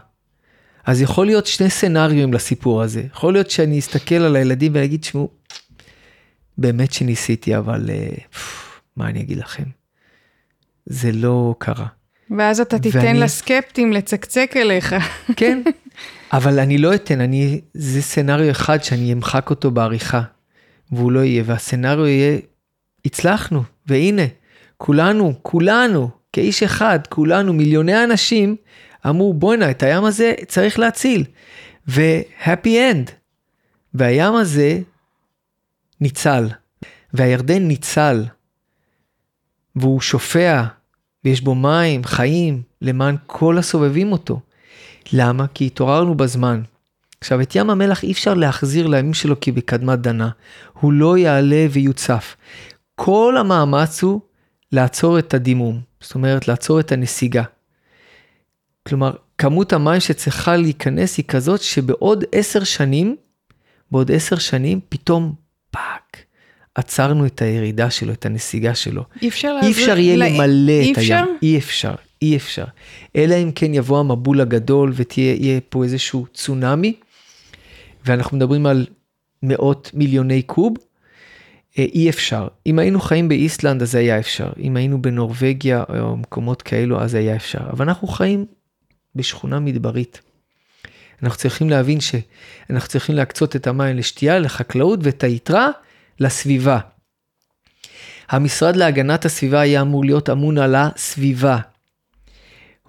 אז 0.85 1.01
יכול 1.01 1.25
להיות 1.25 1.45
שני 1.45 1.69
סצנריונים 1.69 2.33
לסיפור 2.33 2.81
הזה. 2.81 3.03
יכול 3.13 3.33
להיות 3.33 3.49
שאני 3.49 3.79
אסתכל 3.79 4.15
על 4.15 4.35
הילדים 4.35 4.71
ואגיד, 4.75 5.01
תשמעו, 5.01 5.29
באמת 6.57 6.93
שניסיתי, 6.93 7.57
אבל 7.57 7.89
אה, 7.89 8.07
מה 8.97 9.07
אני 9.09 9.21
אגיד 9.21 9.37
לכם? 9.37 9.63
זה 10.85 11.11
לא 11.11 11.55
קרה. 11.57 11.85
ואז 12.37 12.59
אתה 12.59 12.79
תיתן 12.79 12.97
ואני- 12.99 13.19
לסקפטים 13.19 13.93
לצקצק 13.93 14.51
אליך. 14.55 14.95
כן, 15.35 15.61
אבל 16.33 16.59
אני 16.59 16.77
לא 16.77 16.95
אתן, 16.95 17.21
אני, 17.21 17.61
זה 17.73 18.01
סצנריו 18.01 18.51
אחד 18.51 18.83
שאני 18.83 19.13
אמחק 19.13 19.49
אותו 19.49 19.71
בעריכה, 19.71 20.21
והוא 20.91 21.11
לא 21.11 21.19
יהיה, 21.19 21.43
והסצנריו 21.45 22.07
יהיה, 22.07 22.37
הצלחנו, 23.05 23.63
והנה, 23.87 24.21
כולנו, 24.77 25.33
כולנו, 25.41 26.09
כאיש 26.33 26.63
אחד, 26.63 26.99
כולנו, 27.09 27.53
מיליוני 27.53 28.03
אנשים, 28.03 28.55
אמרו, 29.07 29.33
בואנה, 29.33 29.71
את 29.71 29.83
הים 29.83 30.05
הזה 30.05 30.33
צריך 30.47 30.79
להציל, 30.79 31.23
ו-happy 31.87 32.65
end. 32.67 33.11
והים 33.93 34.35
הזה 34.35 34.79
ניצל, 36.01 36.47
והירדן 37.13 37.67
ניצל, 37.67 38.25
והוא 39.75 40.01
שופע, 40.01 40.63
ויש 41.23 41.41
בו 41.41 41.55
מים, 41.55 42.03
חיים, 42.03 42.61
למען 42.81 43.15
כל 43.25 43.57
הסובבים 43.57 44.11
אותו. 44.11 44.39
למה? 45.13 45.45
כי 45.53 45.65
התעוררנו 45.65 46.15
בזמן. 46.15 46.61
עכשיו, 47.21 47.41
את 47.41 47.55
ים 47.55 47.69
המלח 47.69 48.03
אי 48.03 48.11
אפשר 48.11 48.33
להחזיר 48.33 48.87
לימים 48.87 49.13
שלו 49.13 49.39
כי 49.39 49.51
בקדמת 49.51 49.99
דנה. 49.99 50.29
הוא 50.73 50.93
לא 50.93 51.17
יעלה 51.17 51.65
ויוצף. 51.71 52.35
כל 52.95 53.35
המאמץ 53.39 54.03
הוא 54.03 54.21
לעצור 54.71 55.19
את 55.19 55.33
הדימום, 55.33 55.81
זאת 56.01 56.15
אומרת, 56.15 56.47
לעצור 56.47 56.79
את 56.79 56.91
הנסיגה. 56.91 57.43
כלומר, 58.87 59.11
כמות 59.37 59.73
המים 59.73 59.99
שצריכה 59.99 60.57
להיכנס 60.57 61.17
היא 61.17 61.25
כזאת 61.25 61.61
שבעוד 61.61 62.23
עשר 62.31 62.63
שנים, 62.63 63.15
בעוד 63.91 64.11
עשר 64.11 64.35
שנים, 64.35 64.79
פתאום 64.89 65.33
פאק, 65.75 66.17
עצרנו 66.75 67.25
את 67.25 67.41
הירידה 67.41 67.89
שלו, 67.89 68.13
את 68.13 68.25
הנסיגה 68.25 68.75
שלו. 68.75 69.03
אי 69.21 69.27
אפשר 69.27 69.55
אי 69.63 69.71
אפשר 69.71 69.97
יהיה 69.97 70.15
ל- 70.15 70.23
למלא 70.23 70.71
אי 70.71 70.91
את 70.93 70.97
אפשר? 70.97 71.15
הים. 71.15 71.37
אי 71.43 71.57
אפשר. 71.57 71.95
אי 72.21 72.35
אפשר. 72.37 72.65
אלא 73.15 73.35
אם 73.35 73.51
כן 73.55 73.73
יבוא 73.73 73.99
המבול 73.99 74.41
הגדול 74.41 74.91
ותהיה 74.95 75.59
פה 75.69 75.83
איזשהו 75.83 76.25
צונאמי, 76.33 76.93
ואנחנו 78.05 78.37
מדברים 78.37 78.65
על 78.65 78.85
מאות 79.43 79.91
מיליוני 79.93 80.41
קוב, 80.41 80.73
אה, 81.79 81.83
אי 81.93 82.09
אפשר. 82.09 82.47
אם 82.67 82.79
היינו 82.79 82.99
חיים 82.99 83.27
באיסלנד 83.29 83.81
אז 83.81 83.95
היה 83.95 84.19
אפשר, 84.19 84.49
אם 84.59 84.77
היינו 84.77 85.01
בנורבגיה 85.01 85.83
או 85.89 86.17
מקומות 86.17 86.61
כאלו 86.61 87.01
אז 87.01 87.13
היה 87.15 87.35
אפשר, 87.35 87.59
אבל 87.69 87.87
אנחנו 87.89 88.07
חיים 88.07 88.45
בשכונה 89.15 89.59
מדברית. 89.59 90.21
אנחנו 91.23 91.37
צריכים 91.37 91.69
להבין 91.69 91.99
שאנחנו 91.99 92.89
צריכים 92.89 93.15
להקצות 93.15 93.55
את 93.55 93.67
המים 93.67 93.97
לשתייה, 93.97 94.39
לחקלאות 94.39 94.99
ואת 95.03 95.23
היתרה 95.23 95.69
לסביבה. 96.19 96.79
המשרד 98.29 98.75
להגנת 98.75 99.25
הסביבה 99.25 99.59
היה 99.59 99.81
אמור 99.81 100.05
להיות 100.05 100.29
אמון 100.29 100.57
על 100.57 100.75
הסביבה. 100.75 101.57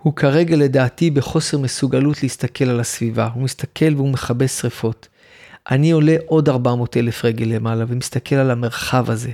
הוא 0.02 0.16
כרגע 0.16 0.56
לדעתי 0.56 1.10
בחוסר 1.10 1.58
מסוגלות 1.58 2.22
להסתכל 2.22 2.64
על 2.64 2.80
הסביבה, 2.80 3.28
הוא 3.34 3.42
מסתכל 3.42 3.94
והוא 3.96 4.08
מכבה 4.08 4.48
שרפות. 4.48 5.08
אני 5.70 5.90
עולה 5.90 6.16
עוד 6.26 6.48
400 6.48 6.96
אלף 6.96 7.24
רגל 7.24 7.46
למעלה 7.46 7.84
ומסתכל 7.88 8.34
על 8.34 8.50
המרחב 8.50 9.10
הזה, 9.10 9.30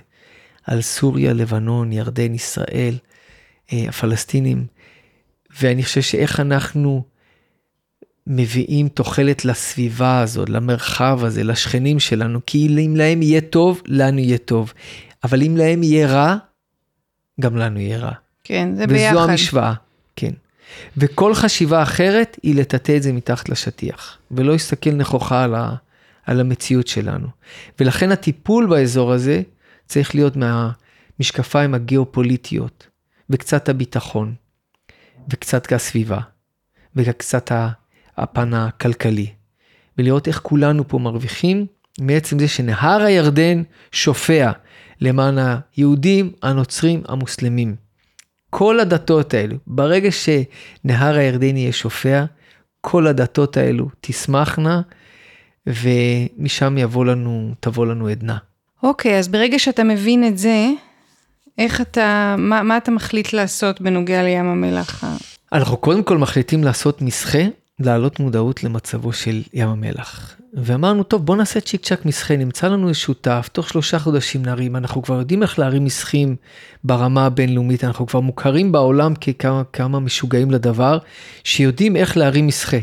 על 0.64 0.82
סוריה, 0.82 1.32
לבנון, 1.32 1.92
ירדן, 1.92 2.34
ישראל, 2.34 2.94
אה, 3.72 3.84
הפלסטינים, 3.88 4.66
ואני 5.60 5.82
חושב 5.82 6.00
שאיך 6.00 6.40
אנחנו 6.40 7.04
מביאים 8.26 8.88
תוחלת 8.88 9.44
לסביבה 9.44 10.20
הזאת, 10.20 10.48
למרחב 10.48 11.20
הזה, 11.24 11.44
לשכנים 11.44 12.00
שלנו, 12.00 12.40
כי 12.46 12.66
אם 12.86 12.96
להם 12.96 13.22
יהיה 13.22 13.40
טוב, 13.40 13.82
לנו 13.86 14.18
יהיה 14.18 14.38
טוב. 14.38 14.72
אבל 15.24 15.42
אם 15.42 15.56
להם 15.56 15.82
יהיה 15.82 16.06
רע, 16.06 16.36
גם 17.40 17.56
לנו 17.56 17.80
יהיה 17.80 17.98
רע. 17.98 18.12
כן, 18.44 18.74
זה 18.76 18.84
וזו 18.84 18.94
ביחד. 18.94 19.16
וזו 19.16 19.30
המשוואה, 19.30 19.74
כן. 20.16 20.32
וכל 20.96 21.34
חשיבה 21.34 21.82
אחרת 21.82 22.38
היא 22.42 22.54
לטאטא 22.54 22.96
את 22.96 23.02
זה 23.02 23.12
מתחת 23.12 23.48
לשטיח, 23.48 24.18
ולא 24.30 24.52
להסתכל 24.52 24.90
נכוחה 24.90 25.44
על, 25.44 25.54
ה, 25.54 25.74
על 26.26 26.40
המציאות 26.40 26.86
שלנו. 26.86 27.28
ולכן 27.80 28.12
הטיפול 28.12 28.66
באזור 28.66 29.12
הזה 29.12 29.42
צריך 29.86 30.14
להיות 30.14 30.34
מהמשקפיים 30.36 31.74
הגיאופוליטיות, 31.74 32.86
וקצת 33.30 33.68
הביטחון, 33.68 34.34
וקצת 35.30 35.72
הסביבה, 35.72 36.18
וקצת 36.96 37.52
הפן 38.16 38.54
הכלכלי. 38.54 39.26
ולראות 39.98 40.28
איך 40.28 40.40
כולנו 40.42 40.88
פה 40.88 40.98
מרוויחים 40.98 41.66
מעצם 42.00 42.38
זה 42.38 42.48
שנהר 42.48 43.02
הירדן 43.02 43.62
שופע 43.92 44.50
למען 45.00 45.38
היהודים, 45.76 46.32
הנוצרים, 46.42 47.02
המוסלמים. 47.08 47.76
כל 48.50 48.80
הדתות 48.80 49.34
האלו, 49.34 49.56
ברגע 49.66 50.08
שנהר 50.10 51.14
הירדן 51.14 51.56
יהיה 51.56 51.72
שופע, 51.72 52.24
כל 52.80 53.06
הדתות 53.06 53.56
האלו 53.56 53.88
תשמחנה, 54.00 54.80
ומשם 55.66 56.78
יבוא 56.78 57.04
לנו, 57.04 57.54
תבוא 57.60 57.86
לנו 57.86 58.08
עדנה. 58.08 58.36
אוקיי, 58.82 59.18
אז 59.18 59.28
ברגע 59.28 59.58
שאתה 59.58 59.84
מבין 59.84 60.26
את 60.26 60.38
זה, 60.38 60.68
איך 61.58 61.80
אתה, 61.80 62.34
מה, 62.38 62.62
מה 62.62 62.76
אתה 62.76 62.90
מחליט 62.90 63.32
לעשות 63.32 63.80
בנוגע 63.80 64.22
לים 64.22 64.46
המלח? 64.46 65.04
אנחנו 65.52 65.76
קודם 65.76 66.02
כל 66.02 66.18
מחליטים 66.18 66.64
לעשות 66.64 67.02
מסחה, 67.02 67.42
להעלות 67.80 68.20
מודעות 68.20 68.64
למצבו 68.64 69.12
של 69.12 69.42
ים 69.52 69.68
המלח. 69.68 70.36
ואמרנו, 70.54 71.02
טוב, 71.02 71.26
בוא 71.26 71.36
נעשה 71.36 71.60
צ'יק 71.60 71.80
צ'אק 71.84 72.04
מסחה, 72.06 72.36
נמצא 72.36 72.68
לנו 72.68 72.94
שותף, 72.94 73.48
תוך 73.52 73.68
שלושה 73.68 73.98
חודשים 73.98 74.42
נרים, 74.42 74.76
אנחנו 74.76 75.02
כבר 75.02 75.18
יודעים 75.18 75.42
איך 75.42 75.58
להרים 75.58 75.84
מסחים 75.84 76.36
ברמה 76.84 77.26
הבינלאומית, 77.26 77.84
אנחנו 77.84 78.06
כבר 78.06 78.20
מוכרים 78.20 78.72
בעולם 78.72 79.14
ככמה 79.14 79.62
כמה 79.72 80.00
משוגעים 80.00 80.50
לדבר, 80.50 80.98
שיודעים 81.44 81.96
איך 81.96 82.16
להרים 82.16 82.46
מסחה. 82.46 82.76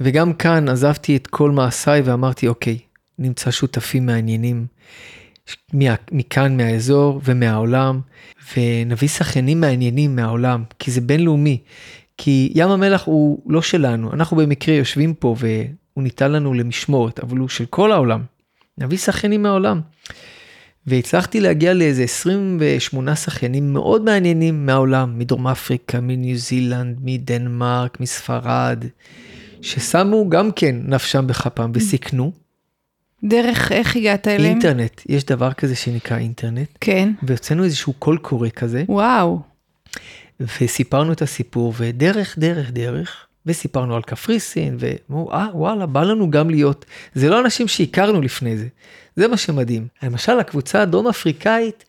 וגם 0.00 0.32
כאן 0.32 0.68
עזבתי 0.68 1.16
את 1.16 1.26
כל 1.26 1.50
מעשיי 1.50 2.00
ואמרתי, 2.00 2.48
אוקיי, 2.48 2.78
נמצא 3.18 3.50
שותפים 3.50 4.06
מעניינים 4.06 4.66
מכאן, 6.12 6.56
מהאזור 6.56 7.20
ומהעולם, 7.24 8.00
ונביא 8.56 9.08
שחיינים 9.08 9.60
מעניינים 9.60 10.16
מהעולם, 10.16 10.64
כי 10.78 10.90
זה 10.90 11.00
בינלאומי. 11.00 11.58
כי 12.16 12.52
ים 12.54 12.68
המלח 12.68 13.04
הוא 13.04 13.42
לא 13.46 13.62
שלנו, 13.62 14.12
אנחנו 14.12 14.36
במקרה 14.36 14.74
יושבים 14.74 15.14
פה 15.14 15.36
והוא 15.38 16.02
ניתן 16.02 16.32
לנו 16.32 16.54
למשמורת, 16.54 17.20
אבל 17.20 17.38
הוא 17.38 17.48
של 17.48 17.66
כל 17.66 17.92
העולם. 17.92 18.22
נביא 18.78 18.98
שחיינים 18.98 19.42
מהעולם. 19.42 19.80
והצלחתי 20.86 21.40
להגיע 21.40 21.74
לאיזה 21.74 22.02
28 22.02 23.16
שחיינים 23.16 23.72
מאוד 23.72 24.04
מעניינים 24.04 24.66
מהעולם, 24.66 25.18
מדרום 25.18 25.46
אפריקה, 25.48 26.00
מניו 26.00 26.36
זילנד, 26.36 26.96
מדנמרק, 27.02 28.00
מספרד, 28.00 28.84
ששמו 29.62 30.28
גם 30.28 30.52
כן 30.52 30.76
נפשם 30.84 31.26
בכפם 31.26 31.70
וסיכנו. 31.74 32.32
דרך 33.24 33.72
איך 33.72 33.96
הגעת 33.96 34.28
אליהם? 34.28 34.52
אינטרנט, 34.52 35.00
יש 35.08 35.24
דבר 35.24 35.52
כזה 35.52 35.76
שנקרא 35.76 36.18
אינטרנט. 36.18 36.68
כן. 36.80 37.12
והוצאנו 37.22 37.64
איזשהו 37.64 37.92
קול 37.92 38.18
קורא 38.18 38.48
כזה. 38.48 38.84
וואו. 38.88 39.40
וסיפרנו 40.40 41.12
את 41.12 41.22
הסיפור, 41.22 41.74
ודרך, 41.76 42.38
דרך, 42.38 42.70
דרך, 42.70 43.26
וסיפרנו 43.46 43.96
על 43.96 44.02
קפריסין, 44.02 44.76
ואמרו, 44.78 45.32
אה, 45.32 45.48
וואלה, 45.54 45.86
בא 45.86 46.02
לנו 46.02 46.30
גם 46.30 46.50
להיות. 46.50 46.84
זה 47.14 47.28
לא 47.28 47.40
אנשים 47.40 47.68
שהכרנו 47.68 48.20
לפני 48.20 48.56
זה, 48.56 48.66
זה 49.16 49.28
מה 49.28 49.36
שמדהים. 49.36 49.86
למשל, 50.02 50.38
הקבוצה 50.38 50.82
הדרום 50.82 51.08
אפריקאית 51.08 51.84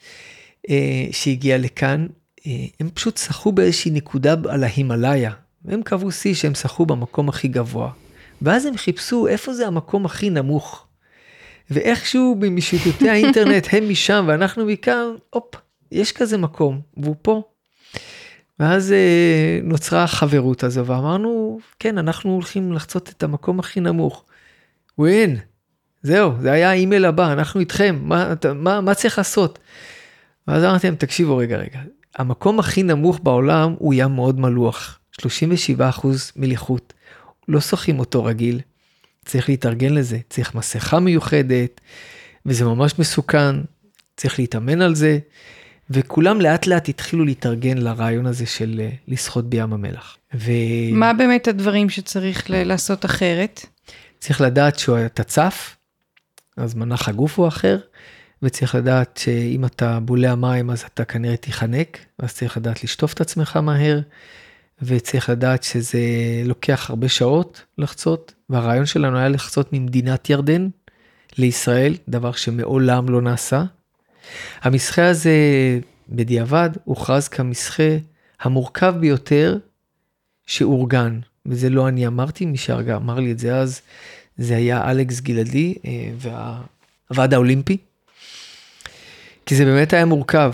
אה, 0.69 1.05
שהגיעה 1.11 1.57
לכאן, 1.57 2.07
אה, 2.47 2.51
הם 2.79 2.89
פשוט 2.93 3.17
שחו 3.17 3.51
באיזושהי 3.51 3.91
נקודה 3.91 4.35
על 4.49 4.63
ההימאליה, 4.63 5.31
והם 5.65 5.83
קבעו 5.83 6.11
שיא 6.11 6.33
שהם 6.33 6.55
שחו 6.55 6.85
במקום 6.85 7.29
הכי 7.29 7.47
גבוה. 7.47 7.91
ואז 8.41 8.65
הם 8.65 8.77
חיפשו 8.77 9.27
איפה 9.27 9.53
זה 9.53 9.67
המקום 9.67 10.05
הכי 10.05 10.29
נמוך. 10.29 10.85
ואיכשהו 11.69 12.37
משיטוטי 12.51 13.09
האינטרנט 13.09 13.67
הם 13.73 13.89
משם 13.89 14.25
ואנחנו 14.27 14.65
מכאן, 14.65 15.05
הופ, 15.29 15.55
יש 15.91 16.11
כזה 16.11 16.37
מקום, 16.37 16.81
והוא 16.97 17.15
פה. 17.21 17.41
ואז 18.63 18.91
אה, 18.91 19.59
נוצרה 19.63 20.03
החברות 20.03 20.63
הזו 20.63 20.85
ואמרנו, 20.85 21.59
כן, 21.79 21.97
אנחנו 21.97 22.31
הולכים 22.31 22.73
לחצות 22.73 23.09
את 23.09 23.23
המקום 23.23 23.59
הכי 23.59 23.79
נמוך. 23.79 24.25
ווין, 24.97 25.37
זהו, 26.03 26.31
זה 26.41 26.51
היה 26.51 26.69
האימייל 26.69 27.05
הבא, 27.05 27.33
אנחנו 27.33 27.59
איתכם, 27.59 27.99
מה, 28.01 28.33
מה, 28.55 28.81
מה 28.81 28.93
צריך 28.93 29.17
לעשות? 29.17 29.59
ואז 30.47 30.63
אמרתי 30.63 30.87
להם, 30.87 30.95
תקשיבו 30.95 31.37
רגע, 31.37 31.57
רגע, 31.57 31.79
המקום 32.15 32.59
הכי 32.59 32.83
נמוך 32.83 33.19
בעולם 33.23 33.75
הוא 33.79 33.93
ים 33.97 34.11
מאוד 34.11 34.39
מלוח, 34.39 34.99
37% 35.21 35.25
מליחות, 36.35 36.93
לא 37.47 37.61
שוחים 37.61 37.99
אותו 37.99 38.23
רגיל, 38.23 38.59
צריך 39.25 39.49
להתארגן 39.49 39.93
לזה, 39.93 40.17
צריך 40.29 40.55
מסכה 40.55 40.99
מיוחדת, 40.99 41.81
וזה 42.45 42.65
ממש 42.65 42.99
מסוכן, 42.99 43.55
צריך 44.17 44.39
להתאמן 44.39 44.81
על 44.81 44.95
זה. 44.95 45.19
וכולם 45.89 46.41
לאט 46.41 46.67
לאט 46.67 46.89
התחילו 46.89 47.25
להתארגן 47.25 47.77
לרעיון 47.77 48.25
הזה 48.25 48.45
של 48.45 48.81
אה, 48.83 48.89
לשחות 49.07 49.49
בים 49.49 49.73
המלח. 49.73 50.17
ו... 50.35 50.51
מה 50.91 51.13
באמת 51.13 51.47
הדברים 51.47 51.89
שצריך 51.89 52.45
לעשות 52.49 53.05
אחרת? 53.05 53.65
צריך 54.19 54.41
לדעת 54.41 54.79
שאתה 54.79 55.23
צף, 55.23 55.75
אז 56.57 56.75
מנח 56.75 57.09
הגוף 57.09 57.39
הוא 57.39 57.47
אחר, 57.47 57.77
וצריך 58.43 58.75
לדעת 58.75 59.19
שאם 59.23 59.65
אתה 59.65 59.99
בולע 59.99 60.35
מים 60.35 60.69
אז 60.69 60.85
אתה 60.93 61.05
כנראה 61.05 61.37
תיחנק, 61.37 61.97
אז 62.19 62.33
צריך 62.33 62.57
לדעת 62.57 62.83
לשטוף 62.83 63.13
את 63.13 63.21
עצמך 63.21 63.57
מהר, 63.57 63.99
וצריך 64.81 65.29
לדעת 65.29 65.63
שזה 65.63 65.99
לוקח 66.45 66.89
הרבה 66.89 67.09
שעות 67.09 67.65
לחצות, 67.77 68.33
והרעיון 68.49 68.85
שלנו 68.85 69.17
היה 69.17 69.29
לחצות 69.29 69.73
ממדינת 69.73 70.29
ירדן 70.29 70.69
לישראל, 71.37 71.93
דבר 72.09 72.31
שמעולם 72.31 73.09
לא 73.09 73.21
נעשה. 73.21 73.63
המסחה 74.61 75.09
הזה 75.09 75.35
בדיעבד 76.09 76.69
הוכרז 76.83 77.27
כמסחה 77.27 77.97
המורכב 78.41 78.95
ביותר 78.99 79.57
שאורגן, 80.45 81.19
וזה 81.45 81.69
לא 81.69 81.87
אני 81.87 82.07
אמרתי, 82.07 82.45
מי 82.45 82.57
שאמר 82.57 83.19
לי 83.19 83.31
את 83.31 83.39
זה 83.39 83.55
אז, 83.55 83.81
זה 84.37 84.55
היה 84.55 84.91
אלכס 84.91 85.19
גלעדי 85.19 85.75
אה, 85.85 86.09
והוועד 87.09 87.33
האולימפי. 87.33 87.77
כי 89.45 89.55
זה 89.55 89.65
באמת 89.65 89.93
היה 89.93 90.05
מורכב. 90.05 90.53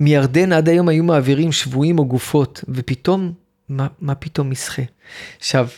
מירדן 0.00 0.52
עד 0.52 0.68
היום 0.68 0.88
היו 0.88 1.04
מעבירים 1.04 1.52
שבויים 1.52 1.98
או 1.98 2.04
גופות, 2.04 2.64
ופתאום, 2.68 3.32
מה, 3.68 3.86
מה 4.00 4.14
פתאום 4.14 4.50
מסחה? 4.50 4.82
עכשיו, 5.38 5.68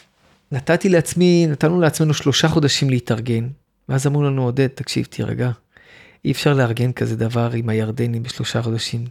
נתתי 0.53 0.89
לעצמי, 0.89 1.47
נתנו 1.47 1.81
לעצמנו 1.81 2.15
שלושה 2.15 2.49
חודשים 2.49 2.91
להתארגן, 2.91 3.49
ואז 3.89 4.07
אמרו 4.07 4.23
לנו, 4.23 4.45
עודד, 4.45 4.67
תקשיב, 4.67 5.05
תירגע. 5.05 5.51
אי 6.25 6.33
אפשר 6.33 6.55
לארגן 6.55 6.93
כזה 6.93 7.17
דבר 7.17 7.51
עם 7.55 7.69
הירדנים 7.69 8.23
בשלושה 8.23 8.63
חודשים. 8.63 9.05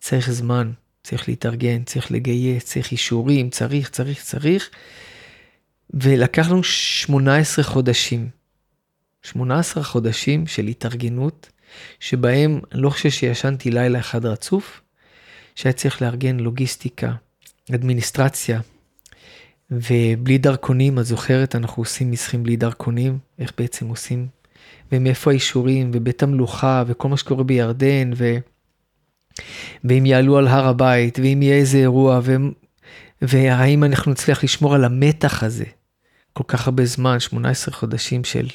צריך 0.00 0.30
זמן, 0.30 0.72
צריך 1.02 1.28
להתארגן, 1.28 1.84
צריך 1.84 2.12
לגייס, 2.12 2.64
צריך 2.64 2.92
אישורים, 2.92 3.50
צריך, 3.50 3.90
צריך, 3.90 4.22
צריך. 4.22 4.70
ולקח 5.90 6.50
לנו 6.50 6.64
18 6.64 7.64
חודשים. 7.64 8.28
18 9.22 9.84
חודשים 9.84 10.46
של 10.46 10.66
התארגנות, 10.66 11.50
שבהם 12.00 12.60
אני 12.72 12.82
לא 12.82 12.90
חושב 12.90 13.10
שישנתי 13.10 13.70
לילה 13.70 13.98
אחד 13.98 14.26
רצוף, 14.26 14.80
שהיה 15.54 15.72
צריך 15.72 16.02
לארגן 16.02 16.36
לוגיסטיקה, 16.40 17.12
אדמיניסטרציה, 17.74 18.60
ובלי 19.70 20.38
דרכונים, 20.38 20.98
את 20.98 21.04
זוכרת, 21.04 21.56
אנחנו 21.56 21.82
עושים 21.82 22.10
מסחים 22.10 22.42
בלי 22.42 22.56
דרכונים, 22.56 23.18
איך 23.38 23.52
בעצם 23.58 23.88
עושים, 23.88 24.26
ומאיפה 24.94 25.30
האישורים, 25.30 25.90
ובית 25.94 26.22
המלוכה, 26.22 26.84
וכל 26.86 27.08
מה 27.08 27.16
שקורה 27.16 27.44
בירדן, 27.44 28.10
ו... 28.16 28.36
ואם 29.84 30.06
יעלו 30.06 30.38
על 30.38 30.48
הר 30.48 30.68
הבית, 30.68 31.18
ואם 31.18 31.42
יהיה 31.42 31.56
איזה 31.56 31.78
אירוע, 31.78 32.20
ו... 32.22 32.36
והאם 33.22 33.84
אנחנו 33.84 34.12
נצליח 34.12 34.44
לשמור 34.44 34.74
על 34.74 34.84
המתח 34.84 35.42
הזה 35.42 35.64
כל 36.34 36.44
כך 36.48 36.66
הרבה 36.66 36.84
זמן, 36.84 37.20
18 37.20 37.74
חודשים 37.74 38.24
של... 38.24 38.46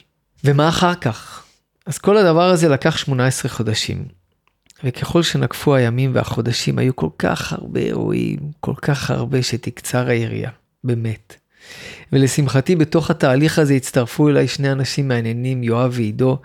ומה 0.43 0.69
אחר 0.69 0.95
כך? 0.95 1.43
אז 1.85 1.97
כל 1.97 2.17
הדבר 2.17 2.49
הזה 2.49 2.69
לקח 2.69 2.97
18 2.97 3.51
חודשים. 3.51 4.05
וככל 4.83 5.23
שנקפו 5.23 5.75
הימים 5.75 6.11
והחודשים, 6.15 6.79
היו 6.79 6.95
כל 6.95 7.09
כך 7.19 7.53
הרבה 7.53 7.79
אירועים, 7.79 8.39
כל 8.59 8.73
כך 8.81 9.11
הרבה 9.11 9.43
שתקצר 9.43 10.07
היריעה, 10.07 10.51
באמת. 10.83 11.35
ולשמחתי, 12.13 12.75
בתוך 12.75 13.11
התהליך 13.11 13.59
הזה 13.59 13.73
הצטרפו 13.73 14.29
אליי 14.29 14.47
שני 14.47 14.71
אנשים 14.71 15.07
מעניינים, 15.07 15.63
יואב 15.63 15.91
ועידו, 15.93 16.37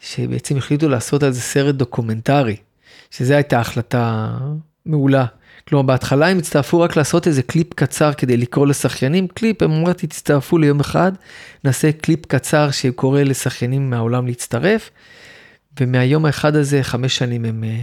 שבעצם 0.00 0.56
החליטו 0.56 0.88
לעשות 0.88 1.22
על 1.22 1.32
זה 1.32 1.40
סרט 1.40 1.74
דוקומנטרי, 1.74 2.56
שזו 3.10 3.34
הייתה 3.34 3.60
החלטה 3.60 4.36
מעולה. 4.86 5.26
כלומר, 5.68 5.82
בהתחלה 5.82 6.28
הם 6.28 6.38
הצטרפו 6.38 6.80
רק 6.80 6.96
לעשות 6.96 7.26
איזה 7.26 7.42
קליפ 7.42 7.74
קצר 7.74 8.12
כדי 8.12 8.36
לקרוא 8.36 8.66
לשחיינים, 8.66 9.28
קליפ, 9.28 9.62
הם 9.62 9.72
אמרתי, 9.72 10.06
תצטרפו 10.06 10.58
ליום 10.58 10.80
אחד, 10.80 11.12
נעשה 11.64 11.92
קליפ 11.92 12.26
קצר 12.26 12.70
שקורא 12.70 13.22
לשחיינים 13.22 13.90
מהעולם 13.90 14.26
להצטרף, 14.26 14.90
ומהיום 15.80 16.26
האחד 16.26 16.56
הזה, 16.56 16.82
חמש 16.82 17.16
שנים 17.16 17.44
הם 17.44 17.64
אה, 17.64 17.78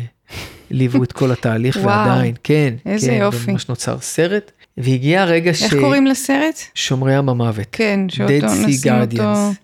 ליוו 0.72 1.04
את 1.04 1.12
כל 1.12 1.32
התהליך, 1.32 1.80
ועדיין, 1.84 2.36
כן, 2.44 2.74
איזה 2.86 3.08
כן, 3.08 3.14
יופי. 3.14 3.52
ממש 3.52 3.70
נוצר 3.70 4.00
סרט, 4.00 4.52
והגיע 4.78 5.22
הרגע 5.22 5.54
ש... 5.54 5.64
איך 5.64 5.74
קוראים 5.74 6.06
לסרט? 6.06 6.62
שומרי 6.76 7.18
ים 7.18 7.30
המוות. 7.30 7.68
כן, 7.72 8.00
שאותו 8.10 8.34
Dead 8.34 8.50
Sea 8.50 8.68
נשים 8.68 8.94
אותו. 8.94 9.16
Guardians. 9.16 9.56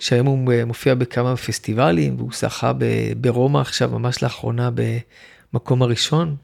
שהיום 0.00 0.26
הוא 0.26 0.52
אה, 0.52 0.64
מופיע 0.64 0.94
בכמה 0.94 1.36
פסטיבלים, 1.36 2.14
והוא 2.18 2.30
זכה 2.34 2.72
ברומא 3.16 3.58
עכשיו, 3.58 3.90
ממש 3.90 4.22
לאחרונה, 4.22 4.70
במקום 5.52 5.82
הראשון. 5.82 6.36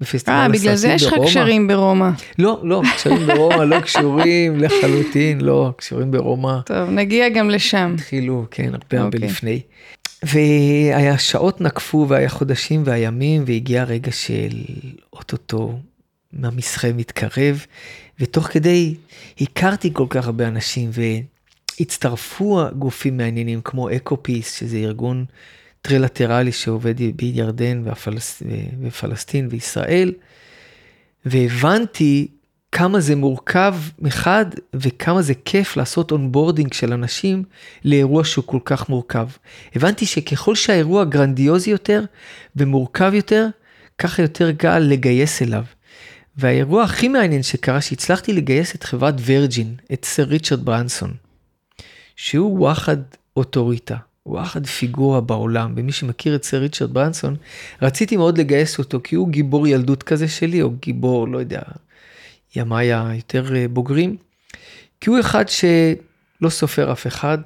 בפסטיבל 0.00 0.36
אה, 0.36 0.48
בגלל 0.48 0.74
זה 0.74 0.94
הסרטים 0.94 0.96
יש 0.96 1.02
לך 1.06 1.12
ברומא. 1.12 1.30
קשרים 1.30 1.66
ברומא. 1.66 2.10
לא, 2.38 2.60
לא, 2.62 2.82
קשרים 2.94 3.26
ברומא 3.26 3.62
לא 3.62 3.80
קשורים 3.80 4.56
לחלוטין, 4.62 5.40
לא, 5.40 5.72
קשורים 5.76 6.10
ברומא. 6.10 6.58
טוב, 6.66 6.90
נגיע 6.90 7.28
גם 7.28 7.50
לשם. 7.50 7.92
התחילו, 7.94 8.46
כן, 8.50 8.64
הרבה 8.74 9.00
הרבה 9.00 9.06
אוקיי. 9.06 9.20
לפני. 9.20 9.60
והיה 10.22 11.18
שעות 11.18 11.60
נקפו 11.60 12.06
והיה 12.08 12.28
חודשים 12.28 12.82
והימים 12.84 13.42
והגיע 13.46 13.82
הרגע 13.82 14.12
של 14.12 14.64
אוטוטו 15.12 15.78
המסחה 16.42 16.92
מתקרב 16.92 17.66
ותוך 18.20 18.46
כדי 18.46 18.94
הכרתי 19.40 19.90
כל 19.92 20.06
כך 20.10 20.26
הרבה 20.26 20.48
אנשים 20.48 20.90
והצטרפו 21.80 22.60
גופים 22.78 23.16
מעניינים 23.16 23.60
כמו 23.60 23.90
EcoPeace 23.90 24.58
שזה 24.58 24.76
ארגון 24.76 25.24
טרילטרלי 25.82 26.52
שעובד 26.52 26.94
בירדן 27.16 27.82
והפלס... 27.84 28.42
ופלסטין 28.82 29.48
וישראל 29.50 30.12
והבנתי 31.24 32.28
כמה 32.72 33.00
זה 33.00 33.16
מורכב 33.16 33.74
מחד 33.98 34.44
וכמה 34.74 35.22
זה 35.22 35.34
כיף 35.44 35.76
לעשות 35.76 36.12
onboarding 36.12 36.72
של 36.72 36.92
אנשים 36.92 37.44
לאירוע 37.84 38.24
שהוא 38.24 38.44
כל 38.44 38.58
כך 38.64 38.88
מורכב. 38.88 39.28
הבנתי 39.74 40.06
שככל 40.06 40.54
שהאירוע 40.54 41.04
גרנדיוזי 41.04 41.70
יותר 41.70 42.04
ומורכב 42.56 43.12
יותר, 43.14 43.46
ככה 43.98 44.22
יותר 44.22 44.52
קל 44.52 44.78
לגייס 44.78 45.42
אליו. 45.42 45.64
והאירוע 46.38 46.82
הכי 46.82 47.08
מעניין 47.08 47.42
שקרה 47.42 47.80
שהצלחתי 47.80 48.32
לגייס 48.32 48.74
את 48.74 48.84
חברת 48.84 49.14
Virgin, 49.18 49.74
את 49.92 50.04
סר 50.04 50.22
ריצ'רד 50.22 50.64
ברנסון, 50.64 51.14
שהוא 52.16 52.58
וואחד 52.58 52.96
אוטוריטה, 53.36 53.96
וואחד 54.26 54.66
פיגורה 54.66 55.20
בעולם, 55.20 55.74
ומי 55.76 55.92
שמכיר 55.92 56.34
את 56.34 56.44
סר 56.44 56.56
ריצ'רד 56.56 56.94
ברנסון, 56.94 57.36
רציתי 57.82 58.16
מאוד 58.16 58.38
לגייס 58.38 58.78
אותו 58.78 59.00
כי 59.04 59.16
הוא 59.16 59.28
גיבור 59.28 59.66
ילדות 59.66 60.02
כזה 60.02 60.28
שלי, 60.28 60.62
או 60.62 60.70
גיבור, 60.70 61.28
לא 61.28 61.38
יודע, 61.38 61.60
ימיי 62.56 62.94
היותר 62.94 63.56
אה, 63.56 63.68
בוגרים, 63.68 64.16
כי 65.00 65.10
הוא 65.10 65.20
אחד 65.20 65.44
שלא 65.48 66.48
סופר 66.48 66.92
אף 66.92 67.06
אחד, 67.06 67.38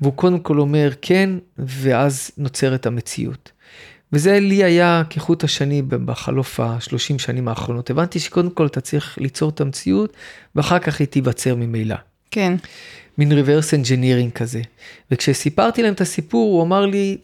והוא 0.00 0.14
קודם 0.14 0.40
כל 0.40 0.60
אומר 0.60 0.90
כן, 1.02 1.30
ואז 1.58 2.30
נוצרת 2.38 2.86
המציאות. 2.86 3.52
וזה 4.12 4.40
לי 4.40 4.64
היה 4.64 5.02
כחוט 5.10 5.44
השני 5.44 5.82
בחלוף 5.82 6.60
השלושים 6.60 7.18
שנים 7.18 7.48
האחרונות. 7.48 7.90
הבנתי 7.90 8.20
שקודם 8.20 8.50
כל 8.50 8.66
אתה 8.66 8.80
צריך 8.80 9.18
ליצור 9.18 9.50
את 9.50 9.60
המציאות, 9.60 10.12
ואחר 10.54 10.78
כך 10.78 11.00
היא 11.00 11.08
תיווצר 11.08 11.54
ממילא. 11.54 11.96
כן. 12.30 12.54
מין 13.18 13.32
reverse 13.32 13.70
engineering 13.82 14.30
כזה. 14.34 14.62
וכשסיפרתי 15.10 15.82
להם 15.82 15.94
את 15.94 16.00
הסיפור, 16.00 16.54
הוא 16.54 16.62
אמר 16.62 16.86
לי, 16.86 17.18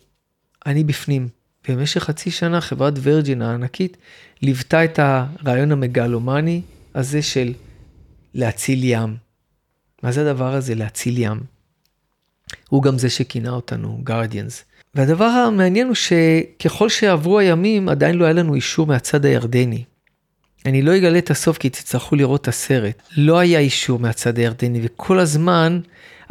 אני 0.66 0.84
בפנים. 0.84 1.28
במשך 1.68 2.02
חצי 2.02 2.30
שנה 2.30 2.60
חברת 2.60 2.94
וירג'ין 2.96 3.42
הענקית 3.42 3.96
ליוותה 4.42 4.84
את 4.84 4.98
הרעיון 5.02 5.72
המגלומני 5.72 6.62
הזה 6.94 7.22
של 7.22 7.52
להציל 8.34 8.84
ים. 8.84 9.16
מה 10.02 10.12
זה 10.12 10.30
הדבר 10.30 10.54
הזה 10.54 10.74
להציל 10.74 11.18
ים? 11.18 11.40
הוא 12.68 12.82
גם 12.82 12.98
זה 12.98 13.10
שכינה 13.10 13.50
אותנו 13.50 14.00
גרדיאנס. 14.04 14.64
והדבר 14.96 15.24
המעניין 15.24 15.86
הוא 15.86 15.94
שככל 15.94 16.88
שעברו 16.88 17.38
הימים 17.38 17.88
עדיין 17.88 18.16
לא 18.16 18.24
היה 18.24 18.32
לנו 18.32 18.54
אישור 18.54 18.86
מהצד 18.86 19.24
הירדני. 19.24 19.84
אני 20.66 20.82
לא 20.82 20.96
אגלה 20.96 21.18
את 21.18 21.30
הסוף 21.30 21.58
כי 21.58 21.70
תצטרכו 21.70 22.16
לראות 22.16 22.40
את 22.40 22.48
הסרט. 22.48 23.02
לא 23.16 23.38
היה 23.38 23.58
אישור 23.58 23.98
מהצד 23.98 24.38
הירדני 24.38 24.80
וכל 24.82 25.18
הזמן 25.18 25.80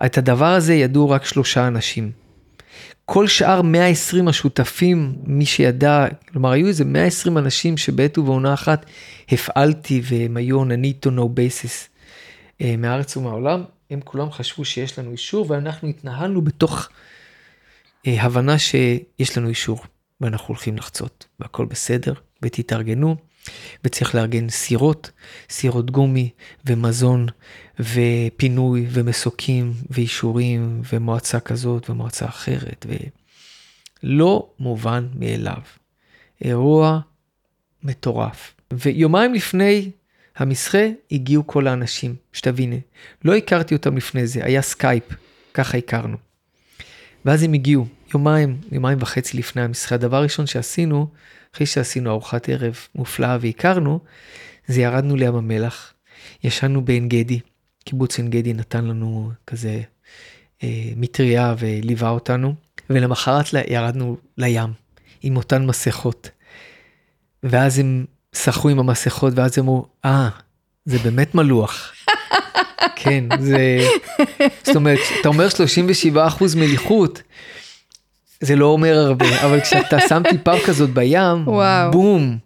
את 0.05 0.17
הדבר 0.17 0.53
הזה 0.53 0.73
ידעו 0.73 1.09
רק 1.09 1.25
שלושה 1.25 1.67
אנשים. 1.67 2.11
כל 3.05 3.27
שאר 3.27 3.61
120 3.61 4.27
השותפים, 4.27 5.15
מי 5.23 5.45
שידע, 5.45 6.05
כלומר 6.31 6.51
היו 6.51 6.67
איזה 6.67 6.85
120 6.85 7.37
אנשים 7.37 7.77
שבעת 7.77 8.17
ובעונה 8.17 8.53
אחת 8.53 8.85
הפעלתי 9.31 10.01
והם 10.03 10.37
היו 10.37 10.63
on 10.63 10.67
a 10.67 10.85
need 10.85 11.07
to 11.07 11.11
know 11.11 11.25
basis 11.37 11.87
אה, 12.61 12.75
מהארץ 12.77 13.17
ומהעולם, 13.17 13.63
הם 13.91 13.99
כולם 14.03 14.31
חשבו 14.31 14.65
שיש 14.65 14.99
לנו 14.99 15.11
אישור 15.11 15.45
ואנחנו 15.49 15.87
התנהלנו 15.87 16.41
בתוך 16.41 16.89
הבנה 18.05 18.59
שיש 18.59 19.37
לנו 19.37 19.49
אישור 19.49 19.83
ואנחנו 20.21 20.47
הולכים 20.47 20.77
לחצות 20.77 21.27
והכל 21.39 21.65
בסדר 21.65 22.13
ותתארגנו 22.41 23.15
וצריך 23.83 24.15
לארגן 24.15 24.49
סירות, 24.49 25.11
סירות 25.49 25.91
גומי 25.91 26.29
ומזון 26.65 27.27
ופינוי 27.79 28.87
ומסוקים 28.89 29.73
ואישורים 29.89 30.81
ומועצה 30.93 31.39
כזאת 31.39 31.89
ומועצה 31.89 32.25
אחרת 32.25 32.85
ולא 34.03 34.49
מובן 34.59 35.07
מאליו. 35.15 35.61
אירוע 36.43 36.99
מטורף. 37.83 38.53
ויומיים 38.73 39.33
לפני 39.33 39.91
המשחה 40.35 40.87
הגיעו 41.11 41.47
כל 41.47 41.67
האנשים, 41.67 42.15
שתביני, 42.33 42.79
לא 43.25 43.35
הכרתי 43.35 43.75
אותם 43.75 43.97
לפני 43.97 44.27
זה, 44.27 44.45
היה 44.45 44.61
סקייפ, 44.61 45.03
ככה 45.53 45.77
הכרנו. 45.77 46.17
ואז 47.25 47.43
הם 47.43 47.53
הגיעו, 47.53 47.87
יומיים, 48.13 48.57
יומיים 48.71 48.97
וחצי 49.01 49.37
לפני 49.37 49.61
המסחה. 49.61 49.95
הדבר 49.95 50.17
הראשון 50.17 50.47
שעשינו, 50.47 51.07
אחרי 51.55 51.65
שעשינו 51.65 52.11
ארוחת 52.11 52.49
ערב 52.49 52.75
מופלאה 52.95 53.37
והכרנו, 53.41 53.99
זה 54.67 54.81
ירדנו 54.81 55.15
לים 55.15 55.35
המלח, 55.35 55.93
ישנו 56.43 56.85
בעין 56.85 57.09
גדי, 57.09 57.39
קיבוץ 57.85 58.17
עין 58.17 58.29
גדי 58.29 58.53
נתן 58.53 58.85
לנו 58.85 59.31
כזה 59.47 59.81
אה, 60.63 60.89
מטריה 60.95 61.55
וליווה 61.59 62.09
אותנו, 62.09 62.53
ולמחרת 62.89 63.45
ירדנו 63.67 64.17
לים 64.37 64.69
עם 65.21 65.37
אותן 65.37 65.65
מסכות. 65.65 66.29
ואז 67.43 67.79
הם 67.79 68.05
שחו 68.35 68.69
עם 68.69 68.79
המסכות 68.79 69.33
ואז 69.35 69.57
הם 69.57 69.63
אמרו, 69.63 69.85
אה, 70.05 70.29
זה 70.85 70.97
באמת 70.97 71.35
מלוח. 71.35 71.93
כן, 72.95 73.23
זה, 73.39 73.77
זאת 74.63 74.75
אומרת, 74.75 74.99
אתה 75.21 75.27
אומר 75.27 75.47
37% 76.15 76.17
מליחות, 76.55 77.21
זה 78.41 78.55
לא 78.55 78.65
אומר 78.65 78.97
הרבה, 78.97 79.25
אבל 79.45 79.61
כשאתה 79.61 79.97
שם 80.09 80.21
טיפה 80.29 80.53
כזאת 80.65 80.89
בים, 80.89 81.47
וואו. 81.47 81.91
בום. 81.91 82.37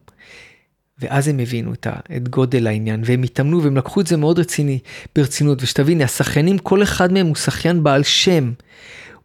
ואז 0.99 1.27
הם 1.27 1.39
הבינו 1.39 1.73
את, 1.73 1.87
את 2.17 2.27
גודל 2.27 2.67
העניין, 2.67 3.01
והם 3.05 3.23
התאמנו 3.23 3.63
והם 3.63 3.77
לקחו 3.77 4.01
את 4.01 4.07
זה 4.07 4.17
מאוד 4.17 4.39
רציני, 4.39 4.79
ברצינות, 5.15 5.63
ושתביני, 5.63 6.03
השחיינים, 6.03 6.57
כל 6.57 6.83
אחד 6.83 7.13
מהם 7.13 7.27
הוא 7.27 7.35
שחיין 7.35 7.83
בעל 7.83 8.03
שם. 8.03 8.51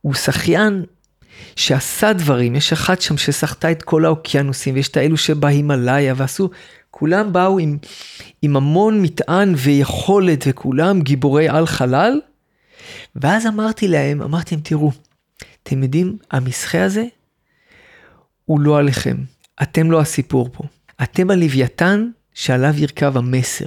הוא 0.01 0.15
שחיין 0.15 0.85
שעשה 1.57 2.13
דברים, 2.13 2.57
יש 2.57 2.73
אחת 2.73 3.01
שם 3.01 3.17
ששחתה 3.17 3.71
את 3.71 3.83
כל 3.83 4.05
האוקיינוסים, 4.05 4.75
ויש 4.75 4.89
את 4.89 4.97
האלו 4.97 5.17
שבהימאליה, 5.17 6.15
ועשו, 6.17 6.51
כולם 6.91 7.33
באו 7.33 7.59
עם, 7.59 7.79
עם 8.43 8.57
המון 8.57 9.03
מטען 9.03 9.55
ויכולת, 9.57 10.45
וכולם 10.49 11.03
גיבורי 11.03 11.49
על 11.49 11.67
חלל. 11.67 12.21
ואז 13.17 13.47
אמרתי 13.47 13.89
להם, 13.89 14.23
אמרתי 14.23 14.55
להם, 14.55 14.63
תראו, 14.65 14.91
אתם 15.65 15.83
יודעים, 15.83 16.19
המסחה 16.31 16.85
הזה 16.85 17.05
הוא 18.45 18.61
לא 18.61 18.79
עליכם. 18.79 19.17
אתם 19.63 19.91
לא 19.91 20.01
הסיפור 20.01 20.49
פה. 20.53 20.65
אתם 21.03 21.31
הלוויתן 21.31 22.11
שעליו 22.35 22.75
ירכב 22.77 23.17
המסר. 23.17 23.67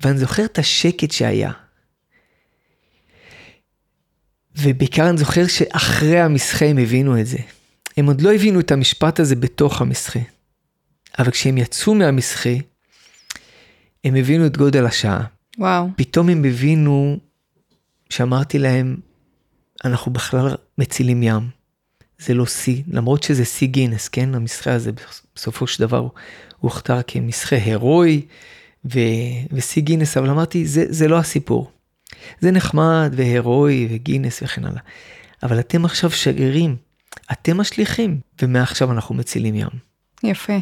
ואני 0.00 0.18
זוכר 0.18 0.44
את 0.44 0.58
השקט 0.58 1.10
שהיה. 1.10 1.52
ובעיקר 4.56 5.08
אני 5.08 5.18
זוכר 5.18 5.46
שאחרי 5.46 6.20
המסחה 6.20 6.64
הם 6.64 6.78
הבינו 6.78 7.20
את 7.20 7.26
זה. 7.26 7.38
הם 7.96 8.06
עוד 8.06 8.20
לא 8.20 8.34
הבינו 8.34 8.60
את 8.60 8.72
המשפט 8.72 9.20
הזה 9.20 9.36
בתוך 9.36 9.80
המסחה. 9.80 10.20
אבל 11.18 11.30
כשהם 11.30 11.58
יצאו 11.58 11.94
מהמסחה, 11.94 12.54
הם 14.04 14.14
הבינו 14.14 14.46
את 14.46 14.56
גודל 14.56 14.86
השעה. 14.86 15.24
וואו. 15.58 15.88
פתאום 15.96 16.28
הם 16.28 16.44
הבינו 16.44 17.18
שאמרתי 18.10 18.58
להם, 18.58 18.96
אנחנו 19.84 20.12
בכלל 20.12 20.54
מצילים 20.78 21.22
ים. 21.22 21.48
זה 22.18 22.34
לא 22.34 22.46
שיא, 22.46 22.82
למרות 22.88 23.22
שזה 23.22 23.44
שיא 23.44 23.68
גינס, 23.68 24.08
כן? 24.08 24.34
המסחה 24.34 24.72
הזה 24.72 24.90
בסופו 25.36 25.66
של 25.66 25.82
דבר 25.82 25.98
הוא 25.98 26.10
הוכתר 26.58 27.02
כמסחה 27.06 27.56
הירואי 27.56 28.22
ושיא 29.52 29.82
גינס, 29.82 30.16
אבל 30.16 30.30
אמרתי, 30.30 30.66
זה, 30.66 30.84
זה 30.88 31.08
לא 31.08 31.18
הסיפור. 31.18 31.70
זה 32.40 32.50
נחמד 32.50 33.12
והירואי 33.16 33.88
וגינס 33.90 34.42
וכן 34.42 34.64
הלאה. 34.64 34.80
אבל 35.42 35.60
אתם 35.60 35.84
עכשיו 35.84 36.10
שגרירים, 36.10 36.76
אתם 37.32 37.60
השליחים, 37.60 38.20
ומעכשיו 38.42 38.92
אנחנו 38.92 39.14
מצילים 39.14 39.54
ים. 39.54 39.68
יפה, 40.22 40.58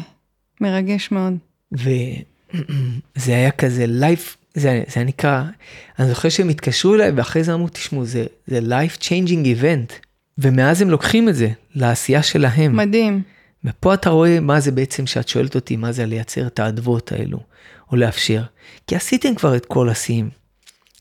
מרגש 0.61 1.11
מאוד. 1.11 1.33
וזה 1.71 3.33
היה 3.37 3.51
כזה 3.51 3.85
לייף, 3.87 4.37
זה, 4.57 4.83
זה 4.87 5.03
נקרא, 5.03 5.43
אני 5.99 6.07
זוכר 6.07 6.29
שהם 6.29 6.49
התקשרו 6.49 6.95
אליי 6.95 7.11
ואחרי 7.11 7.43
זה 7.43 7.53
אמרו, 7.53 7.67
תשמעו, 7.69 8.05
זה, 8.05 8.25
זה 8.47 8.59
life 8.59 9.01
changing 9.01 9.61
event. 9.61 10.07
ומאז 10.37 10.81
הם 10.81 10.89
לוקחים 10.89 11.29
את 11.29 11.35
זה 11.35 11.49
לעשייה 11.75 12.23
שלהם. 12.23 12.77
מדהים. 12.77 13.21
ופה 13.65 13.93
אתה 13.93 14.09
רואה 14.09 14.39
מה 14.39 14.59
זה 14.59 14.71
בעצם 14.71 15.07
שאת 15.07 15.27
שואלת 15.27 15.55
אותי, 15.55 15.75
מה 15.75 15.91
זה 15.91 16.05
לייצר 16.05 16.47
את 16.47 16.59
האדוות 16.59 17.11
האלו, 17.11 17.39
או 17.91 17.97
לאפשר. 17.97 18.43
כי 18.87 18.95
עשיתם 18.95 19.35
כבר 19.35 19.55
את 19.55 19.65
כל 19.65 19.89
השיאים. 19.89 20.29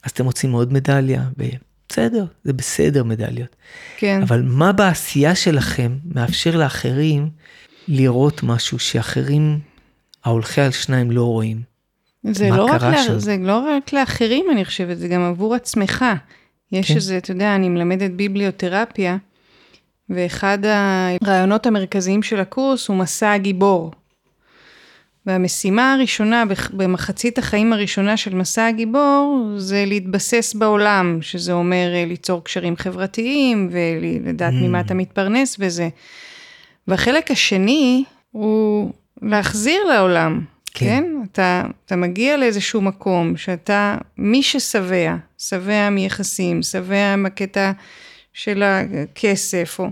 אז 0.04 0.10
אתם 0.10 0.24
רוצים 0.24 0.52
עוד 0.52 0.72
מדליה, 0.72 1.22
בסדר, 1.88 2.24
זה 2.44 2.52
בסדר 2.52 3.04
מדליות. 3.04 3.56
כן. 3.96 4.22
אבל 4.22 4.42
מה 4.42 4.72
בעשייה 4.72 5.34
שלכם 5.34 5.92
מאפשר 6.04 6.56
לאחרים 6.56 7.28
לראות 7.88 8.42
משהו 8.42 8.78
שאחרים, 8.78 9.58
ההולכי 10.24 10.60
על 10.60 10.70
שניים 10.70 11.10
לא 11.10 11.24
רואים? 11.24 11.75
זה 12.30 12.50
לא, 12.50 12.64
רק 12.64 12.82
לה, 12.82 13.02
שם? 13.02 13.18
זה 13.18 13.36
לא 13.40 13.58
רק 13.58 13.92
לאחרים, 13.92 14.44
אני 14.52 14.64
חושבת, 14.64 14.98
זה 14.98 15.08
גם 15.08 15.20
עבור 15.20 15.54
עצמך. 15.54 16.04
יש 16.72 16.88
כן. 16.88 16.94
איזה, 16.94 17.18
אתה 17.18 17.30
יודע, 17.30 17.54
אני 17.54 17.68
מלמדת 17.68 18.10
ביבליותרפיה, 18.10 19.16
ואחד 20.10 20.58
הרעיונות 20.64 21.66
המרכזיים 21.66 22.22
של 22.22 22.40
הקורס 22.40 22.88
הוא 22.88 22.96
מסע 22.96 23.32
הגיבור. 23.32 23.90
והמשימה 25.26 25.92
הראשונה 25.92 26.44
במחצית 26.72 27.38
החיים 27.38 27.72
הראשונה 27.72 28.16
של 28.16 28.34
מסע 28.34 28.66
הגיבור 28.66 29.48
זה 29.56 29.84
להתבסס 29.86 30.54
בעולם, 30.54 31.18
שזה 31.20 31.52
אומר 31.52 31.92
אה, 31.94 32.04
ליצור 32.04 32.44
קשרים 32.44 32.76
חברתיים 32.76 33.68
ולדעת 33.72 34.52
Mm. 34.52 34.56
ממה 34.56 34.80
אתה 34.80 34.94
מתפרנס 34.94 35.56
וזה. 35.58 35.88
והחלק 36.88 37.30
השני 37.30 38.04
הוא 38.32 38.92
להחזיר 39.22 39.84
לעולם, 39.84 40.40
כן. 40.78 40.86
כן? 40.86 41.04
אתה, 41.32 41.62
אתה 41.86 41.96
מגיע 41.96 42.36
לאיזשהו 42.36 42.80
מקום 42.80 43.36
שאתה, 43.36 43.96
מי 44.18 44.42
ששבע, 44.42 45.16
שבע 45.38 45.90
מיחסים, 45.90 46.62
שבע 46.62 47.16
מהקטע 47.16 47.72
של 48.32 48.62
הכסף, 48.62 49.76
או 49.78 49.88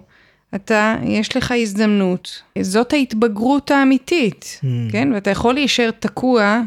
אתה, 0.54 0.96
יש 1.04 1.36
לך 1.36 1.54
הזדמנות, 1.56 2.42
זאת 2.60 2.92
ההתבגרות 2.92 3.70
האמיתית, 3.70 4.60
Mm. 4.62 4.92
כן? 4.92 5.12
ואתה 5.14 5.30
יכול 5.30 5.54
להישאר 5.54 5.90
תקוע 5.90 6.60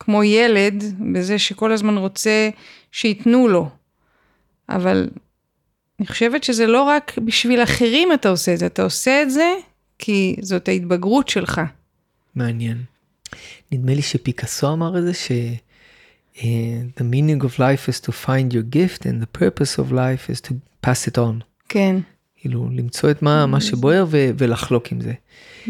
כמו 0.00 0.24
ילד 0.24 0.84
בזה 1.12 1.38
שכל 1.38 1.72
הזמן 1.72 1.96
רוצה 1.96 2.50
שייתנו 2.92 3.48
לו. 3.48 3.68
אבל 4.68 5.08
אני 6.00 6.06
חושבת 6.06 6.44
שזה 6.44 6.66
לא 6.66 6.82
רק 6.82 7.18
בשביל 7.18 7.62
אחרים 7.62 8.12
אתה 8.12 8.28
עושה 8.28 8.52
את 8.54 8.58
זה, 8.58 8.66
אתה 8.66 8.82
עושה 8.82 9.22
את 9.22 9.30
זה 9.30 9.54
כי 9.98 10.36
זאת 10.40 10.68
ההתבגרות 10.68 11.28
שלך. 11.28 11.60
מעניין. 12.34 12.95
נדמה 13.72 13.94
לי 13.94 14.02
שפיקאסו 14.02 14.72
אמר 14.72 14.98
את 14.98 15.02
זה, 15.02 15.14
ש... 15.14 15.30
uh, 16.36 16.42
the 16.96 17.04
meaning 17.04 17.42
of 17.44 17.58
life 17.58 17.88
is 17.88 18.00
to 18.00 18.12
find 18.12 18.52
your 18.52 18.62
gift 18.62 19.06
and 19.06 19.20
the 19.22 19.38
purpose 19.40 19.78
of 19.78 19.92
life 19.92 20.30
is 20.30 20.40
to 20.40 20.52
pass 20.86 21.08
it 21.08 21.18
on. 21.18 21.42
כן, 21.68 21.96
כאילו, 22.36 22.68
למצוא 22.72 23.10
את 23.10 23.22
מה, 23.22 23.46
מה 23.46 23.60
שבוער 23.60 24.04
ו- 24.10 24.30
ולחלוק 24.38 24.92
עם 24.92 25.00
זה. 25.00 25.12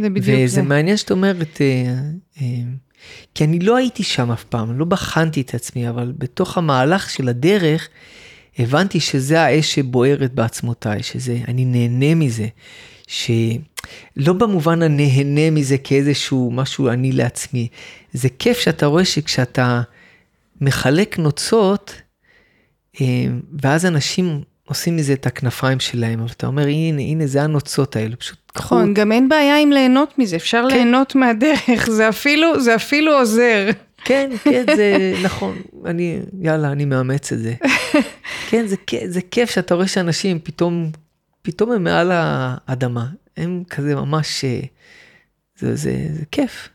זה 0.02 0.10
בדיוק 0.10 0.38
וזה 0.38 0.54
זה. 0.54 0.62
מעניין 0.62 0.96
שאת 0.96 1.10
אומרת, 1.10 1.60
אה, 1.60 1.94
אה, 2.40 2.46
כי 3.34 3.44
אני 3.44 3.58
לא 3.58 3.76
הייתי 3.76 4.02
שם 4.02 4.30
אף 4.30 4.44
פעם, 4.44 4.78
לא 4.78 4.84
בחנתי 4.84 5.40
את 5.40 5.54
עצמי, 5.54 5.88
אבל 5.88 6.12
בתוך 6.18 6.58
המהלך 6.58 7.10
של 7.10 7.28
הדרך, 7.28 7.88
הבנתי 8.58 9.00
שזה 9.00 9.42
האש 9.42 9.74
שבוערת 9.74 10.34
בעצמותיי, 10.34 11.02
שזה, 11.02 11.38
אני 11.48 11.64
נהנה 11.64 12.14
מזה, 12.14 12.46
שלא 13.06 14.32
במובן 14.38 14.82
הנהנה 14.82 15.50
מזה 15.50 15.78
כאיזשהו 15.78 16.50
משהו 16.50 16.88
אני 16.88 17.12
לעצמי, 17.12 17.68
זה 18.12 18.28
כיף 18.38 18.58
שאתה 18.58 18.86
רואה 18.86 19.04
שכשאתה 19.04 19.82
מחלק 20.60 21.18
נוצות, 21.18 21.94
אה, 23.00 23.26
ואז 23.62 23.86
אנשים 23.86 24.40
עושים 24.68 24.96
מזה 24.96 25.12
את 25.12 25.26
הכנפיים 25.26 25.80
שלהם, 25.80 26.20
אבל 26.20 26.28
אתה 26.36 26.46
אומר, 26.46 26.66
הנה, 26.66 27.02
הנה, 27.02 27.26
זה 27.26 27.42
הנוצות 27.42 27.96
האלו, 27.96 28.18
פשוט 28.18 28.38
קחו 28.46 28.74
נכון, 28.74 28.94
גם 28.94 29.12
אין 29.12 29.28
בעיה 29.28 29.58
עם 29.58 29.72
ליהנות 29.72 30.18
מזה, 30.18 30.36
אפשר 30.36 30.64
כן. 30.68 30.76
ליהנות 30.76 31.14
מהדרך, 31.14 31.90
זה 31.90 32.08
אפילו, 32.08 32.60
זה 32.60 32.74
אפילו 32.74 33.18
עוזר. 33.18 33.70
כן, 34.04 34.30
כן, 34.44 34.64
זה 34.76 35.14
נכון, 35.22 35.56
אני, 35.84 36.18
יאללה, 36.40 36.72
אני 36.72 36.84
מאמץ 36.84 37.32
את 37.32 37.38
זה. 37.38 37.54
כן, 38.50 38.66
זה, 38.66 38.76
זה 39.06 39.20
כיף 39.30 39.50
שאתה 39.50 39.74
רואה 39.74 39.86
שאנשים 39.86 40.38
פתאום, 40.42 40.90
פתאום 41.46 41.72
הם 41.72 41.84
מעל 41.84 42.10
האדמה, 42.12 43.06
הם 43.36 43.62
כזה 43.70 43.94
ממש, 43.94 44.44
אה, 44.44 44.60
זה, 45.58 45.76
זה, 45.76 45.96
זה 46.12 46.24
כיף. 46.30 46.68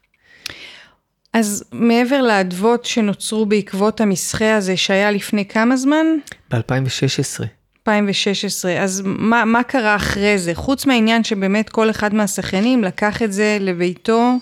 אז 1.34 1.64
מעבר 1.72 2.22
לאדוות 2.22 2.86
שנוצרו 2.86 3.46
בעקבות 3.46 4.02
המסחה 4.02 4.56
הזה 4.56 4.78
שהיה 4.78 5.12
לפני 5.12 5.46
כמה 5.46 5.78
זמן? 5.78 6.06
ב-2016. 6.52 7.44
2016, 7.88 8.84
אז 8.84 9.02
מה, 9.06 9.46
מה 9.46 9.64
קרה 9.64 9.96
אחרי 9.96 10.38
זה? 10.38 10.56
חוץ 10.56 10.86
מהעניין 10.86 11.24
שבאמת 11.24 11.70
כל 11.70 11.90
אחד 11.90 12.14
מהשחיינים 12.14 12.84
לקח 12.84 13.22
את 13.22 13.34
זה 13.34 13.58
לביתו 13.60 14.38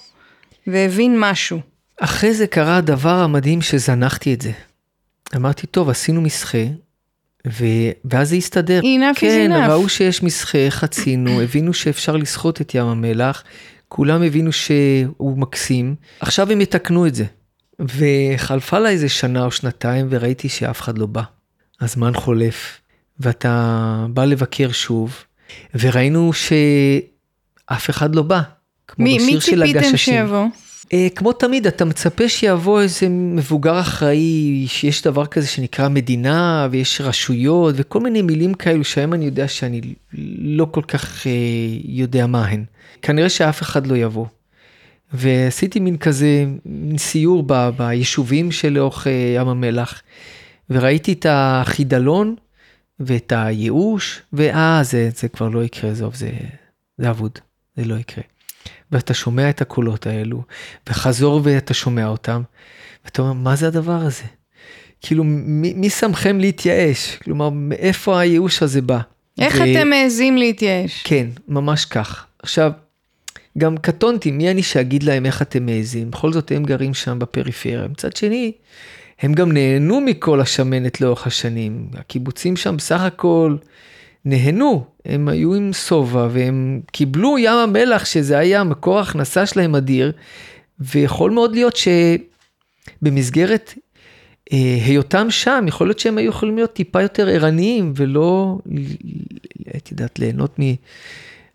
והבין 0.67 1.15
משהו. 1.19 1.59
אחרי 1.99 2.33
זה 2.33 2.47
קרה 2.47 2.77
הדבר 2.77 3.15
המדהים 3.19 3.61
שזנחתי 3.61 4.33
את 4.33 4.41
זה. 4.41 4.51
אמרתי, 5.35 5.67
טוב, 5.67 5.89
עשינו 5.89 6.21
מסחה, 6.21 6.63
ו... 7.47 7.65
ואז 8.05 8.29
זה 8.29 8.35
הסתדר. 8.35 8.81
Enough 8.81 9.17
is 9.17 9.19
כן, 9.19 9.51
enough. 9.51 9.69
ראו 9.69 9.89
שיש 9.89 10.23
מסחה, 10.23 10.69
חצינו, 10.69 11.39
הבינו 11.43 11.73
שאפשר 11.73 12.15
לשחות 12.15 12.61
את 12.61 12.75
ים 12.75 12.85
המלח, 12.85 13.43
כולם 13.87 14.23
הבינו 14.23 14.51
שהוא 14.51 15.37
מקסים, 15.37 15.95
עכשיו 16.19 16.51
הם 16.51 16.61
יתקנו 16.61 17.07
את 17.07 17.15
זה. 17.15 17.25
וחלפה 17.79 18.79
לה 18.79 18.89
איזה 18.89 19.09
שנה 19.09 19.45
או 19.45 19.51
שנתיים 19.51 20.07
וראיתי 20.09 20.49
שאף 20.49 20.81
אחד 20.81 20.97
לא 20.97 21.05
בא. 21.05 21.21
הזמן 21.81 22.13
חולף, 22.13 22.81
ואתה 23.19 24.05
בא 24.09 24.25
לבקר 24.25 24.71
שוב, 24.71 25.23
וראינו 25.79 26.33
שאף 26.33 27.89
אחד 27.89 28.15
לא 28.15 28.21
בא. 28.21 28.41
כמו 28.87 29.03
מי, 29.03 29.15
בשיר 29.15 29.35
מי 29.35 29.41
של 29.41 29.65
ציפיתם. 29.65 29.97
שיבוא? 29.97 30.45
אה, 30.93 31.07
כמו 31.15 31.33
תמיד, 31.33 31.67
אתה 31.67 31.85
מצפה 31.85 32.29
שיבוא 32.29 32.81
איזה 32.81 33.09
מבוגר 33.09 33.79
אחראי, 33.79 34.65
שיש 34.67 35.01
דבר 35.03 35.25
כזה 35.25 35.47
שנקרא 35.47 35.89
מדינה, 35.89 36.67
ויש 36.71 37.01
רשויות, 37.01 37.75
וכל 37.77 37.99
מיני 37.99 38.21
מילים 38.21 38.53
כאלו 38.53 38.83
שהיום 38.83 39.13
אני 39.13 39.25
יודע 39.25 39.47
שאני 39.47 39.81
לא 40.37 40.67
כל 40.71 40.81
כך 40.87 41.27
אה, 41.27 41.31
יודע 41.83 42.27
מה 42.27 42.45
הן. 42.47 42.63
כנראה 43.01 43.29
שאף 43.29 43.61
אחד 43.61 43.87
לא 43.87 43.95
יבוא. 43.95 44.25
ועשיתי 45.13 45.79
מין 45.79 45.97
כזה, 45.97 46.45
מין 46.65 46.97
סיור 46.97 47.43
ב, 47.47 47.69
ביישובים 47.77 48.51
שלאורך 48.51 49.07
אה, 49.07 49.33
ים 49.35 49.47
המלח, 49.47 50.01
וראיתי 50.69 51.13
את 51.13 51.25
החידלון 51.29 52.35
ואת 52.99 53.33
הייאוש, 53.35 54.21
ואה, 54.33 54.79
זה, 54.83 55.09
זה 55.15 55.27
כבר 55.27 55.49
לא 55.49 55.63
יקרה, 55.63 55.91
עזוב, 55.91 56.15
זה, 56.15 56.31
זה 56.97 57.09
אבוד, 57.09 57.39
זה 57.75 57.85
לא 57.85 57.95
יקרה. 57.95 58.23
ואתה 58.91 59.13
שומע 59.13 59.49
את 59.49 59.61
הקולות 59.61 60.07
האלו, 60.07 60.43
וחזור 60.89 61.41
ואתה 61.43 61.73
שומע 61.73 62.07
אותם, 62.07 62.41
ואתה 63.05 63.21
אומר, 63.21 63.33
מה 63.33 63.55
זה 63.55 63.67
הדבר 63.67 63.91
הזה? 64.01 64.23
כאילו, 65.01 65.23
מי, 65.23 65.73
מי 65.73 65.89
שמכם 65.89 66.39
להתייאש? 66.39 67.15
כלומר, 67.15 67.49
מאיפה 67.49 68.19
הייאוש 68.19 68.63
הזה 68.63 68.81
בא? 68.81 68.99
איך 69.39 69.55
ו- 69.55 69.63
אתם 69.63 69.89
מעזים 69.89 70.37
להתייאש? 70.37 71.03
כן, 71.03 71.27
ממש 71.47 71.85
כך. 71.85 72.25
עכשיו, 72.43 72.71
גם 73.57 73.77
קטונתי, 73.77 74.31
מי 74.31 74.51
אני 74.51 74.63
שאגיד 74.63 75.03
להם 75.03 75.25
איך 75.25 75.41
אתם 75.41 75.65
מעזים? 75.65 76.11
בכל 76.11 76.33
זאת 76.33 76.51
הם 76.51 76.63
גרים 76.63 76.93
שם 76.93 77.19
בפריפריה. 77.19 77.87
מצד 77.87 78.15
שני, 78.15 78.51
הם 79.21 79.33
גם 79.33 79.51
נהנו 79.51 80.01
מכל 80.01 80.41
השמנת 80.41 81.01
לאורך 81.01 81.27
השנים. 81.27 81.87
הקיבוצים 81.93 82.57
שם 82.57 82.77
בסך 82.77 83.01
הכל 83.01 83.55
נהנו, 84.25 84.85
הם 85.05 85.27
היו 85.27 85.53
עם 85.55 85.73
שובע 85.73 86.27
והם 86.31 86.81
קיבלו 86.91 87.37
ים 87.37 87.53
המלח 87.53 88.05
שזה 88.05 88.37
היה 88.37 88.63
מקור 88.63 88.97
ההכנסה 88.97 89.45
שלהם 89.45 89.75
אדיר, 89.75 90.11
ויכול 90.79 91.31
מאוד 91.31 91.53
להיות 91.53 91.77
שבמסגרת 93.01 93.73
אה, 94.53 94.77
היותם 94.85 95.31
שם, 95.31 95.65
יכול 95.67 95.87
להיות 95.87 95.99
שהם 95.99 96.17
היו 96.17 96.29
יכולים 96.29 96.55
להיות 96.55 96.73
טיפה 96.73 97.01
יותר 97.01 97.27
ערניים 97.27 97.93
ולא, 97.95 98.57
את 99.77 99.91
יודעת, 99.91 100.19
ליהנות 100.19 100.59
מ... 100.59 100.63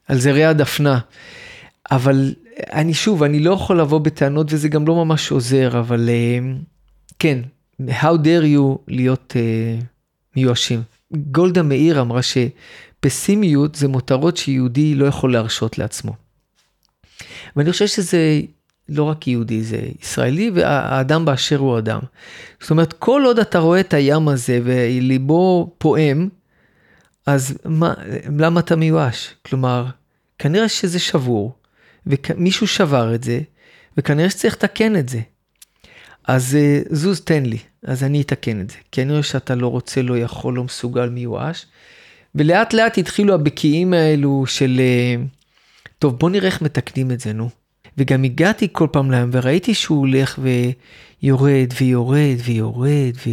על 0.09 0.19
זרי 0.19 0.45
הדפנה. 0.45 0.99
אבל 1.91 2.35
אני 2.73 2.95
שוב, 2.95 3.23
אני 3.23 3.41
לא 3.41 3.53
יכול 3.53 3.81
לבוא 3.81 3.99
בטענות 3.99 4.47
וזה 4.51 4.69
גם 4.69 4.87
לא 4.87 5.05
ממש 5.05 5.31
עוזר, 5.31 5.79
אבל 5.79 6.09
אה, 6.09 6.39
כן, 7.19 7.39
how 7.81 8.17
dare 8.25 8.57
you 8.57 8.79
להיות 8.89 9.35
uh, 9.37 9.85
מיואשים. 10.37 10.94
גולדה 11.13 11.63
מאיר 11.63 12.01
אמרה 12.01 12.21
שפסימיות 12.23 13.75
זה 13.75 13.89
מותרות 13.89 14.37
שיהודי 14.37 14.95
לא 14.95 15.05
יכול 15.05 15.33
להרשות 15.33 15.79
לעצמו. 15.79 16.13
ואני 17.57 17.73
חושב 17.73 17.87
שזה 17.87 18.41
לא 18.89 19.03
רק 19.03 19.29
יהודי, 19.29 19.63
זה 19.63 19.81
ישראלי 20.03 20.51
והאדם 20.55 21.25
באשר 21.25 21.57
הוא 21.57 21.79
אדם. 21.79 22.01
זאת 22.61 22.71
אומרת, 22.71 22.93
כל 22.93 23.23
עוד 23.27 23.39
אתה 23.39 23.59
רואה 23.59 23.81
את 23.81 23.95
הים 23.95 24.29
הזה 24.29 24.61
וליבו 24.65 25.75
פועם, 25.79 26.29
אז 27.27 27.59
מה, 27.65 27.95
למה 28.39 28.61
אתה 28.61 28.77
מיואש? 28.77 29.35
כלומר, 29.47 29.87
כנראה 30.39 30.69
שזה 30.69 30.99
שבור, 30.99 31.55
ומישהו 32.07 32.67
שבר 32.67 33.15
את 33.15 33.25
זה, 33.25 33.41
וכנראה 33.97 34.31
שצריך 34.31 34.55
לתקן 34.55 34.97
את 34.97 35.09
זה. 35.09 35.21
אז 36.25 36.57
אה, 36.57 36.81
זוז, 36.91 37.21
תן 37.21 37.47
לי, 37.47 37.59
אז 37.83 38.05
אני 38.05 38.21
אתקן 38.21 38.61
את 38.61 38.71
זה. 38.71 38.77
כי 38.93 39.03
אני 39.03 39.11
רואה 39.11 39.23
שאתה 39.23 39.55
לא 39.55 39.67
רוצה, 39.67 40.03
לא 40.03 40.19
יכול, 40.19 40.55
לא 40.55 40.65
מסוגל, 40.65 41.09
מיואש. 41.09 41.67
ולאט 42.35 42.73
לאט 42.73 42.99
התחילו 42.99 43.35
הבקיעים 43.35 43.93
האלו 43.93 44.45
של, 44.47 44.81
אה, 44.81 45.23
טוב, 45.99 46.19
בוא 46.19 46.31
נראה 46.31 46.47
איך 46.47 46.63
מתקנים 46.63 47.11
את 47.11 47.21
זה, 47.21 47.33
נו. 47.33 47.51
וגם 47.99 48.25
הגעתי 48.25 48.69
כל 48.73 48.87
פעם 48.93 49.11
לים 49.11 49.31
וראיתי 49.33 49.75
שהוא 49.75 49.99
הולך 49.99 50.39
ויורד 51.23 51.73
ויורד 51.81 52.37
ויורד 52.45 53.13
ו... 53.27 53.31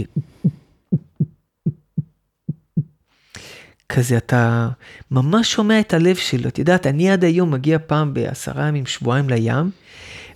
כזה 3.89 4.17
אתה 4.17 4.69
ממש 5.11 5.51
שומע 5.53 5.79
את 5.79 5.93
הלב 5.93 6.15
שלו. 6.15 6.47
את 6.49 6.59
יודעת, 6.59 6.87
אני 6.87 7.11
עד 7.11 7.23
היום 7.23 7.51
מגיע 7.51 7.77
פעם 7.87 8.13
בעשרה 8.13 8.67
ימים, 8.67 8.85
שבועיים 8.85 9.29
לים, 9.29 9.71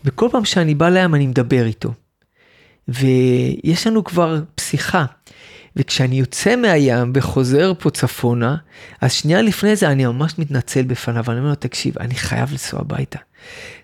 וכל 0.05 0.27
פעם 0.31 0.45
שאני 0.45 0.75
בא 0.75 0.89
לים 0.89 1.15
אני 1.15 1.27
מדבר 1.27 1.65
איתו. 1.65 1.93
ויש 2.87 3.87
לנו 3.87 4.03
כבר 4.03 4.41
פסיכה. 4.55 5.05
וכשאני 5.75 6.19
יוצא 6.19 6.55
מהים 6.55 7.11
וחוזר 7.15 7.73
פה 7.79 7.89
צפונה, 7.89 8.55
אז 9.01 9.13
שנייה 9.13 9.41
לפני 9.41 9.75
זה 9.75 9.89
אני 9.89 10.05
ממש 10.05 10.33
מתנצל 10.39 10.81
בפניו, 10.81 11.23
אני 11.27 11.39
אומר 11.39 11.49
לו, 11.49 11.55
תקשיב, 11.55 11.99
אני 11.99 12.15
חייב 12.15 12.51
לנסוע 12.51 12.79
הביתה. 12.79 13.19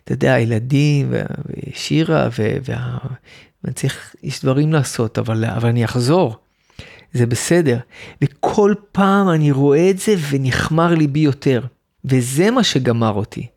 אתה 0.04 0.14
יודע, 0.14 0.34
הילדים, 0.34 1.14
ושירה, 1.14 2.30
ואני 2.34 3.74
צריך, 3.74 4.16
יש 4.24 4.42
דברים 4.42 4.74
לעשות, 4.74 5.20
אבל, 5.20 5.46
אבל 5.46 5.70
אני 5.70 5.86
אחזור. 5.86 6.36
זה 7.14 7.26
בסדר. 7.26 7.78
וכל 8.22 8.74
פעם 8.92 9.30
אני 9.30 9.52
רואה 9.52 9.90
את 9.90 10.00
זה 10.00 10.16
ונחמר 10.30 10.94
ליבי 10.94 11.20
יותר. 11.20 11.62
וזה 12.06 12.52
מה 12.52 12.64
שגמר 12.64 13.14
אותי. 13.14 13.48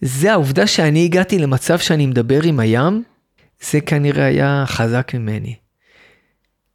זה 0.00 0.32
העובדה 0.32 0.66
שאני 0.66 1.04
הגעתי 1.04 1.38
למצב 1.38 1.78
שאני 1.78 2.06
מדבר 2.06 2.42
עם 2.42 2.60
הים, 2.60 3.02
זה 3.62 3.80
כנראה 3.80 4.24
היה 4.24 4.64
חזק 4.66 5.14
ממני. 5.14 5.54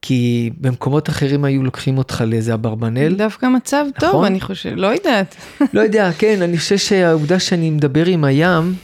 כי 0.01 0.49
במקומות 0.57 1.09
אחרים 1.09 1.45
היו 1.45 1.63
לוקחים 1.63 1.97
אותך 1.97 2.23
לאיזה 2.27 2.53
אברבנל. 2.53 3.15
דווקא 3.15 3.45
מצב 3.45 3.86
נכון? 3.97 4.11
טוב, 4.11 4.23
אני 4.23 4.41
חושב, 4.41 4.73
לא 4.75 4.88
יודעת. 4.88 5.36
לא 5.73 5.82
יודע, 5.82 6.11
כן, 6.17 6.41
אני 6.41 6.57
חושב 6.57 6.77
שהעובדה 6.77 7.39
שאני 7.39 7.69
מדבר 7.69 8.05
עם 8.05 8.23
הים, 8.23 8.75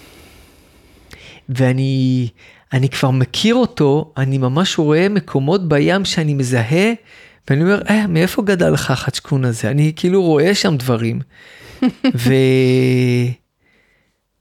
ואני 1.50 2.28
אני 2.74 2.89
כבר 2.89 3.12
מכיר 3.12 3.56
אותו, 3.56 4.14
אני 4.18 4.38
ממש 4.38 4.80
רואה 4.80 5.10
מקומות 5.10 5.70
בים 5.70 6.06
שאני 6.06 6.34
מזהה, 6.34 6.93
ואני 7.50 7.62
אומר, 7.64 7.82
אה, 7.89 8.08
מאיפה 8.08 8.41
גדל 8.41 8.70
לך 8.70 8.91
החצ'קון 8.91 9.46
הזה? 9.46 9.70
אני 9.72 9.93
כאילו 9.96 10.22
רואה 10.22 10.56
שם 10.56 10.78
דברים. 10.78 11.22
ו... 12.16 12.34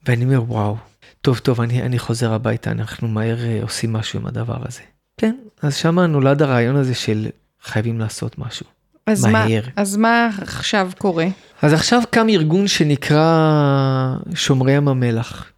ואני 0.07 0.25
אומר, 0.25 0.43
וואו, 0.47 0.77
טוב, 1.25 1.37
טוב, 1.37 1.61
אני, 1.61 1.81
אני 1.81 1.99
חוזר 1.99 2.33
הביתה, 2.33 2.71
אנחנו 2.71 3.07
מהר 3.07 3.45
אה, 3.45 3.59
עושים 3.61 3.93
משהו 3.93 4.19
עם 4.19 4.27
הדבר 4.27 4.57
הזה. 4.67 4.81
כן, 5.17 5.35
אז 5.61 5.75
שמה 5.75 6.07
נולד 6.07 6.41
הרעיון 6.41 6.75
הזה 6.75 6.95
של 6.95 7.27
חייבים 7.63 7.99
לעשות 7.99 8.37
משהו. 8.37 8.65
אז 9.07 9.25
מהר. 9.25 9.61
מה, 9.65 9.71
אז 9.75 9.97
מה 9.97 10.29
עכשיו 10.41 10.91
קורה? 10.97 11.25
אז 11.61 11.73
עכשיו 11.73 12.01
קם 12.09 12.29
ארגון 12.29 12.67
שנקרא 12.67 14.15
שומרי 14.35 14.71
ים 14.71 14.87
המלח, 14.87 15.51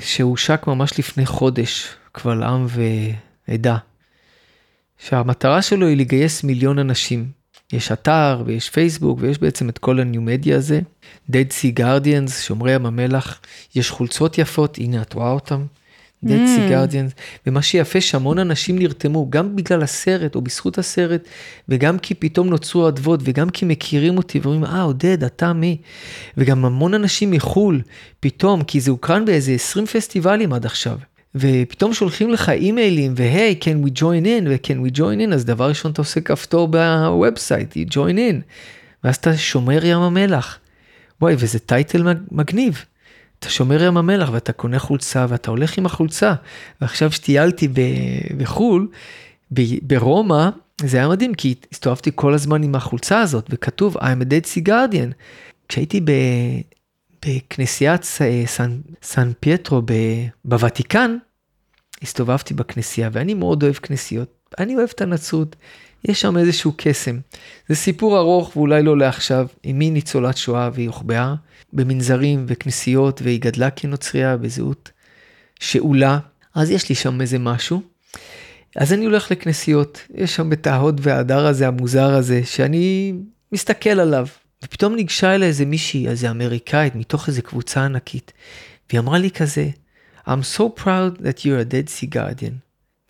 שהושק 0.00 0.64
ממש 0.66 0.98
לפני 0.98 1.26
חודש, 1.26 1.88
קבל 2.12 2.42
עם 2.42 2.66
ועדה, 3.48 3.76
שהמטרה 4.98 5.62
שלו 5.62 5.86
היא 5.86 5.96
לגייס 5.96 6.44
מיליון 6.44 6.78
אנשים. 6.78 7.30
יש 7.72 7.92
אתר 7.92 8.42
ויש 8.46 8.70
פייסבוק 8.70 9.18
ויש 9.20 9.38
בעצם 9.38 9.68
את 9.68 9.78
כל 9.78 10.00
הניו 10.00 10.22
מדיה 10.22 10.56
הזה. 10.56 10.80
Dead 11.30 11.50
Sea 11.50 11.78
Guardians, 11.78 12.30
שומרי 12.30 12.72
ים 12.74 12.86
המלח, 12.86 13.40
יש 13.74 13.90
חולצות 13.90 14.38
יפות, 14.38 14.78
הנה 14.78 15.02
את 15.02 15.12
רואה 15.12 15.30
אותם. 15.30 15.66
Dead 16.24 16.28
Sea 16.28 16.70
mm. 16.70 16.72
Guardians, 16.72 17.20
ומה 17.46 17.62
שיפה 17.62 18.00
שהמון 18.00 18.38
אנשים 18.38 18.78
נרתמו, 18.78 19.30
גם 19.30 19.56
בגלל 19.56 19.82
הסרט 19.82 20.34
או 20.34 20.40
בזכות 20.40 20.78
הסרט, 20.78 21.28
וגם 21.68 21.98
כי 21.98 22.14
פתאום 22.14 22.48
נוצרו 22.48 22.88
אדוות, 22.88 23.20
וגם 23.22 23.50
כי 23.50 23.64
מכירים 23.64 24.16
אותי 24.16 24.38
ואומרים, 24.42 24.64
אה, 24.64 24.82
עודד, 24.82 25.24
אתה 25.24 25.52
מי? 25.52 25.76
וגם 26.36 26.64
המון 26.64 26.94
אנשים 26.94 27.30
מחו"ל, 27.30 27.82
פתאום, 28.20 28.64
כי 28.64 28.80
זה 28.80 28.90
הוקרן 28.90 29.24
באיזה 29.24 29.52
20 29.52 29.86
פסטיבלים 29.86 30.52
עד 30.52 30.66
עכשיו. 30.66 30.98
ופתאום 31.34 31.94
שולחים 31.94 32.30
לך 32.30 32.48
אימיילים, 32.48 33.12
ו-hey, 33.16 33.58
can 33.60 33.86
we 33.86 33.90
join 33.98 34.24
in, 34.24 34.48
ו-can 34.48 34.86
we 34.86 34.98
join 34.98 35.28
in, 35.28 35.34
אז 35.34 35.44
דבר 35.44 35.68
ראשון 35.68 35.92
אתה 35.92 36.00
עושה 36.00 36.20
כפתור 36.20 36.68
ב 36.68 36.80
website, 36.80 37.76
join 37.76 38.16
in, 38.16 38.36
ואז 39.04 39.16
אתה 39.16 39.36
שומר 39.36 39.84
ים 39.84 39.98
המלח. 39.98 40.58
וואי, 41.20 41.34
וזה 41.38 41.58
title 41.58 42.04
מגניב. 42.30 42.84
אתה 43.38 43.50
שומר 43.50 43.82
ים 43.82 43.96
המלח 43.96 44.28
ואתה 44.32 44.52
קונה 44.52 44.78
חולצה 44.78 45.26
ואתה 45.28 45.50
הולך 45.50 45.78
עם 45.78 45.86
החולצה. 45.86 46.34
ועכשיו 46.80 47.12
שטיילתי 47.12 47.68
בחו"ל, 48.36 48.88
ברומא, 49.82 50.48
זה 50.84 50.96
היה 50.96 51.08
מדהים 51.08 51.34
כי 51.34 51.54
הסתובבתי 51.72 52.10
כל 52.14 52.34
הזמן 52.34 52.62
עם 52.62 52.74
החולצה 52.74 53.20
הזאת 53.20 53.46
וכתוב 53.50 53.96
I'm 53.96 54.22
a 54.22 54.24
dead 54.24 54.46
sea 54.54 54.68
guardian. 54.68 55.12
כשהייתי. 55.68 56.00
בכנסיית 57.26 58.04
סן, 58.46 58.80
סן 59.02 59.32
פייטרו 59.40 59.82
בוותיקן, 60.44 61.16
הסתובבתי 62.02 62.54
בכנסייה 62.54 63.08
ואני 63.12 63.34
מאוד 63.34 63.62
אוהב 63.62 63.74
כנסיות, 63.74 64.28
אני 64.58 64.76
אוהב 64.76 64.88
את 64.94 65.00
הנצרות, 65.00 65.56
יש 66.04 66.20
שם 66.20 66.36
איזשהו 66.36 66.72
קסם. 66.76 67.18
זה 67.68 67.74
סיפור 67.74 68.18
ארוך 68.18 68.56
ואולי 68.56 68.82
לא 68.82 68.98
לעכשיו, 68.98 69.46
אמי 69.70 69.90
ניצולת 69.90 70.36
שואה 70.36 70.70
והיא 70.72 70.88
הוחבאה 70.88 71.34
במנזרים 71.72 72.44
וכנסיות 72.48 73.22
והיא 73.22 73.40
גדלה 73.40 73.70
כנוצריה 73.70 74.36
בזהות 74.36 74.90
שאולה, 75.60 76.18
אז 76.54 76.70
יש 76.70 76.88
לי 76.88 76.94
שם 76.94 77.20
איזה 77.20 77.38
משהו. 77.38 77.82
אז 78.76 78.92
אני 78.92 79.04
הולך 79.04 79.30
לכנסיות, 79.30 80.02
יש 80.14 80.36
שם 80.36 80.52
את 80.52 80.66
ההוד 80.66 81.00
וההדר 81.04 81.46
הזה, 81.46 81.68
המוזר 81.68 82.14
הזה, 82.14 82.40
שאני 82.44 83.12
מסתכל 83.52 84.00
עליו. 84.00 84.26
ופתאום 84.62 84.94
ניגשה 84.94 85.34
אליי 85.34 85.48
איזה 85.48 85.64
מישהי, 85.64 86.08
איזה 86.08 86.30
אמריקאית, 86.30 86.94
מתוך 86.94 87.28
איזה 87.28 87.42
קבוצה 87.42 87.84
ענקית, 87.84 88.32
והיא 88.90 89.00
אמרה 89.00 89.18
לי 89.18 89.30
כזה, 89.30 89.68
I'm 90.26 90.56
so 90.56 90.80
proud 90.80 91.18
that 91.18 91.38
you're 91.40 91.60
a 91.60 91.72
dead 91.72 91.88
sea 91.88 92.14
guardian. 92.14 92.54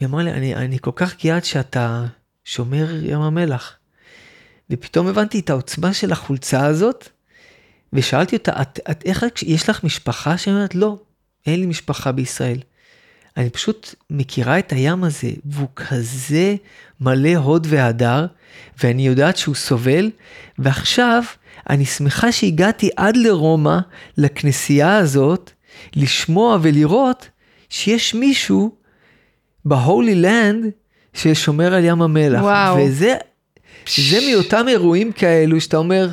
היא 0.00 0.08
אמרה 0.08 0.22
לי, 0.22 0.32
אני, 0.32 0.54
אני 0.54 0.78
כל 0.78 0.90
כך 0.94 1.24
גאה 1.24 1.44
שאתה 1.44 2.06
שומר 2.44 3.04
ים 3.04 3.20
המלח. 3.20 3.76
ופתאום 4.70 5.06
הבנתי 5.06 5.40
את 5.40 5.50
העוצמה 5.50 5.94
של 5.94 6.12
החולצה 6.12 6.66
הזאת, 6.66 7.08
ושאלתי 7.92 8.36
אותה, 8.36 8.62
את, 8.62 8.80
את, 8.90 9.02
איך 9.04 9.24
יש 9.42 9.68
לך 9.68 9.84
משפחה? 9.84 10.38
שהיא 10.38 10.54
אומרת, 10.54 10.74
לא, 10.74 10.96
אין 11.46 11.60
לי 11.60 11.66
משפחה 11.66 12.12
בישראל. 12.12 12.58
אני 13.36 13.50
פשוט 13.50 13.94
מכירה 14.10 14.58
את 14.58 14.72
הים 14.72 15.04
הזה, 15.04 15.30
והוא 15.44 15.68
כזה 15.76 16.56
מלא 17.00 17.34
הוד 17.34 17.66
והדר, 17.70 18.26
ואני 18.82 19.06
יודעת 19.06 19.36
שהוא 19.36 19.54
סובל, 19.54 20.10
ועכשיו 20.58 21.22
אני 21.70 21.84
שמחה 21.84 22.32
שהגעתי 22.32 22.90
עד 22.96 23.16
לרומא, 23.16 23.78
לכנסייה 24.18 24.96
הזאת, 24.96 25.50
לשמוע 25.96 26.58
ולראות 26.62 27.28
שיש 27.68 28.14
מישהו 28.14 28.74
ב-Holy 29.64 30.24
Land 30.24 30.66
ששומר 31.14 31.74
על 31.74 31.84
ים 31.84 32.02
המלח. 32.02 32.42
וואו. 32.42 32.76
וזה 32.76 33.14
זה 33.96 34.18
מאותם 34.30 34.68
אירועים 34.68 35.12
כאלו 35.12 35.60
שאתה 35.60 35.76
אומר, 35.76 36.08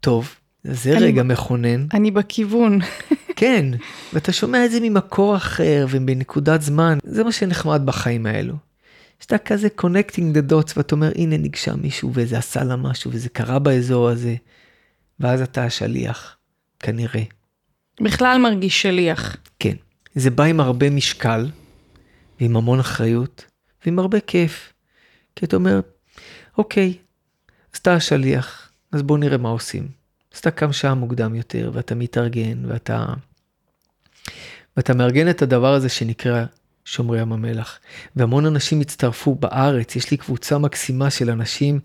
טוב, 0.00 0.34
זה 0.64 0.92
אני, 0.92 1.00
רגע 1.00 1.22
מכונן. 1.22 1.86
אני 1.94 2.10
בכיוון. 2.10 2.78
כן, 3.36 3.66
ואתה 4.12 4.32
שומע 4.32 4.64
את 4.64 4.70
זה 4.70 4.78
ממקור 4.82 5.36
אחר 5.36 5.86
ובנקודת 5.90 6.62
זמן, 6.62 6.98
זה 7.04 7.24
מה 7.24 7.32
שנחמד 7.32 7.82
בחיים 7.84 8.26
האלו. 8.26 8.54
שאתה 9.20 9.38
כזה 9.38 9.68
connecting 9.80 10.36
the 10.36 10.52
dots 10.52 10.72
ואתה 10.76 10.94
אומר, 10.94 11.12
הנה 11.14 11.36
ניגשה 11.36 11.74
מישהו 11.76 12.10
וזה 12.14 12.38
עשה 12.38 12.64
לה 12.64 12.76
משהו 12.76 13.10
וזה 13.14 13.28
קרה 13.28 13.58
באזור 13.58 14.08
הזה. 14.08 14.34
ואז 15.20 15.42
אתה 15.42 15.64
השליח, 15.64 16.36
כנראה. 16.80 17.22
בכלל 18.00 18.38
מרגיש 18.42 18.82
שליח. 18.82 19.36
כן. 19.58 19.74
זה 20.14 20.30
בא 20.30 20.44
עם 20.44 20.60
הרבה 20.60 20.90
משקל, 20.90 21.50
ועם 22.40 22.56
המון 22.56 22.80
אחריות, 22.80 23.44
ועם 23.84 23.98
הרבה 23.98 24.20
כיף. 24.20 24.72
כי 25.36 25.44
אתה 25.44 25.56
אומר, 25.56 25.80
אוקיי, 26.58 26.94
אז 27.74 27.78
אתה 27.78 27.94
השליח, 27.94 28.70
אז 28.92 29.02
בוא 29.02 29.18
נראה 29.18 29.38
מה 29.38 29.48
עושים. 29.48 29.88
אז 30.34 30.38
אתה 30.38 30.50
קם 30.50 30.72
שעה 30.72 30.94
מוקדם 30.94 31.34
יותר, 31.34 31.70
ואתה 31.74 31.94
מתארגן, 31.94 32.64
ואתה... 32.68 33.06
ואתה 34.76 34.94
מארגן 34.94 35.30
את 35.30 35.42
הדבר 35.42 35.74
הזה 35.74 35.88
שנקרא 35.88 36.44
שומרי 36.84 37.20
ים 37.20 37.32
המלח. 37.32 37.78
והמון 38.16 38.46
אנשים 38.46 38.80
הצטרפו 38.80 39.34
בארץ, 39.34 39.96
יש 39.96 40.10
לי 40.10 40.16
קבוצה 40.16 40.58
מקסימה 40.58 41.10
של 41.10 41.30
אנשים 41.30 41.80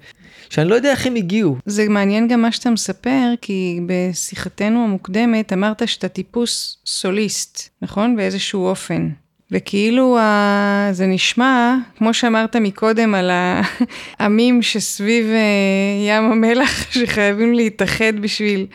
שאני 0.49 0.69
לא 0.69 0.75
יודע 0.75 0.91
איך 0.91 1.07
הם 1.07 1.15
הגיעו. 1.15 1.55
זה 1.65 1.89
מעניין 1.89 2.27
גם 2.27 2.41
מה 2.41 2.51
שאתה 2.51 2.69
מספר, 2.69 3.33
כי 3.41 3.79
בשיחתנו 3.85 4.83
המוקדמת 4.83 5.53
אמרת 5.53 5.87
שאתה 5.87 6.07
טיפוס 6.07 6.77
סוליסט, 6.85 7.69
נכון? 7.81 8.15
באיזשהו 8.15 8.65
אופן. 8.65 9.09
וכאילו 9.51 10.17
ה... 10.17 10.89
זה 10.91 11.05
נשמע, 11.05 11.75
כמו 11.97 12.13
שאמרת 12.13 12.55
מקודם 12.55 13.15
על 13.15 13.31
העמים 13.31 14.61
שסביב 14.69 15.25
אה, 15.25 16.07
ים 16.07 16.31
המלח 16.31 16.85
שחייבים 16.93 17.53
להתאחד 17.53 18.13
בשביל 18.21 18.65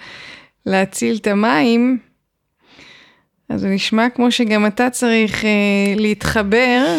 להציל 0.67 1.17
את 1.17 1.27
המים, 1.27 1.99
אז 3.49 3.61
זה 3.61 3.69
נשמע 3.69 4.09
כמו 4.09 4.31
שגם 4.31 4.67
אתה 4.67 4.91
צריך 4.91 5.45
אה, 5.45 5.51
להתחבר, 5.97 6.99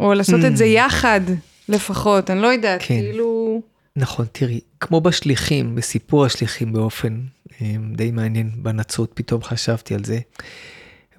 או 0.00 0.14
לעשות 0.14 0.40
את 0.44 0.56
זה 0.56 0.64
mm. 0.64 0.66
יחד 0.66 1.20
לפחות, 1.68 2.30
אני 2.30 2.42
לא 2.42 2.46
יודעת, 2.46 2.80
כן. 2.82 2.86
כאילו... 2.86 3.62
נכון, 3.96 4.26
תראי, 4.32 4.60
כמו 4.80 5.00
בשליחים, 5.00 5.74
בסיפור 5.74 6.24
השליחים 6.24 6.72
באופן 6.72 7.20
אה, 7.62 7.74
די 7.96 8.10
מעניין 8.10 8.50
בנצרות, 8.56 9.10
פתאום 9.14 9.42
חשבתי 9.42 9.94
על 9.94 10.04
זה. 10.04 10.18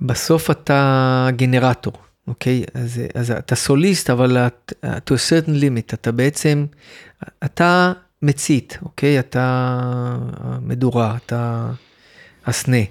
בסוף 0.01 0.51
אתה 0.51 1.30
גנרטור, 1.36 1.93
אוקיי? 2.28 2.63
אז, 2.73 3.01
אז 3.13 3.32
אתה 3.32 3.55
סוליסט, 3.55 4.09
אבל 4.09 4.38
את, 4.38 4.73
to 4.86 5.13
a 5.13 5.17
certain 5.30 5.61
limit, 5.61 5.93
אתה 5.93 6.11
בעצם, 6.11 6.65
אתה 7.45 7.93
מצית, 8.21 8.78
אוקיי? 8.82 9.19
אתה 9.19 10.17
מדורה, 10.61 11.17
אתה 11.25 11.71
הסנה. 12.45 12.84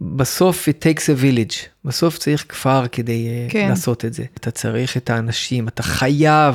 בסוף 0.00 0.68
it 0.68 0.84
takes 0.84 1.02
a 1.02 1.22
village, 1.22 1.66
בסוף 1.84 2.18
צריך 2.18 2.44
כפר 2.48 2.86
כדי 2.92 3.28
אה, 3.28 3.46
כן. 3.48 3.68
לעשות 3.68 4.04
את 4.04 4.14
זה. 4.14 4.24
אתה 4.34 4.50
צריך 4.50 4.96
את 4.96 5.10
האנשים, 5.10 5.68
אתה 5.68 5.82
חייב 5.82 6.54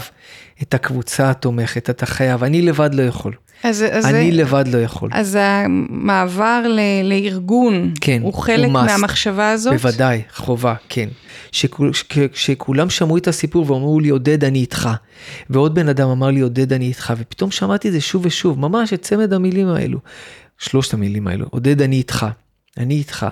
את 0.62 0.74
הקבוצה 0.74 1.30
התומכת, 1.30 1.90
אתה 1.90 2.06
חייב, 2.06 2.44
אני 2.44 2.62
לבד 2.62 2.90
לא 2.94 3.02
יכול. 3.02 3.34
אז, 3.64 3.86
אז 3.92 4.06
אני 4.06 4.32
זה, 4.32 4.38
לבד 4.38 4.68
לא 4.68 4.78
יכול. 4.78 5.10
אז 5.14 5.38
המעבר 5.42 6.64
ל, 6.68 6.80
לארגון, 7.04 7.94
כן, 8.02 8.22
הוא 8.22 8.34
חלק 8.34 8.66
הוא 8.66 8.74
מהמחשבה 8.74 9.52
הזאת? 9.52 9.74
בוודאי, 9.74 10.22
חובה, 10.34 10.76
כן. 10.90 11.10
כשכולם 12.32 12.90
שמעו 12.90 13.18
את 13.18 13.28
הסיפור 13.28 13.72
ואמרו 13.72 14.00
לי, 14.00 14.10
עודד, 14.10 14.44
אני 14.44 14.60
איתך. 14.60 14.90
ועוד 15.50 15.76
בן 15.76 15.90
אדם 15.90 16.10
אמר 16.10 16.28
לי, 16.28 16.40
עודד, 16.40 16.74
אני 16.74 16.86
איתך. 16.86 17.14
ופתאום 17.18 17.52
שמעתי 17.52 17.88
את 17.88 17.94
זה 17.94 18.02
שוב 18.02 18.26
ושוב, 18.26 18.60
ממש 18.60 18.94
את 18.94 19.02
צמד 19.02 19.34
המילים 19.34 19.68
האלו. 19.68 20.00
שלושת 20.58 20.94
המילים 20.94 21.28
האלו, 21.28 21.46
עודד, 21.50 21.82
אני 21.82 21.96
איתך. 21.96 22.26
אני 22.78 22.94
איתך. 22.94 23.26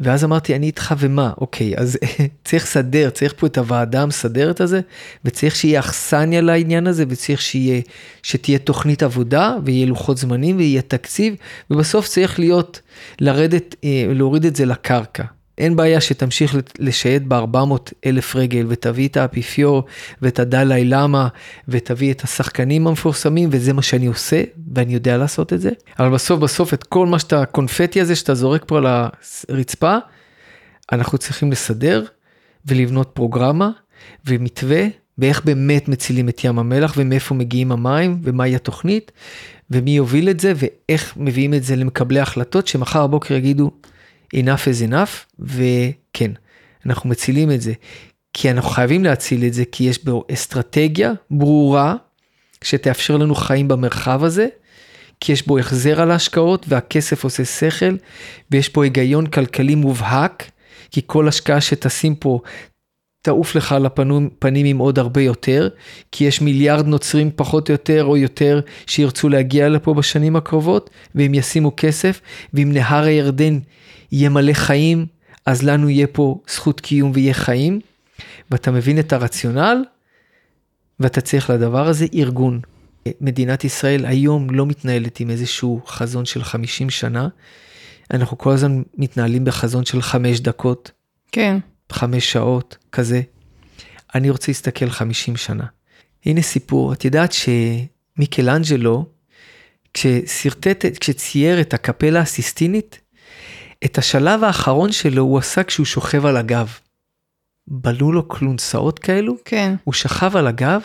ואז 0.00 0.24
אמרתי, 0.24 0.56
אני 0.56 0.66
איתך 0.66 0.94
ומה? 0.98 1.32
אוקיי, 1.40 1.76
אז 1.76 1.98
צריך 2.44 2.64
לסדר, 2.64 3.10
צריך 3.10 3.34
פה 3.36 3.46
את 3.46 3.58
הוועדה 3.58 4.02
המסדרת 4.02 4.60
הזה, 4.60 4.80
וצריך 5.24 5.56
שיהיה 5.56 5.80
אכסניה 5.80 6.40
לעניין 6.40 6.86
הזה, 6.86 7.04
וצריך 7.08 7.40
שיהיה, 7.40 7.80
שתהיה 8.22 8.58
תוכנית 8.58 9.02
עבודה, 9.02 9.56
ויהיה 9.64 9.86
לוחות 9.86 10.18
זמנים, 10.18 10.56
ויהיה 10.56 10.82
תקציב, 10.82 11.34
ובסוף 11.70 12.08
צריך 12.08 12.38
להיות, 12.38 12.80
לרדת, 13.20 13.74
אה, 13.84 14.06
להוריד 14.08 14.44
את 14.44 14.56
זה 14.56 14.66
לקרקע. 14.66 15.24
אין 15.60 15.76
בעיה 15.76 16.00
שתמשיך 16.00 16.56
לשייט 16.78 17.22
ב-400 17.28 17.92
אלף 18.06 18.36
רגל 18.36 18.66
ותביא 18.68 19.08
את 19.08 19.16
האפיפיור 19.16 19.84
ואת 20.22 20.38
הדלאי 20.38 20.84
למה 20.84 21.28
ותביא 21.68 22.12
את 22.12 22.22
השחקנים 22.22 22.86
המפורסמים 22.86 23.48
וזה 23.52 23.72
מה 23.72 23.82
שאני 23.82 24.06
עושה 24.06 24.42
ואני 24.74 24.94
יודע 24.94 25.16
לעשות 25.16 25.52
את 25.52 25.60
זה. 25.60 25.70
אבל 25.98 26.10
בסוף 26.10 26.40
בסוף 26.40 26.74
את 26.74 26.84
כל 26.84 27.06
מה 27.06 27.18
שאתה, 27.18 27.42
הקונפטי 27.42 28.00
הזה 28.00 28.16
שאתה 28.16 28.34
זורק 28.34 28.64
פה 28.66 28.78
על 28.78 28.86
הרצפה, 29.48 29.96
אנחנו 30.92 31.18
צריכים 31.18 31.52
לסדר 31.52 32.04
ולבנות 32.66 33.10
פרוגרמה 33.14 33.70
ומתווה 34.26 34.86
ואיך 35.18 35.44
באמת 35.44 35.88
מצילים 35.88 36.28
את 36.28 36.44
ים 36.44 36.58
המלח 36.58 36.94
ומאיפה 36.96 37.34
מגיעים 37.34 37.72
המים 37.72 38.20
ומהי 38.22 38.56
התוכנית 38.56 39.12
ומי 39.70 39.90
יוביל 39.90 40.30
את 40.30 40.40
זה 40.40 40.52
ואיך 40.56 41.14
מביאים 41.16 41.54
את 41.54 41.64
זה 41.64 41.76
למקבלי 41.76 42.20
החלטות 42.20 42.66
שמחר 42.66 43.06
בבוקר 43.06 43.34
יגידו 43.34 43.70
enough 44.36 44.66
is 44.66 44.90
enough, 44.90 45.38
וכן, 45.38 46.30
אנחנו 46.86 47.10
מצילים 47.10 47.50
את 47.50 47.60
זה. 47.60 47.72
כי 48.32 48.50
אנחנו 48.50 48.70
חייבים 48.70 49.04
להציל 49.04 49.44
את 49.44 49.54
זה, 49.54 49.64
כי 49.72 49.84
יש 49.84 50.04
בו 50.04 50.24
אסטרטגיה 50.32 51.12
ברורה, 51.30 51.94
שתאפשר 52.64 53.16
לנו 53.16 53.34
חיים 53.34 53.68
במרחב 53.68 54.24
הזה, 54.24 54.46
כי 55.20 55.32
יש 55.32 55.46
בו 55.46 55.58
החזר 55.58 56.00
על 56.00 56.10
ההשקעות 56.10 56.66
והכסף 56.68 57.24
עושה 57.24 57.44
שכל, 57.44 57.96
ויש 58.50 58.68
פה 58.68 58.84
היגיון 58.84 59.26
כלכלי 59.26 59.74
מובהק, 59.74 60.50
כי 60.90 61.00
כל 61.06 61.28
השקעה 61.28 61.60
שתשים 61.60 62.14
פה 62.14 62.40
תעוף 63.22 63.54
לך 63.54 63.72
על 63.72 63.86
הפנים 63.86 64.66
עם 64.66 64.78
עוד 64.78 64.98
הרבה 64.98 65.22
יותר, 65.22 65.68
כי 66.12 66.24
יש 66.24 66.40
מיליארד 66.40 66.86
נוצרים 66.86 67.30
פחות 67.36 67.68
או 67.68 67.72
יותר 67.72 68.04
או 68.04 68.16
יותר 68.16 68.60
שירצו 68.86 69.28
להגיע 69.28 69.68
לפה 69.68 69.94
בשנים 69.94 70.36
הקרובות, 70.36 70.90
והם 71.14 71.34
ישימו 71.34 71.72
כסף, 71.76 72.20
ואם 72.54 72.72
נהר 72.72 73.04
הירדן 73.04 73.58
יהיה 74.12 74.28
מלא 74.28 74.52
חיים, 74.52 75.06
אז 75.46 75.62
לנו 75.62 75.88
יהיה 75.88 76.06
פה 76.06 76.40
זכות 76.48 76.80
קיום 76.80 77.12
ויהיה 77.14 77.34
חיים, 77.34 77.80
ואתה 78.50 78.70
מבין 78.70 78.98
את 78.98 79.12
הרציונל, 79.12 79.84
ואתה 81.00 81.20
צריך 81.20 81.50
לדבר 81.50 81.88
הזה 81.88 82.06
ארגון. 82.14 82.60
מדינת 83.20 83.64
ישראל 83.64 84.06
היום 84.06 84.50
לא 84.50 84.66
מתנהלת 84.66 85.20
עם 85.20 85.30
איזשהו 85.30 85.80
חזון 85.86 86.24
של 86.24 86.44
50 86.44 86.90
שנה, 86.90 87.28
אנחנו 88.10 88.38
כל 88.38 88.52
הזמן 88.52 88.82
מתנהלים 88.96 89.44
בחזון 89.44 89.84
של 89.84 90.02
5 90.02 90.40
דקות. 90.40 90.90
כן. 91.32 91.58
5 91.92 92.32
שעות, 92.32 92.76
כזה. 92.92 93.22
אני 94.14 94.30
רוצה 94.30 94.52
להסתכל 94.52 94.90
50 94.90 95.36
שנה. 95.36 95.64
הנה 96.26 96.42
סיפור, 96.42 96.92
את 96.92 97.04
יודעת 97.04 97.32
שמיקלאנג'לו, 97.32 99.06
כששרטט, 99.94 100.84
כשצייר 101.00 101.60
את 101.60 101.74
הקפלה 101.74 102.20
הסיסטינית, 102.20 102.99
את 103.84 103.98
השלב 103.98 104.44
האחרון 104.44 104.92
שלו 104.92 105.22
הוא 105.22 105.38
עשה 105.38 105.62
כשהוא 105.62 105.86
שוכב 105.86 106.26
על 106.26 106.36
הגב. 106.36 106.68
בלו 107.68 108.12
לו 108.12 108.28
כלונסאות 108.28 108.98
כאלו, 108.98 109.36
כן. 109.44 109.74
הוא 109.84 109.94
שכב 109.94 110.36
על 110.36 110.46
הגב 110.46 110.80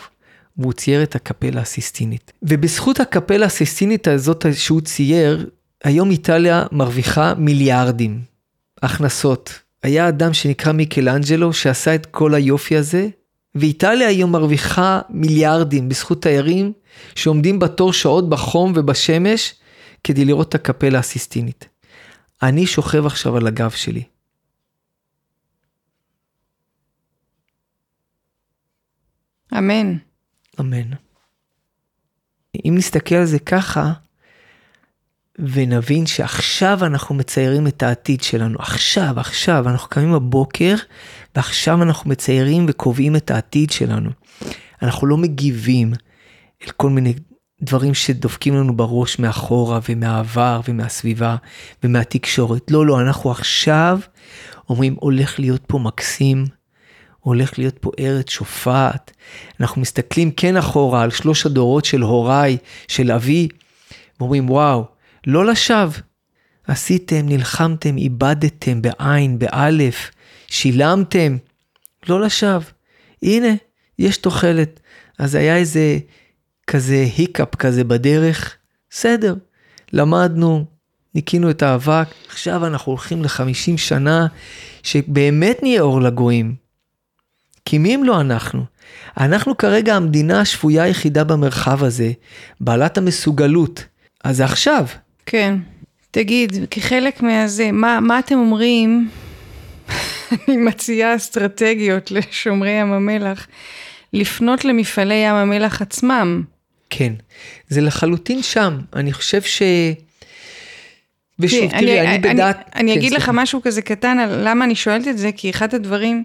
והוא 0.58 0.72
צייר 0.72 1.02
את 1.02 1.14
הקפלה 1.14 1.60
הסיסטינית. 1.60 2.32
ובזכות 2.42 3.00
הקפלה 3.00 3.46
הסיסטינית 3.46 4.08
הזאת 4.08 4.46
שהוא 4.54 4.80
צייר, 4.80 5.50
היום 5.84 6.10
איטליה 6.10 6.66
מרוויחה 6.72 7.34
מיליארדים 7.34 8.20
הכנסות. 8.82 9.60
היה 9.82 10.08
אדם 10.08 10.34
שנקרא 10.34 10.72
מיקלאנג'לו 10.72 11.52
שעשה 11.52 11.94
את 11.94 12.06
כל 12.06 12.34
היופי 12.34 12.76
הזה, 12.76 13.08
ואיטליה 13.54 14.08
היום 14.08 14.32
מרוויחה 14.32 15.00
מיליארדים 15.10 15.88
בזכות 15.88 16.22
תיירים 16.22 16.72
שעומדים 17.14 17.58
בתור 17.58 17.92
שעות 17.92 18.28
בחום 18.28 18.72
ובשמש 18.76 19.54
כדי 20.04 20.24
לראות 20.24 20.48
את 20.48 20.54
הקפלה 20.54 20.98
הסיסטינית. 20.98 21.68
אני 22.42 22.66
שוכב 22.66 23.06
עכשיו 23.06 23.36
על 23.36 23.46
הגב 23.46 23.70
שלי. 23.70 24.02
אמן. 29.58 29.96
אמן. 30.60 30.90
אם 32.64 32.74
נסתכל 32.76 33.14
על 33.14 33.26
זה 33.26 33.38
ככה, 33.38 33.92
ונבין 35.38 36.06
שעכשיו 36.06 36.78
אנחנו 36.82 37.14
מציירים 37.14 37.66
את 37.66 37.82
העתיד 37.82 38.22
שלנו, 38.22 38.58
עכשיו, 38.58 39.20
עכשיו, 39.20 39.68
אנחנו 39.68 39.88
קמים 39.88 40.12
בבוקר, 40.12 40.74
ועכשיו 41.36 41.82
אנחנו 41.82 42.10
מציירים 42.10 42.66
וקובעים 42.68 43.16
את 43.16 43.30
העתיד 43.30 43.70
שלנו. 43.70 44.10
אנחנו 44.82 45.06
לא 45.06 45.16
מגיבים 45.16 45.92
אל 46.62 46.70
כל 46.70 46.90
מיני 46.90 47.14
דברים 47.62 47.94
שדופקים 47.94 48.54
לנו 48.54 48.76
בראש 48.76 49.18
מאחורה 49.18 49.80
ומהעבר 49.88 50.60
ומהסביבה 50.68 51.36
ומהתקשורת. 51.84 52.70
לא, 52.70 52.86
לא, 52.86 53.00
אנחנו 53.00 53.30
עכשיו 53.30 54.00
אומרים, 54.68 54.96
הולך 55.00 55.40
להיות 55.40 55.62
פה 55.66 55.78
מקסים, 55.78 56.44
הולך 57.20 57.58
להיות 57.58 57.78
פה 57.78 57.90
ארץ 57.98 58.30
שופעת. 58.30 59.12
אנחנו 59.60 59.80
מסתכלים 59.80 60.30
כן 60.30 60.56
אחורה 60.56 61.02
על 61.02 61.10
שלוש 61.10 61.46
הדורות 61.46 61.84
של 61.84 62.02
הוריי, 62.02 62.56
של 62.88 63.12
אבי, 63.12 63.48
ואומרים, 64.20 64.50
וואו, 64.50 64.84
לא 65.26 65.46
לשווא. 65.46 66.00
עשיתם, 66.66 67.28
נלחמתם, 67.28 67.96
איבדתם 67.96 68.82
בעין, 68.82 69.38
באלף, 69.38 70.10
שילמתם, 70.46 71.36
לא 72.08 72.20
לשווא. 72.20 72.70
הנה, 73.22 73.48
יש 73.98 74.16
תוחלת. 74.16 74.80
אז 75.18 75.34
היה 75.34 75.56
איזה 75.56 75.98
כזה 76.66 77.06
היקאפ 77.16 77.54
כזה 77.54 77.84
בדרך, 77.84 78.56
בסדר, 78.90 79.34
למדנו, 79.92 80.64
ניקינו 81.14 81.50
את 81.50 81.62
האבק, 81.62 82.08
עכשיו 82.28 82.66
אנחנו 82.66 82.92
הולכים 82.92 83.22
לחמישים 83.22 83.78
שנה 83.78 84.26
שבאמת 84.82 85.62
נהיה 85.62 85.80
אור 85.80 86.00
לגויים. 86.00 86.54
כי 87.64 87.78
מי 87.78 87.94
אם 87.94 88.04
לא 88.04 88.20
אנחנו? 88.20 88.64
אנחנו 89.20 89.56
כרגע 89.56 89.96
המדינה 89.96 90.40
השפויה 90.40 90.82
היחידה 90.82 91.24
במרחב 91.24 91.84
הזה, 91.84 92.12
בעלת 92.60 92.98
המסוגלות. 92.98 93.84
אז 94.24 94.36
זה 94.36 94.44
עכשיו. 94.44 94.86
כן. 95.26 95.56
תגיד, 96.10 96.54
כחלק 96.70 97.22
מהזה, 97.22 97.72
מה, 97.72 98.00
מה 98.00 98.18
אתם 98.18 98.34
אומרים? 98.34 99.08
אני 100.32 100.56
מציעה 100.56 101.16
אסטרטגיות 101.16 102.10
לשומרי 102.10 102.70
ים 102.70 102.92
המלח, 102.92 103.46
לפנות 104.12 104.64
למפעלי 104.64 105.14
ים 105.14 105.34
המלח 105.34 105.82
עצמם. 105.82 106.42
כן, 106.90 107.12
זה 107.68 107.80
לחלוטין 107.80 108.42
שם. 108.42 108.78
אני 108.94 109.12
חושב 109.12 109.42
ש... 109.42 109.62
ושוב, 111.38 111.70
תראי, 111.70 111.80
תראי, 111.80 112.00
אני, 112.00 112.08
אני 112.08 112.18
בדעת... 112.18 112.56
אני, 112.56 112.82
אני 112.82 112.92
כן, 112.92 112.98
אגיד 112.98 113.12
לך 113.12 113.18
סליחה. 113.18 113.32
משהו 113.32 113.62
כזה 113.62 113.82
קטן 113.82 114.18
על 114.18 114.48
למה 114.48 114.64
אני 114.64 114.74
שואלת 114.74 115.08
את 115.08 115.18
זה, 115.18 115.30
כי 115.36 115.50
אחד 115.50 115.74
הדברים 115.74 116.24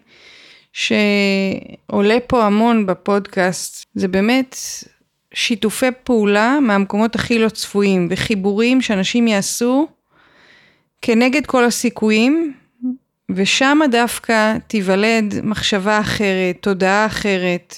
שעולה 0.74 2.18
פה 2.28 2.46
המון 2.46 2.86
בפודקאסט, 2.86 3.86
זה 3.96 4.08
באמת 4.08 4.56
שיתופי 5.34 5.86
פעולה 6.04 6.60
מהמקומות 6.62 7.16
הכי 7.16 7.40
לא 7.40 7.50
צפויים, 7.50 8.08
וחיבורים 8.12 8.82
שאנשים 8.82 9.28
יעשו 9.28 9.88
כנגד 11.02 11.46
כל 11.46 11.66
הסיכויים, 11.66 12.54
ושם 13.30 13.80
דווקא 13.92 14.58
תיוולד 14.68 15.34
מחשבה 15.44 16.00
אחרת, 16.00 16.58
תודעה 16.62 17.06
אחרת, 17.06 17.76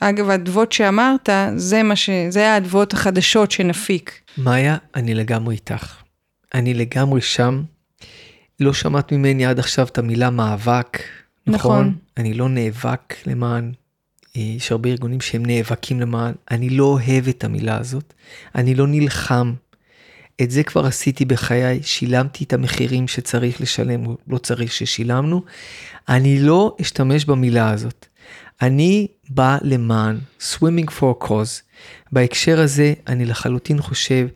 שאגב, 0.00 0.30
האדוות 0.30 0.72
שאמרת, 0.72 1.28
זה 1.56 1.82
מה 1.82 1.96
ש... 1.96 2.10
זה 2.28 2.52
האדוות 2.52 2.92
החדשות 2.92 3.50
שנפיק. 3.50 4.20
מאיה, 4.38 4.76
אני 4.94 5.14
לגמרי 5.14 5.54
איתך. 5.54 5.96
אני 6.54 6.74
לגמרי 6.74 7.20
שם. 7.20 7.62
לא 8.60 8.72
שמעת 8.72 9.12
ממני 9.12 9.46
עד 9.46 9.58
עכשיו 9.58 9.86
את 9.86 9.98
המילה 9.98 10.30
מאבק, 10.30 10.98
נכון? 11.46 11.80
נכון. 11.80 11.94
אני 12.16 12.34
לא 12.34 12.48
נאבק 12.48 13.14
למען, 13.26 13.72
אה, 14.36 14.42
יש 14.42 14.72
הרבה 14.72 14.90
ארגונים 14.90 15.20
שהם 15.20 15.46
נאבקים 15.46 16.00
למען, 16.00 16.34
אני 16.50 16.70
לא 16.70 16.84
אוהב 16.84 17.28
את 17.28 17.44
המילה 17.44 17.78
הזאת, 17.78 18.14
אני 18.54 18.74
לא 18.74 18.86
נלחם. 18.86 19.52
את 20.42 20.50
זה 20.50 20.62
כבר 20.62 20.86
עשיתי 20.86 21.24
בחיי, 21.24 21.82
שילמתי 21.82 22.44
את 22.44 22.52
המחירים 22.52 23.08
שצריך 23.08 23.60
לשלם, 23.60 24.06
או 24.06 24.16
לא 24.28 24.38
צריך 24.38 24.72
ששילמנו. 24.72 25.42
אני 26.08 26.40
לא 26.40 26.76
אשתמש 26.80 27.24
במילה 27.24 27.70
הזאת. 27.70 28.06
אני 28.62 29.06
בא 29.30 29.58
למען 29.62 30.18
swimming 30.40 30.90
for 31.00 31.24
a 31.24 31.28
cause. 31.28 31.62
בהקשר 32.12 32.60
הזה, 32.60 32.94
אני 33.08 33.24
לחלוטין 33.26 33.80
חושב 33.82 34.26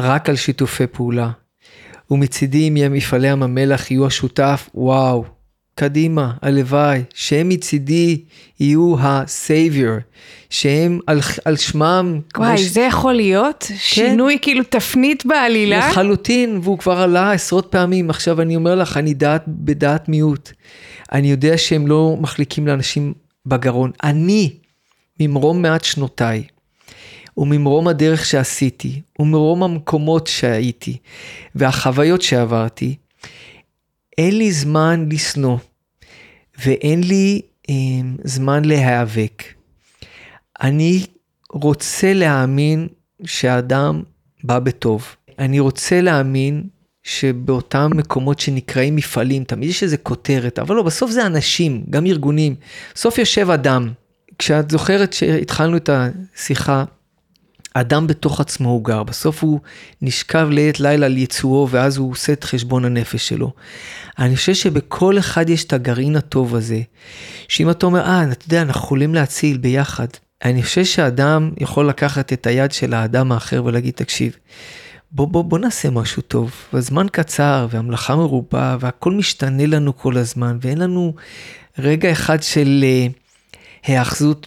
רק 0.00 0.28
על 0.28 0.36
שיתופי 0.36 0.86
פעולה. 0.86 1.30
ומצידי 2.10 2.68
אם 2.68 2.92
מפעלי 2.92 3.28
ים 3.28 3.42
המלח 3.42 3.90
יהיו 3.90 4.06
השותף, 4.06 4.68
וואו, 4.74 5.24
קדימה, 5.74 6.32
הלוואי, 6.42 7.02
שהם 7.14 7.48
מצידי 7.48 8.24
יהיו 8.60 8.98
ה-savior, 8.98 10.00
שהם 10.50 11.00
על, 11.06 11.20
על 11.44 11.56
שמם, 11.56 12.20
וואי, 12.36 12.58
ש- 12.58 12.60
זה 12.60 12.80
יכול 12.80 13.12
להיות? 13.12 13.70
שינוי 13.78 14.38
כאילו 14.42 14.64
תפנית 14.64 15.26
בעלילה? 15.26 15.88
לחלוטין, 15.88 16.58
והוא 16.62 16.78
כבר 16.78 16.98
עלה 16.98 17.32
עשרות 17.32 17.66
פעמים. 17.70 18.10
עכשיו 18.10 18.42
אני 18.42 18.56
אומר 18.56 18.74
לך, 18.74 18.96
אני 18.96 19.14
דעת, 19.14 19.44
בדעת 19.48 20.08
מיעוט. 20.08 20.52
אני 21.12 21.30
יודע 21.30 21.58
שהם 21.58 21.86
לא 21.86 22.16
מחליקים 22.20 22.66
לאנשים 22.66 23.14
בגרון. 23.46 23.90
אני, 24.04 24.54
ממרום 25.20 25.62
מעט 25.62 25.84
שנותיי, 25.84 26.44
וממרום 27.36 27.88
הדרך 27.88 28.26
שעשיתי, 28.26 29.00
וממרום 29.18 29.62
המקומות 29.62 30.26
שהייתי, 30.26 30.96
והחוויות 31.54 32.22
שעברתי, 32.22 32.96
אין 34.18 34.38
לי 34.38 34.52
זמן 34.52 35.08
לשנוא, 35.10 35.58
ואין 36.64 37.04
לי 37.04 37.40
אה, 37.70 37.74
זמן 38.24 38.64
להיאבק. 38.64 39.42
אני 40.62 41.06
רוצה 41.50 42.12
להאמין 42.12 42.88
שהאדם 43.24 44.02
בא 44.44 44.58
בטוב. 44.58 45.06
אני 45.38 45.60
רוצה 45.60 46.00
להאמין 46.00 46.62
שבאותם 47.06 47.90
מקומות 47.94 48.40
שנקראים 48.40 48.96
מפעלים, 48.96 49.44
תמיד 49.44 49.70
יש 49.70 49.82
איזה 49.82 49.96
כותרת, 49.96 50.58
אבל 50.58 50.76
לא, 50.76 50.82
בסוף 50.82 51.10
זה 51.10 51.26
אנשים, 51.26 51.84
גם 51.90 52.06
ארגונים. 52.06 52.54
בסוף 52.94 53.18
יושב 53.18 53.50
אדם. 53.50 53.92
כשאת 54.38 54.70
זוכרת 54.70 55.12
שהתחלנו 55.12 55.76
את 55.76 55.90
השיחה, 55.92 56.84
אדם 57.74 58.06
בתוך 58.06 58.40
עצמו 58.40 58.70
הוא 58.70 58.84
גר, 58.84 59.02
בסוף 59.02 59.42
הוא 59.42 59.60
נשכב 60.02 60.48
לעת 60.50 60.80
לילה 60.80 61.06
על 61.06 61.16
יצואו 61.16 61.68
ואז 61.70 61.96
הוא 61.96 62.12
עושה 62.12 62.32
את 62.32 62.44
חשבון 62.44 62.84
הנפש 62.84 63.28
שלו. 63.28 63.52
אני 64.18 64.36
חושב 64.36 64.54
שבכל 64.54 65.18
אחד 65.18 65.50
יש 65.50 65.64
את 65.64 65.72
הגרעין 65.72 66.16
הטוב 66.16 66.54
הזה, 66.54 66.80
שאם 67.48 67.70
אתה 67.70 67.86
אומר, 67.86 68.00
אה, 68.00 68.32
אתה 68.32 68.44
יודע, 68.46 68.62
אנחנו 68.62 68.80
יכולים 68.80 69.14
להציל 69.14 69.56
ביחד. 69.56 70.08
אני 70.44 70.62
חושב 70.62 70.84
שאדם 70.84 71.50
יכול 71.58 71.88
לקחת 71.88 72.32
את 72.32 72.46
היד 72.46 72.72
של 72.72 72.94
האדם 72.94 73.32
האחר 73.32 73.62
ולהגיד, 73.64 73.94
תקשיב, 73.94 74.36
בוא, 75.12 75.28
בוא, 75.28 75.42
בוא 75.44 75.58
נעשה 75.58 75.90
משהו 75.90 76.22
טוב. 76.22 76.52
הזמן 76.72 77.06
קצר 77.12 77.66
והמלאכה 77.70 78.16
מרובה 78.16 78.76
והכל 78.80 79.12
משתנה 79.12 79.66
לנו 79.66 79.96
כל 79.96 80.16
הזמן 80.16 80.58
ואין 80.60 80.78
לנו 80.78 81.14
רגע 81.78 82.12
אחד 82.12 82.42
של 82.42 82.84
אה, 82.84 83.06
היאחזות 83.86 84.46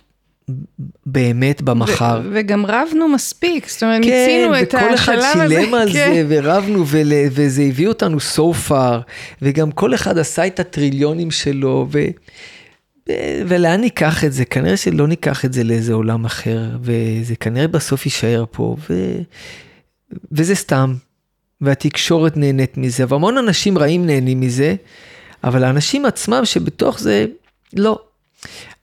באמת 1.05 1.61
במחר. 1.61 2.21
ו- 2.23 2.29
וגם 2.33 2.65
רבנו 2.65 3.07
מספיק, 3.07 3.69
זאת 3.69 3.83
אומרת, 3.83 4.03
כן, 4.03 4.09
מיצינו 4.09 4.59
את 4.59 4.75
וכל 4.75 4.93
אחד 4.93 5.13
השלב 5.17 5.41
הזה. 5.41 5.61
שילם 5.61 5.73
על 5.73 5.91
כן. 5.93 6.11
זה, 6.13 6.25
ורבנו, 6.29 6.83
ול, 6.87 7.11
וזה 7.31 7.61
הביא 7.61 7.87
אותנו 7.87 8.17
so 8.35 8.69
far, 8.69 8.97
וגם 9.41 9.71
כל 9.71 9.93
אחד 9.93 10.17
עשה 10.17 10.47
את 10.47 10.59
הטריליונים 10.59 11.31
שלו, 11.31 11.87
ו, 11.91 11.99
ו, 13.09 13.13
ולאן 13.47 13.81
ניקח 13.81 14.23
את 14.23 14.33
זה? 14.33 14.45
כנראה 14.45 14.77
שלא 14.77 15.07
ניקח 15.07 15.45
את 15.45 15.53
זה 15.53 15.63
לאיזה 15.63 15.93
עולם 15.93 16.25
אחר, 16.25 16.69
וזה 16.81 17.35
כנראה 17.35 17.67
בסוף 17.67 18.05
יישאר 18.05 18.45
פה, 18.51 18.75
ו, 18.89 18.93
וזה 20.31 20.55
סתם, 20.55 20.93
והתקשורת 21.61 22.37
נהנית 22.37 22.77
מזה, 22.77 23.05
והמון 23.07 23.37
אנשים 23.37 23.77
רעים 23.77 24.05
נהנים 24.05 24.39
מזה, 24.39 24.75
אבל 25.43 25.63
האנשים 25.63 26.05
עצמם 26.05 26.45
שבתוך 26.45 26.99
זה, 26.99 27.25
לא. 27.73 27.99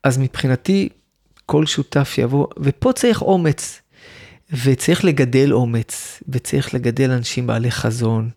אז 0.03 0.19
מבחינתי, 0.19 0.89
כל 1.47 1.66
שותף 1.66 2.15
יבוא, 2.19 2.47
ופה 2.59 2.93
צריך 2.93 3.23
אומץ. 3.23 3.81
וצריך 4.65 5.05
לגדל 5.05 5.53
אומץ, 5.53 6.23
וצריך 6.28 6.74
לגדל 6.74 7.11
אנשים 7.11 7.47
בעלי 7.47 7.70
חזון. 7.70 8.28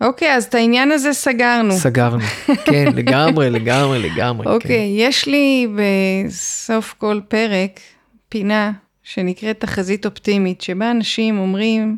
אוקיי, 0.00 0.34
אז 0.34 0.44
את 0.44 0.54
העניין 0.54 0.92
הזה 0.92 1.12
סגרנו. 1.12 1.72
סגרנו. 1.72 2.24
כן, 2.64 2.84
לגמרי, 2.98 3.50
לגמרי, 3.50 3.98
לגמרי. 3.98 4.46
אוקיי, 4.46 4.94
יש 4.96 5.26
לי 5.26 5.68
בסוף 5.76 6.94
כל 6.98 7.20
פרק 7.28 7.80
פינה 8.28 8.72
שנקראת 9.02 9.60
תחזית 9.60 10.06
אופטימית, 10.06 10.60
שבה 10.60 10.90
אנשים 10.90 11.38
אומרים, 11.38 11.96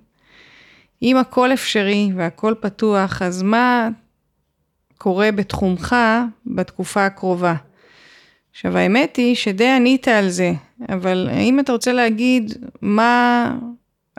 אם 1.03 1.17
הכל 1.17 1.53
אפשרי 1.53 2.11
והכל 2.17 2.55
פתוח, 2.61 3.23
אז 3.23 3.43
מה 3.43 3.89
קורה 4.99 5.33
בתחומך 5.33 5.97
בתקופה 6.47 7.07
הקרובה? 7.07 7.55
עכשיו, 8.53 8.77
האמת 8.77 9.17
היא 9.17 9.37
שדי 9.37 9.69
ענית 9.69 10.09
על 10.09 10.29
זה, 10.29 10.53
אבל 10.89 11.29
האם 11.33 11.61
אתה 11.61 11.73
רוצה 11.73 11.93
להגיד 11.93 12.53
מה 12.83 13.53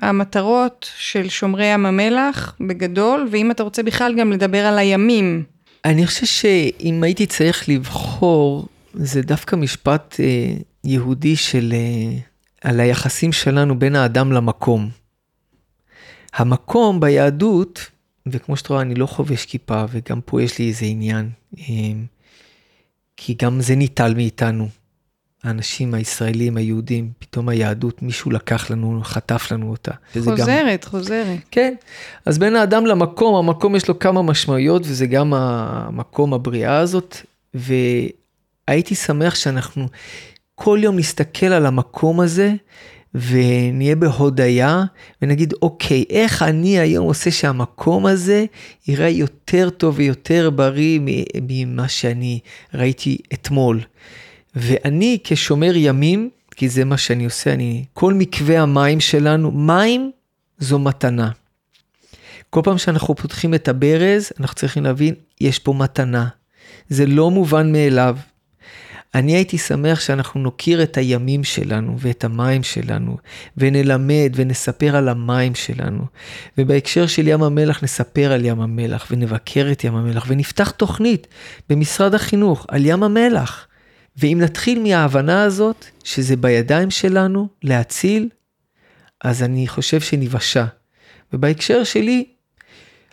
המטרות 0.01 0.89
של 0.97 1.29
שומרי 1.29 1.65
ים 1.65 1.85
המלח 1.85 2.55
בגדול, 2.67 3.27
ואם 3.31 3.51
אתה 3.51 3.63
רוצה 3.63 3.83
בכלל 3.83 4.15
גם 4.15 4.31
לדבר 4.31 4.65
על 4.65 4.77
הימים? 4.77 5.43
אני 5.85 6.07
חושב 6.07 6.25
שאם 6.25 7.03
הייתי 7.03 7.25
צריך 7.25 7.69
לבחור, 7.69 8.67
זה 8.93 9.21
דווקא 9.21 9.55
משפט 9.55 10.15
אה, 10.19 10.53
יהודי 10.83 11.35
של, 11.35 11.73
אה, 11.73 12.17
על 12.69 12.79
היחסים 12.79 13.31
שלנו 13.31 13.79
בין 13.79 13.95
האדם 13.95 14.31
למקום. 14.31 15.02
המקום 16.35 16.99
ביהדות, 16.99 17.85
וכמו 18.27 18.57
שאת 18.57 18.67
רואה, 18.67 18.81
אני 18.81 18.95
לא 18.95 19.05
חובש 19.05 19.45
כיפה, 19.45 19.85
וגם 19.91 20.19
פה 20.25 20.41
יש 20.41 20.59
לי 20.59 20.67
איזה 20.67 20.85
עניין, 20.85 21.29
אה, 21.59 21.63
כי 23.17 23.35
גם 23.41 23.61
זה 23.61 23.75
ניטל 23.75 24.13
מאיתנו. 24.13 24.67
האנשים 25.43 25.93
הישראלים, 25.93 26.57
היהודים, 26.57 27.11
פתאום 27.19 27.49
היהדות, 27.49 28.01
מישהו 28.01 28.31
לקח 28.31 28.71
לנו, 28.71 29.01
חטף 29.03 29.51
לנו 29.51 29.69
אותה. 29.71 29.91
שזה 30.13 30.29
גם- 30.31 30.37
חוזרת, 30.37 30.85
חוזרת. 30.85 31.39
כן, 31.51 31.73
אז 32.25 32.37
בין 32.39 32.55
האדם 32.55 32.85
למקום, 32.85 33.35
המקום 33.35 33.75
יש 33.75 33.87
לו 33.87 33.99
כמה 33.99 34.21
משמעויות 34.21 34.81
וזה 34.85 35.05
גם 35.05 35.33
המקום 35.33 36.33
הבריאה 36.33 36.77
הזאת, 36.79 37.17
והייתי 37.53 38.95
שמח 38.95 39.35
שאנחנו 39.35 39.87
כל 40.55 40.79
יום 40.83 40.99
נסתכל 40.99 41.45
על 41.45 41.65
המקום 41.65 42.19
הזה 42.19 42.53
ונהיה 43.15 43.95
בהודיה 43.95 44.83
ונגיד 45.21 45.53
אוקיי, 45.61 46.05
איך 46.09 46.41
אני 46.41 46.79
היום 46.79 47.05
עושה 47.05 47.31
שהמקום 47.31 48.05
הזה 48.05 48.45
ייראה 48.87 49.09
יותר 49.09 49.69
טוב 49.69 49.95
ויותר 49.97 50.49
בריא 50.49 50.99
ממה 51.41 51.87
שאני 51.87 52.39
ראיתי 52.73 53.17
אתמול. 53.33 53.81
ואני 54.55 55.17
כשומר 55.23 55.71
ימים, 55.75 56.29
כי 56.55 56.69
זה 56.69 56.85
מה 56.85 56.97
שאני 56.97 57.25
עושה, 57.25 57.53
אני, 57.53 57.85
כל 57.93 58.13
מקווה 58.13 58.61
המים 58.61 58.99
שלנו, 58.99 59.51
מים 59.51 60.11
זו 60.59 60.79
מתנה. 60.79 61.31
כל 62.49 62.61
פעם 62.63 62.77
שאנחנו 62.77 63.15
פותחים 63.15 63.53
את 63.53 63.67
הברז, 63.67 64.31
אנחנו 64.39 64.55
צריכים 64.55 64.83
להבין, 64.83 65.13
יש 65.41 65.59
פה 65.59 65.73
מתנה. 65.73 66.27
זה 66.89 67.05
לא 67.05 67.31
מובן 67.31 67.71
מאליו. 67.71 68.17
אני 69.15 69.35
הייתי 69.35 69.57
שמח 69.57 69.99
שאנחנו 69.99 70.41
נוקיר 70.41 70.83
את 70.83 70.97
הימים 70.97 71.43
שלנו 71.43 71.95
ואת 71.99 72.23
המים 72.23 72.63
שלנו, 72.63 73.17
ונלמד 73.57 74.31
ונספר 74.35 74.95
על 74.95 75.09
המים 75.09 75.55
שלנו. 75.55 76.05
ובהקשר 76.57 77.07
של 77.07 77.27
ים 77.27 77.43
המלח 77.43 77.83
נספר 77.83 78.31
על 78.31 78.45
ים 78.45 78.61
המלח, 78.61 79.07
ונבקר 79.11 79.67
את 79.71 79.83
ים 79.83 79.95
המלח, 79.95 80.25
ונפתח 80.27 80.71
תוכנית 80.71 81.27
במשרד 81.69 82.15
החינוך 82.15 82.65
על 82.67 82.85
ים 82.85 83.03
המלח. 83.03 83.67
ואם 84.17 84.37
נתחיל 84.41 84.83
מההבנה 84.83 85.43
הזאת, 85.43 85.85
שזה 86.03 86.35
בידיים 86.35 86.91
שלנו 86.91 87.47
להציל, 87.63 88.29
אז 89.23 89.43
אני 89.43 89.67
חושב 89.67 90.01
שניוושע. 90.01 90.65
ובהקשר 91.33 91.83
שלי, 91.83 92.25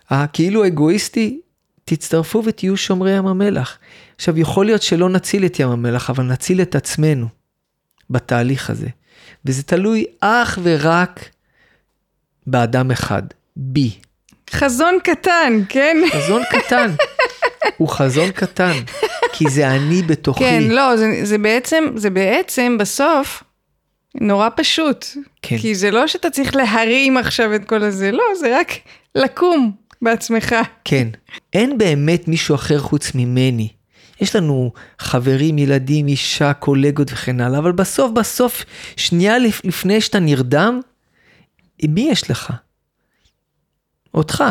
הכאילו 0.09 0.67
אגואיסטי, 0.67 1.39
תצטרפו 1.85 2.43
ותהיו 2.45 2.77
שומרי 2.77 3.17
ים 3.17 3.27
המלח. 3.27 3.77
עכשיו, 4.21 4.39
יכול 4.39 4.65
להיות 4.65 4.81
שלא 4.81 5.09
נציל 5.09 5.45
את 5.45 5.59
ים 5.59 5.69
המלח, 5.69 6.09
אבל 6.09 6.23
נציל 6.23 6.61
את 6.61 6.75
עצמנו 6.75 7.27
בתהליך 8.09 8.69
הזה. 8.69 8.87
וזה 9.45 9.63
תלוי 9.63 10.05
אך 10.19 10.59
ורק 10.63 11.29
באדם 12.47 12.91
אחד, 12.91 13.21
בי. 13.55 13.91
חזון 14.51 14.97
קטן, 15.03 15.53
כן? 15.69 15.97
חזון 16.13 16.41
קטן. 16.51 16.91
הוא 17.77 17.89
חזון 17.89 18.31
קטן, 18.31 18.73
כי 19.33 19.49
זה 19.49 19.67
אני 19.67 20.01
בתוכי. 20.01 20.39
כן, 20.43 20.63
לא, 20.69 20.97
זה, 20.97 21.19
זה 21.23 21.37
בעצם, 21.37 21.83
זה 21.95 22.09
בעצם 22.09 22.77
בסוף 22.79 23.43
נורא 24.15 24.49
פשוט. 24.55 25.05
כן. 25.41 25.57
כי 25.57 25.75
זה 25.75 25.91
לא 25.91 26.07
שאתה 26.07 26.29
צריך 26.29 26.55
להרים 26.55 27.17
עכשיו 27.17 27.55
את 27.55 27.65
כל 27.65 27.83
הזה, 27.83 28.11
לא, 28.11 28.23
זה 28.39 28.59
רק 28.59 28.71
לקום 29.15 29.71
בעצמך. 30.01 30.55
כן. 30.85 31.07
אין 31.53 31.77
באמת 31.77 32.27
מישהו 32.27 32.55
אחר 32.55 32.79
חוץ 32.79 33.15
ממני. 33.15 33.80
יש 34.21 34.35
לנו 34.35 34.71
חברים, 34.99 35.57
ילדים, 35.57 36.07
אישה, 36.07 36.53
קולגות 36.53 37.11
וכן 37.11 37.41
הלאה, 37.41 37.59
אבל 37.59 37.71
בסוף 37.71 38.11
בסוף, 38.11 38.65
שנייה 38.95 39.37
לפני 39.39 40.01
שאתה 40.01 40.19
נרדם, 40.19 40.79
מי 41.83 42.07
יש 42.11 42.31
לך? 42.31 42.53
אותך. 44.13 44.43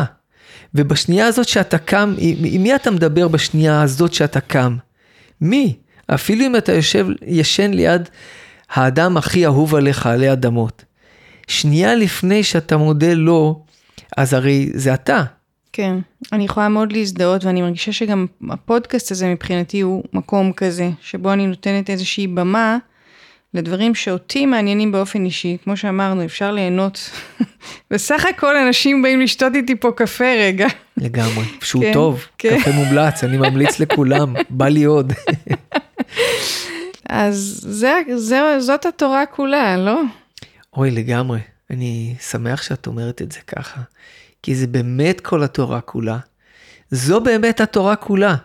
ובשנייה 0.75 1.27
הזאת 1.27 1.47
שאתה 1.47 1.77
קם, 1.77 2.15
עם 2.17 2.63
מי 2.63 2.75
אתה 2.75 2.91
מדבר 2.91 3.27
בשנייה 3.27 3.81
הזאת 3.81 4.13
שאתה 4.13 4.41
קם? 4.41 4.77
מי? 5.41 5.77
אפילו 6.07 6.45
אם 6.45 6.55
אתה 6.55 6.71
יושב, 6.73 7.07
ישן 7.25 7.71
ליד 7.71 8.09
האדם 8.69 9.17
הכי 9.17 9.45
אהוב 9.45 9.75
עליך 9.75 10.05
עלי 10.05 10.33
אדמות. 10.33 10.85
שנייה 11.47 11.95
לפני 11.95 12.43
שאתה 12.43 12.77
מודה 12.77 13.13
לו, 13.13 13.65
אז 14.17 14.33
הרי 14.33 14.69
זה 14.73 14.93
אתה. 14.93 15.23
כן, 15.73 15.95
אני 16.31 16.43
יכולה 16.43 16.69
מאוד 16.69 16.91
להזדהות 16.91 17.45
ואני 17.45 17.61
מרגישה 17.61 17.91
שגם 17.91 18.25
הפודקאסט 18.49 19.11
הזה 19.11 19.27
מבחינתי 19.27 19.81
הוא 19.81 20.03
מקום 20.13 20.53
כזה, 20.53 20.89
שבו 21.01 21.33
אני 21.33 21.47
נותנת 21.47 21.89
איזושהי 21.89 22.27
במה 22.27 22.77
לדברים 23.53 23.95
שאותי 23.95 24.45
מעניינים 24.45 24.91
באופן 24.91 25.25
אישי, 25.25 25.57
כמו 25.63 25.77
שאמרנו, 25.77 26.25
אפשר 26.25 26.51
ליהנות. 26.51 27.09
בסך 27.91 28.25
הכל 28.25 28.57
אנשים 28.57 29.01
באים 29.01 29.21
לשתות 29.21 29.55
איתי 29.55 29.75
פה 29.75 29.91
קפה 29.95 30.33
רגע. 30.39 30.67
לגמרי, 30.97 31.45
שהוא 31.63 31.83
כן, 31.83 31.93
טוב, 31.93 32.25
כן. 32.37 32.59
קפה 32.59 32.71
מומלץ, 32.71 33.23
אני 33.23 33.37
ממליץ 33.37 33.79
לכולם, 33.79 34.33
בא 34.49 34.67
לי 34.67 34.83
עוד. 34.83 35.13
אז 37.09 37.65
זה, 37.67 37.93
זה, 38.15 38.59
זאת 38.59 38.85
התורה 38.85 39.25
כולה, 39.25 39.77
לא? 39.77 40.01
אוי, 40.77 40.91
לגמרי. 40.91 41.39
אני 41.69 42.15
שמח 42.29 42.61
שאת 42.61 42.87
אומרת 42.87 43.21
את 43.21 43.31
זה 43.31 43.39
ככה, 43.47 43.81
כי 44.43 44.55
זה 44.55 44.67
באמת 44.67 45.21
כל 45.21 45.43
התורה 45.43 45.81
כולה. 45.81 46.17
זו 46.91 47.21
באמת 47.21 47.61
התורה 47.61 47.95
כולה. 47.95 48.35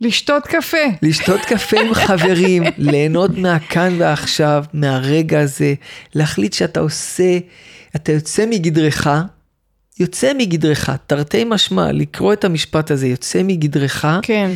לשתות 0.00 0.46
קפה. 0.46 0.76
לשתות 1.02 1.40
קפה 1.40 1.80
עם 1.80 1.94
חברים, 2.06 2.62
ליהנות 2.78 3.38
מהכאן 3.38 3.94
ועכשיו, 3.98 4.64
מהרגע 4.72 5.40
הזה, 5.40 5.74
להחליט 6.14 6.52
שאתה 6.52 6.80
עושה, 6.80 7.38
אתה 7.96 8.12
יוצא 8.12 8.44
מגדרך, 8.50 9.06
יוצא 10.00 10.32
מגדרך, 10.38 10.90
תרתי 11.06 11.44
משמע, 11.44 11.92
לקרוא 11.92 12.32
את 12.32 12.44
המשפט 12.44 12.90
הזה, 12.90 13.06
יוצא 13.06 13.42
מגדרך, 13.44 14.04
כן. 14.22 14.50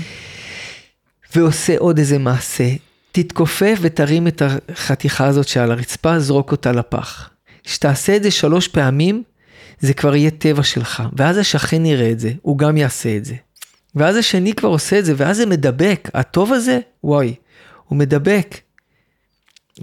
ועושה 1.37 1.79
עוד 1.79 1.99
איזה 1.99 2.19
מעשה. 2.19 2.69
תתכופף 3.13 3.79
ותרים 3.81 4.27
את 4.27 4.43
החתיכה 4.69 5.27
הזאת 5.27 5.49
שעל 5.49 5.71
הרצפה, 5.71 6.19
זרוק 6.19 6.53
אותה 6.53 6.73
לפח. 6.73 7.31
כשתעשה 7.65 8.17
את 8.17 8.23
זה 8.23 8.31
שלוש 8.31 8.69
פעמים, 8.69 9.23
זה 9.83 9.95
כבר 9.95 10.17
יהיה 10.17 10.31
טבע 10.31 10.63
שלך, 10.63 11.03
ואז 11.17 11.39
השכן 11.39 11.87
יראה 11.87 12.11
את 12.11 12.21
זה, 12.21 12.33
הוא 12.43 12.59
גם 12.59 12.77
יעשה 12.77 13.17
את 13.17 13.25
זה. 13.25 13.35
ואז 13.95 14.17
השני 14.17 14.53
כבר 14.55 14.69
עושה 14.69 14.99
את 14.99 15.05
זה, 15.05 15.15
ואז 15.17 15.37
זה 15.37 15.47
מדבק. 15.47 16.09
הטוב 16.15 16.53
הזה, 16.53 16.79
וואי, 17.05 17.35
הוא 17.89 17.99
מדבק. 17.99 18.61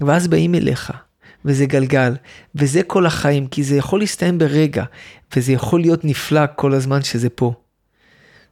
ואז 0.00 0.28
באים 0.28 0.54
אליך, 0.54 0.92
וזה 1.44 1.66
גלגל, 1.66 2.16
וזה 2.54 2.82
כל 2.82 3.06
החיים, 3.06 3.46
כי 3.46 3.64
זה 3.64 3.76
יכול 3.76 4.00
להסתיים 4.00 4.38
ברגע, 4.38 4.84
וזה 5.36 5.52
יכול 5.52 5.80
להיות 5.80 6.04
נפלא 6.04 6.40
כל 6.56 6.74
הזמן 6.74 7.02
שזה 7.02 7.30
פה. 7.30 7.52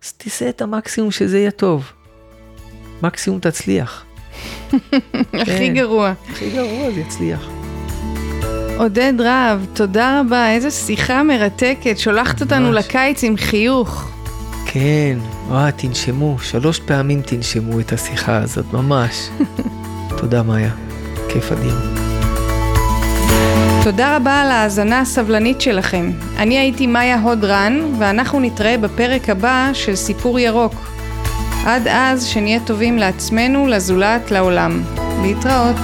אז 0.05 0.13
תעשה 0.13 0.49
את 0.49 0.63
המקסימום 0.63 1.11
שזה 1.11 1.39
יהיה 1.39 1.51
טוב. 1.51 1.93
מקסימום 3.03 3.41
תצליח. 3.41 4.05
הכי 4.73 5.45
כן. 5.45 5.75
גרוע. 5.75 6.15
הכי 6.31 6.51
גרוע 6.51 6.91
זה 6.91 7.01
יצליח. 7.01 7.58
עודד 8.79 9.13
רהב, 9.21 9.61
תודה 9.73 10.21
רבה, 10.21 10.51
איזו 10.51 10.71
שיחה 10.71 11.23
מרתקת, 11.23 11.99
שולחת 11.99 12.41
אותנו 12.41 12.73
לקיץ 12.73 13.25
עם 13.25 13.37
חיוך. 13.37 14.11
כן, 14.67 15.19
וואי, 15.49 15.73
תנשמו, 15.73 16.37
שלוש 16.43 16.81
פעמים 16.81 17.23
תנשמו 17.23 17.81
את 17.81 17.93
השיחה 17.93 18.37
הזאת, 18.37 18.73
ממש. 18.73 19.29
תודה, 20.19 20.43
מאיה. 20.43 20.71
כיף 21.29 21.53
אדיר. 21.53 21.75
תודה 23.85 24.17
רבה 24.17 24.41
על 24.41 24.51
ההאזנה 24.51 25.01
הסבלנית 25.01 25.61
שלכם. 25.61 26.11
אני 26.37 26.59
הייתי 26.59 26.87
מאיה 26.87 27.21
הודרן, 27.21 27.93
ואנחנו 27.99 28.41
נתראה 28.41 28.79
בפרק 28.79 29.31
הבא 29.31 29.71
של 29.73 29.97
סיפור 29.97 30.39
ירוק. 30.39 30.75
עד 31.67 31.89
אז, 31.89 32.25
שנהיה 32.25 32.61
טובים 32.67 32.99
לעצמנו, 32.99 33.67
לזולת, 33.67 34.31
לעולם. 34.31 34.83
להתראות. 35.23 35.77